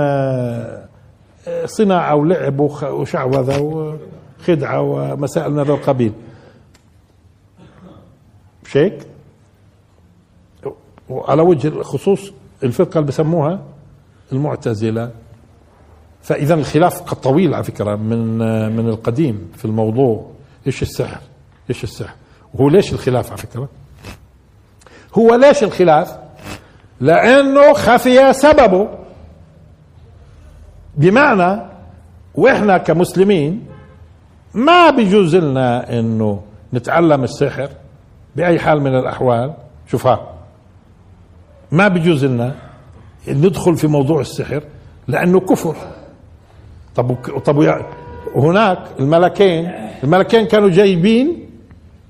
صناعة 1.64 2.14
ولعب 2.14 2.60
وخ- 2.60 2.84
وشعوذة 2.84 3.60
وخدعة 3.60 4.80
ومسائل 4.80 5.52
من 5.52 5.58
هذا 5.58 5.72
القبيل 5.72 6.12
مش 8.64 8.76
هيك؟ 8.76 9.06
وعلى 11.08 11.42
وجه 11.42 11.68
الخصوص 11.68 12.32
الفرقة 12.62 12.98
اللي 12.98 13.08
بسموها 13.08 13.60
المعتزلة 14.32 15.10
فإذا 16.22 16.54
الخلاف 16.54 17.02
قد 17.02 17.16
طويل 17.20 17.54
على 17.54 17.64
فكرة 17.64 17.96
من 17.96 18.38
من 18.76 18.88
القديم 18.88 19.52
في 19.56 19.64
الموضوع 19.64 20.26
إيش 20.66 20.82
السحر؟ 20.82 21.20
إيش 21.70 21.84
السحر؟ 21.84 22.14
وهو 22.54 22.68
ليش 22.68 22.92
الخلاف 22.92 23.28
على 23.28 23.38
فكرة؟ 23.38 23.68
هو 25.18 25.34
ليش 25.34 25.62
الخلاف؟ 25.62 26.18
لأنه 27.00 27.72
خفي 27.72 28.32
سببه 28.32 28.88
بمعنى 30.96 31.62
وإحنا 32.34 32.78
كمسلمين 32.78 33.66
ما 34.54 34.90
بيجوز 34.90 35.36
لنا 35.36 35.98
إنه 35.98 36.42
نتعلم 36.74 37.24
السحر 37.24 37.68
بأي 38.36 38.58
حال 38.58 38.80
من 38.80 38.94
الأحوال. 38.94 39.54
شوفها. 39.86 40.32
ما 41.72 41.88
بيجوز 41.88 42.24
لنا 42.24 42.54
ندخل 43.28 43.76
في 43.76 43.86
موضوع 43.86 44.20
السحر 44.20 44.62
لأنه 45.08 45.40
كفر. 45.40 45.76
طب 46.96 47.14
طب 47.44 47.56
هناك 48.36 48.78
الملكين 49.00 49.70
الملكين 50.04 50.46
كانوا 50.46 50.68
جايبين 50.68 51.48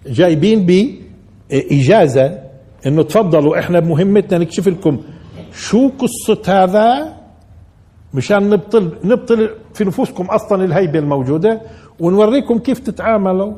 جايبين 0.06 0.66
بإجازة 0.66 2.38
إنه 2.86 3.02
تفضلوا 3.02 3.58
إحنا 3.58 3.80
بمهمتنا 3.80 4.38
نكشف 4.38 4.68
لكم 4.68 5.00
شو 5.52 5.90
قصة 5.98 6.42
هذا؟ 6.62 7.16
مشان 8.14 8.50
نبطل 8.50 8.98
نبطل 9.04 9.50
في 9.74 9.84
نفوسكم 9.84 10.24
أصلا 10.24 10.64
الهيبة 10.64 10.98
الموجودة 10.98 11.60
ونوريكم 12.00 12.58
كيف 12.58 12.78
تتعاملوا 12.78 13.52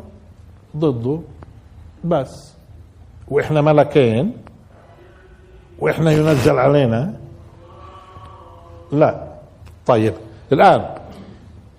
ضده. 0.76 1.20
بس. 2.04 2.54
وإحنا 3.28 3.60
ملكين. 3.60 4.36
وإحنا 5.78 6.12
ينزل 6.12 6.58
علينا. 6.58 7.14
لا. 8.92 9.24
طيب. 9.86 10.14
الآن 10.52 10.84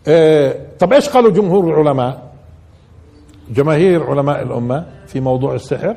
آه 0.07 0.55
طب 0.79 0.93
إيش 0.93 1.09
قالوا 1.09 1.31
جمهور 1.31 1.73
العلماء؟ 1.73 2.31
جماهير 3.49 4.03
علماء 4.09 4.41
الأمة 4.43 4.85
في 5.07 5.19
موضوع 5.19 5.55
السحر. 5.55 5.95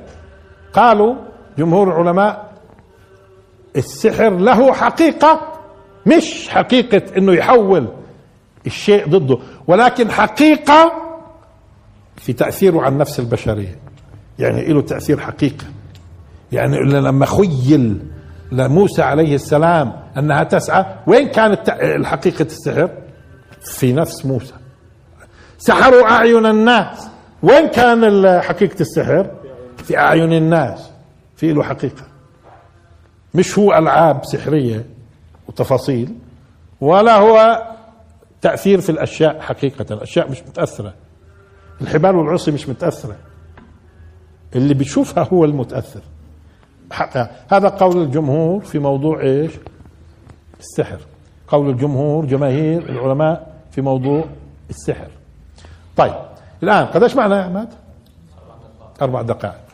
قالوا 0.73 1.15
جمهور 1.59 1.89
العلماء 2.01 2.53
السحر 3.77 4.31
له 4.31 4.73
حقيقة. 4.73 5.41
مش 6.07 6.49
حقيقة 6.49 7.03
إنه 7.17 7.33
يحول 7.33 7.89
الشيء 8.67 9.09
ضده 9.09 9.39
ولكن 9.67 10.11
حقيقة 10.11 10.93
في 12.17 12.33
تأثيره 12.33 12.81
على 12.81 12.93
النفس 12.93 13.21
البشرية. 13.21 13.79
يعني 14.39 14.73
له 14.73 14.83
تأثير 14.83 15.21
حقيقي 15.21 15.67
يعني 16.53 16.77
لما 16.79 17.27
خيل 17.27 17.99
لموسى 18.53 19.03
عليه 19.03 19.35
السلام 19.35 19.93
أنها 20.17 20.45
تسعى 20.45 20.85
وين 21.07 21.29
كانت 21.29 21.71
حقيقه 22.05 22.45
السحر 22.45 22.91
في 23.61 23.93
نفس 23.93 24.27
موسى. 24.27 24.55
سحروا 25.59 26.11
أعين 26.11 26.47
الناس. 26.47 27.09
وين 27.43 27.69
كان 27.69 28.41
حقيقة 28.41 28.81
السحر 28.81 29.31
في 29.77 29.99
أعين 29.99 30.33
الناس. 30.33 30.91
في 31.37 31.53
له 31.53 31.63
حقيقة. 31.63 32.03
مش 33.35 33.59
هو 33.59 33.73
ألعاب 33.79 34.25
سحرية. 34.25 34.87
وتفاصيل. 35.49 36.15
ولا 36.81 37.17
هو 37.17 37.63
تأثير 38.41 38.81
في 38.81 38.91
الأشياء 38.91 39.41
حقيقة. 39.41 39.95
الأشياء 39.95 40.31
مش 40.31 40.43
متأثرة. 40.43 40.95
الحبال 41.81 42.17
والعصي 42.17 42.51
مش 42.51 42.69
متأثرة. 42.69 43.17
اللي 44.57 44.75
بيشوفها 44.75 45.25
هو 45.33 45.45
المتأثر. 45.45 46.01
هذا 47.49 47.69
قول 47.69 48.03
الجمهور 48.03 48.61
في 48.61 48.79
موضوع 48.79 49.21
إيش؟ 49.21 49.53
السحر. 50.61 50.99
قول 51.49 51.71
الجمهور 51.71 52.27
جماهير 52.27 52.89
العلماء 52.89 53.55
في 53.71 53.81
موضوع 53.81 54.25
السحر. 54.71 55.09
طيب 55.97 56.15
الآن 56.63 56.87
قديش 56.87 57.17
معنا 57.17 57.39
يا 57.39 57.43
عماد 57.43 57.69
أربع 59.03 59.23
دقائق. 59.23 59.68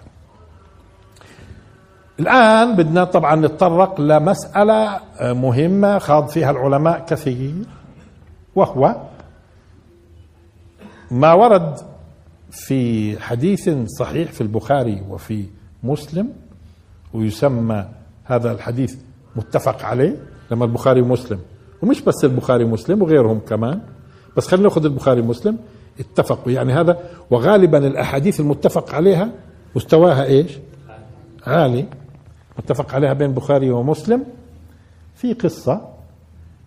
الآن 2.21 2.77
بدنا 2.77 3.05
طبعا 3.05 3.37
نتطرق 3.37 4.01
لمسألة 4.01 5.01
مهمة 5.23 5.99
خاض 5.99 6.29
فيها 6.29 6.51
العلماء 6.51 7.05
كثير 7.09 7.55
وهو 8.55 8.97
ما 11.11 11.33
ورد 11.33 11.79
في 12.51 13.17
حديث 13.21 13.71
صحيح 13.99 14.33
في 14.33 14.41
البخاري 14.41 15.03
وفي 15.11 15.45
مسلم 15.83 16.29
ويسمى 17.15 17.89
هذا 18.25 18.53
الحديث 18.53 18.97
متفق 19.37 19.85
عليه 19.85 20.17
لما 20.51 20.65
البخاري 20.65 21.01
ومسلم 21.01 21.41
ومش 21.83 22.01
بس 22.01 22.25
البخاري 22.25 22.65
ومسلم 22.65 23.03
وغيرهم 23.03 23.39
كمان 23.39 23.81
بس 24.37 24.49
خلينا 24.49 24.69
نأخذ 24.69 24.85
البخاري 24.85 25.21
ومسلم 25.21 25.59
اتفقوا 26.01 26.53
يعني 26.53 26.73
هذا 26.73 26.99
وغالبا 27.31 27.79
الأحاديث 27.87 28.41
المتفق 28.41 28.95
عليها 28.95 29.29
مستواها 29.77 30.25
إيش؟ 30.25 30.59
عالي 31.47 31.87
متفق 32.59 32.95
عليها 32.95 33.13
بين 33.13 33.31
البخاري 33.31 33.71
ومسلم 33.71 34.25
في 35.15 35.33
قصة 35.33 35.89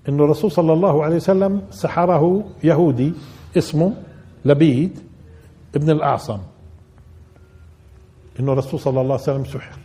إنه 0.10 0.24
الرسول 0.24 0.52
صلى 0.52 0.74
الله 0.74 1.04
عليه 1.04 1.16
وسلم 1.16 1.62
سحره 1.72 2.44
يهودي 2.64 3.14
اسمه 3.58 3.94
لبيد 4.46 5.00
ابن 5.76 5.90
الأعصم. 5.90 6.40
إنه 8.40 8.54
الرسول 8.54 8.80
صلى 8.80 9.02
الله 9.02 9.14
عليه 9.14 9.24
وسلم 9.24 9.46
سحر. 9.46 9.80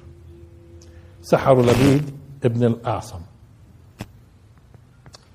سحر 1.22 1.62
لبيد 1.62 2.10
ابن 2.44 2.64
الأعصم. 2.64 3.20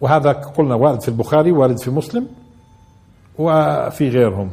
وهذا 0.01 0.31
قلنا 0.31 0.75
وارد 0.75 1.01
في 1.01 1.07
البخاري 1.07 1.51
وارد 1.51 1.79
في 1.79 1.91
مسلم 1.91 2.27
وفي 3.37 4.09
غيرهم. 4.09 4.49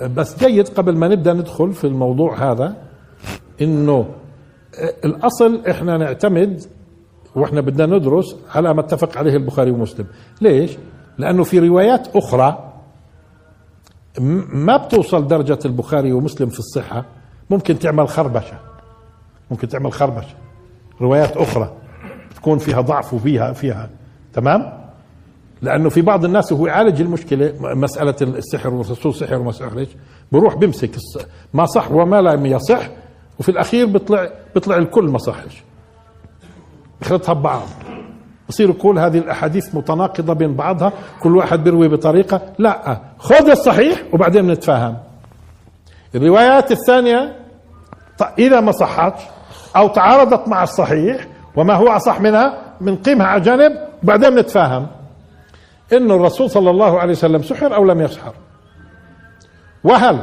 بس 0.00 0.38
جيد 0.38 0.68
قبل 0.68 0.96
ما 0.96 1.08
نبدأ 1.08 1.32
ندخل 1.32 1.72
في 1.72 1.86
الموضوع 1.86 2.52
هذا 2.52 2.76
إنه 3.60 4.06
الأصل 5.04 5.66
إحنا 5.70 5.96
نعتمد 5.96 6.62
وإحنا 7.34 7.60
بدنا 7.60 7.96
ندرس 7.96 8.36
على 8.54 8.74
ما 8.74 8.80
اتفق 8.80 9.18
عليه 9.18 9.36
البخاري 9.36 9.70
ومسلم. 9.70 10.06
ليش؟ 10.40 10.76
لأنه 11.18 11.44
في 11.44 11.58
روايات 11.58 12.16
أخرى 12.16 12.72
ما 14.48 14.76
بتوصل 14.76 15.26
درجة 15.26 15.58
البخاري 15.64 16.12
ومسلم 16.12 16.48
في 16.48 16.58
الصحة. 16.58 17.04
ممكن 17.50 17.78
تعمل 17.78 18.08
خربشة. 18.08 18.58
ممكن 19.50 19.68
تعمل 19.68 19.92
خربشة. 19.92 20.34
روايات 21.00 21.36
أخرى 21.36 21.72
تكون 22.36 22.58
فيها 22.58 22.80
ضعف 22.80 23.14
وفيها 23.14 23.52
فيها. 23.52 23.90
تمام؟ 24.32 24.86
لأنه 25.62 25.88
في 25.88 26.02
بعض 26.02 26.24
الناس 26.24 26.52
وهو 26.52 26.66
يعالج 26.66 27.00
المشكلة 27.00 27.54
مسألة 27.60 28.14
السحر 28.22 28.74
والرسول 28.74 29.14
سحر 29.14 29.34
وما 29.34 29.52
سحرش 29.52 29.88
بروح 30.32 30.54
بمسك 30.54 30.90
ما 31.54 31.66
صح 31.66 31.90
وما 31.90 32.22
لم 32.22 32.46
يصح 32.46 32.90
وفي 33.40 33.48
الأخير 33.48 33.86
بيطلع 33.86 34.28
بيطلع 34.54 34.76
الكل 34.76 35.04
ما 35.04 35.18
صحش 35.18 35.62
بخلطها 37.00 37.32
ببعض. 37.32 37.68
بصير 38.48 38.72
كل 38.72 38.98
هذه 38.98 39.18
الأحاديث 39.18 39.74
متناقضة 39.74 40.32
بين 40.32 40.54
بعضها 40.54 40.92
كل 41.22 41.36
واحد 41.36 41.64
بيروي 41.64 41.88
بطريقة. 41.88 42.40
لا 42.58 43.00
خذ 43.18 43.50
الصحيح 43.50 44.02
وبعدين 44.12 44.46
نتفاهم. 44.46 44.96
الروايات 46.14 46.72
الثانية 46.72 47.36
إذا 48.38 48.60
ما 48.60 48.72
صحتش 48.72 49.22
أو 49.76 49.88
تعارضت 49.88 50.48
مع 50.48 50.62
الصحيح 50.62 51.26
وما 51.56 51.74
هو 51.74 51.88
أصح 51.88 52.20
منها 52.20 52.62
بنقيمها 52.80 53.26
على 53.26 53.40
جنب 53.40 53.72
وبعدين 54.02 54.34
نتفاهم. 54.34 54.86
انه 55.92 56.14
الرسول 56.14 56.50
صلى 56.50 56.70
الله 56.70 57.00
عليه 57.00 57.12
وسلم 57.12 57.42
سحر 57.42 57.74
أو 57.74 57.84
لم 57.84 58.00
يسحر؟ 58.00 58.34
وهل؟ 59.84 60.18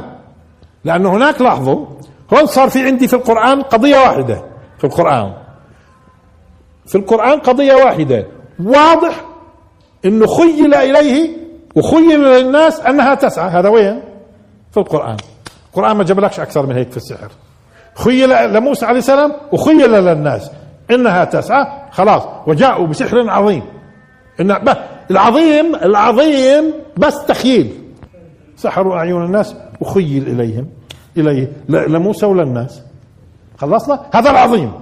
لأنه 0.84 1.12
هناك 1.16 1.40
لاحظوا 1.40 1.86
هون 2.32 2.46
صار 2.46 2.70
في 2.70 2.86
عندي 2.86 3.08
في 3.08 3.14
القرآن 3.14 3.62
قضية 3.62 3.96
واحدة. 3.96 4.44
في 4.78 4.84
القرآن. 4.84 5.32
في 6.86 6.94
القرآن 6.94 7.38
قضية 7.38 7.74
واحدة. 7.74 8.26
واضح 8.64 9.24
إنه 10.04 10.26
خيل 10.26 10.74
إليه 10.74 11.36
وخيل 11.74 12.20
للناس 12.20 12.80
أنها 12.80 13.14
تسعى. 13.14 13.50
هذا 13.50 13.68
وين؟ 13.68 14.02
في 14.72 14.76
القرآن. 14.76 15.16
القرآن 15.70 15.96
ما 15.96 16.04
جابلكش 16.04 16.40
أكثر 16.40 16.66
من 16.66 16.76
هيك 16.76 16.90
في 16.90 16.96
السحر. 16.96 17.28
خيل 17.94 18.52
لموسى 18.52 18.86
عليه 18.86 18.98
السلام 18.98 19.32
وخيل 19.52 19.92
للناس. 19.92 20.50
إنها 20.90 21.24
تسعى. 21.24 21.66
خلاص. 21.90 22.22
وجاءوا 22.46 22.86
بسحر 22.86 23.30
عظيم. 23.30 23.62
إن 24.40 24.56
العظيم 25.10 25.74
العظيم 25.74 26.74
بس 26.96 27.26
تخيل 27.26 27.70
سحروا 28.56 28.96
أعين 28.96 29.16
الناس 29.16 29.54
وخيل 29.80 30.28
إليهم. 30.28 30.68
إليه. 31.16 31.52
لموسى 31.68 32.26
وللناس 32.26 32.82
خلصنا؟ 33.58 34.06
هذا 34.14 34.30
العظيم. 34.30 34.72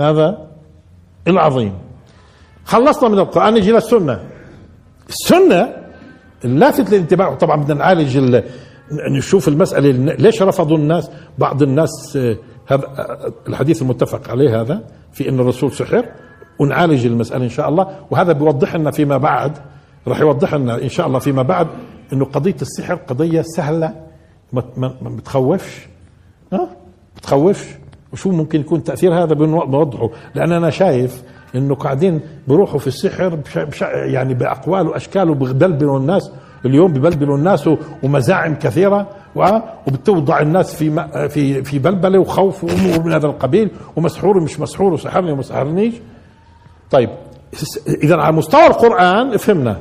هذا 0.00 0.48
العظيم. 1.28 1.72
خلصنا 2.64 3.08
من 3.08 3.18
القرآن 3.18 3.54
نجي 3.54 3.72
للسنة 3.72 4.20
السنة. 5.08 5.84
اللافت 6.44 6.90
للانتباه 6.90 7.34
طبعا 7.34 7.56
بدنا 7.62 7.74
نعالج 7.74 8.42
نشوف 9.16 9.48
المسألة. 9.48 9.90
ليش 10.14 10.42
رفضوا 10.42 10.76
الناس؟ 10.76 11.10
بعض 11.38 11.62
الناس 11.62 12.16
آه، 12.16 12.36
هذا 12.66 12.84
آه، 12.86 13.32
الحديث 13.48 13.82
المتفق 13.82 14.30
عليه 14.30 14.60
هذا 14.60 14.80
في 15.12 15.28
أن 15.28 15.40
الرسول 15.40 15.72
سحر. 15.72 16.04
ونعالج 16.58 17.06
المسألة 17.06 17.44
إن 17.44 17.48
شاء 17.48 17.68
الله. 17.68 17.98
وهذا 18.10 18.32
بيوضح 18.32 18.76
لنا 18.76 18.90
فيما 18.90 19.16
بعد 19.16 19.58
راح 20.08 20.20
يوضح 20.20 20.54
لنا 20.54 20.82
إن 20.82 20.88
شاء 20.88 21.06
الله 21.06 21.18
فيما 21.18 21.42
بعد 21.42 21.66
أنه 22.12 22.24
قضية 22.24 22.56
السحر 22.62 22.94
قضية 22.94 23.42
سهلة. 23.42 23.94
ما 24.52 24.92
بتخوفش. 25.02 25.88
ها؟ 26.52 26.68
بتخوفش. 27.16 27.68
وشو 28.12 28.30
ممكن 28.30 28.60
يكون 28.60 28.84
تأثير 28.84 29.14
هذا 29.14 29.34
بنوضحه 29.34 30.10
لأن 30.34 30.52
أنا 30.52 30.70
شايف 30.70 31.22
إنه 31.54 31.74
قاعدين 31.74 32.20
بروحوا 32.48 32.78
في 32.78 32.86
السحر 32.86 33.28
بش 33.68 33.82
يعني 33.82 34.34
باقوال 34.34 34.88
واشكال 34.88 35.30
وببلبلوا 35.30 35.98
الناس. 35.98 36.32
اليوم 36.64 36.92
ببلبلوا 36.92 37.36
الناس 37.36 37.70
ومزاعم 38.02 38.54
كثيرة 38.54 39.08
وبتوضع 39.86 40.40
الناس 40.40 40.74
في 40.74 41.08
في 41.28 41.64
في 41.64 41.78
بلبلة 41.78 42.18
وخوف 42.18 42.64
وأمور 42.64 43.02
من 43.02 43.12
هذا 43.12 43.26
القبيل. 43.26 43.70
ومسحور 43.96 44.36
ومش 44.36 44.60
مسحور 44.60 44.92
وسحرني 44.92 45.32
وما 45.32 45.42
سحرنيش. 45.42 45.94
طيب 46.90 47.10
إذا 48.02 48.16
على 48.16 48.36
مستوى 48.36 48.66
القرآن 48.66 49.36
فهمنا 49.36 49.76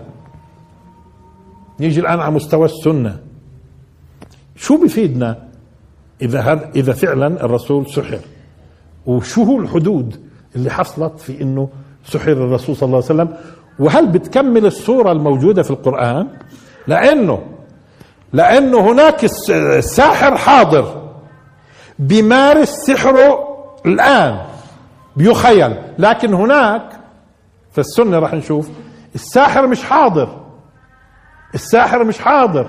نيجي 1.79 1.99
الآن 1.99 2.19
على 2.19 2.31
مستوى 2.31 2.65
السنة. 2.65 3.19
شو 4.63 4.77
بفيدنا 4.83 5.37
إذا 6.21 6.39
هذا 6.41 6.69
إذا 6.75 6.93
فعلا 6.93 7.27
الرسول 7.45 7.87
سحر؟ 7.89 8.19
وشو 9.05 9.43
هو 9.43 9.59
الحدود 9.59 10.19
اللي 10.55 10.69
حصلت 10.71 11.19
في 11.19 11.41
إنه 11.41 11.69
سحر 12.05 12.31
الرسول 12.31 12.75
صلى 12.75 12.87
الله 12.87 12.95
عليه 12.97 13.05
وسلم؟ 13.05 13.35
وهل 13.79 14.07
بتكمل 14.07 14.65
الصورة 14.65 15.11
الموجودة 15.11 15.63
في 15.63 15.71
القرآن؟ 15.71 16.27
لأنه 16.87 17.41
لأنه 18.33 18.91
هناك 18.91 19.23
الس- 19.23 19.49
الساحر 19.51 20.37
حاضر 20.37 21.09
بيمارس 21.99 22.69
سحره 22.69 23.39
الآن 23.85 24.37
بيخيل. 25.15 25.75
لكن 25.99 26.33
هناك 26.33 26.89
في 27.71 27.77
السنة 27.77 28.19
راح 28.19 28.33
نشوف 28.33 28.69
الساحر 29.15 29.67
مش 29.67 29.83
حاضر. 29.83 30.39
الساحر 31.55 32.03
مش 32.03 32.19
حاضر. 32.19 32.67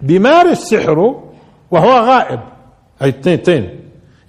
بيمارس 0.00 0.58
سحره 0.58 1.24
وهو 1.70 1.90
غائب. 1.90 2.40
هي 3.00 3.08
اثنين 3.08 3.80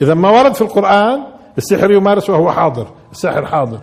إذا 0.01 0.13
ما 0.13 0.29
ورد 0.29 0.53
في 0.53 0.61
القرآن 0.61 1.23
السحر 1.57 1.91
يمارس 1.91 2.29
وهو 2.29 2.51
حاضر 2.51 2.87
الساحر 3.11 3.45
حاضر. 3.45 3.79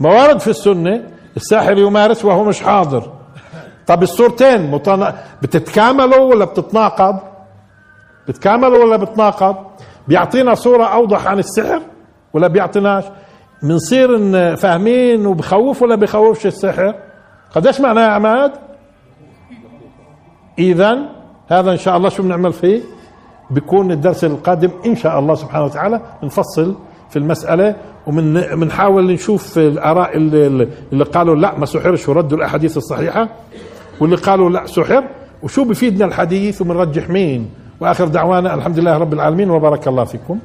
ما 0.00 0.22
ورد 0.22 0.40
في 0.40 0.48
السنة 0.48 1.02
الساحر 1.36 1.78
يمارس 1.78 2.24
وهو 2.24 2.44
مش 2.44 2.62
حاضر. 2.62 3.12
طب 3.86 4.02
الصورتين 4.02 4.70
متنا... 4.70 5.14
بتتكاملوا 5.42 6.18
ولا 6.18 6.44
بتتناقض؟ 6.44 7.18
بتكاملوا 8.28 8.84
ولا 8.84 8.96
بتناقض 8.96 9.56
بيعطينا 10.08 10.54
صورة 10.54 10.84
أوضح 10.84 11.26
عن 11.26 11.38
السحر 11.38 11.82
ولا 12.32 12.48
بيعطيناش؟ 12.48 13.04
بنصير 13.62 14.08
فاهمين 14.56 15.26
وبخوف 15.26 15.82
ولا 15.82 15.94
بخوفش 15.94 16.46
السحر؟ 16.46 16.94
قديش 17.54 17.80
معناه 17.80 18.02
يا 18.02 18.12
عماد؟ 18.12 18.52
إذا 20.58 20.98
هذا 21.48 21.72
إن 21.72 21.76
شاء 21.76 21.96
الله 21.96 22.08
شو 22.08 22.22
بنعمل 22.22 22.52
فيه؟ 22.52 22.80
بيكون 23.50 23.92
الدرس 23.92 24.24
القادم 24.24 24.70
إن 24.86 24.96
شاء 24.96 25.18
الله 25.18 25.34
سبحانه 25.34 25.64
وتعالى 25.64 26.00
نفصل 26.22 26.74
في 27.10 27.18
المسألة 27.18 27.76
ومن 28.06 28.34
بنحاول 28.40 29.12
نشوف 29.12 29.58
الآراء 29.58 30.16
اللي, 30.16 30.68
اللي 30.92 31.04
قالوا 31.04 31.36
لا 31.36 31.58
ما 31.58 31.66
سحرش 31.66 32.08
وردوا 32.08 32.38
الأحاديث 32.38 32.76
الصحيحة؟ 32.76 33.28
واللي 34.00 34.16
قالوا 34.16 34.50
لا 34.50 34.66
سحر 34.66 35.04
وشو 35.42 35.64
بفيدنا 35.64 36.04
الحديث 36.04 36.60
وبنرجح 36.62 37.10
مين؟ 37.10 37.50
وآخر 37.80 38.08
دعوانا 38.08 38.54
الحمد 38.54 38.78
لله 38.78 38.98
رب 38.98 39.12
العالمين 39.12 39.50
وبارك 39.50 39.88
الله 39.88 40.04
فيكم. 40.04 40.38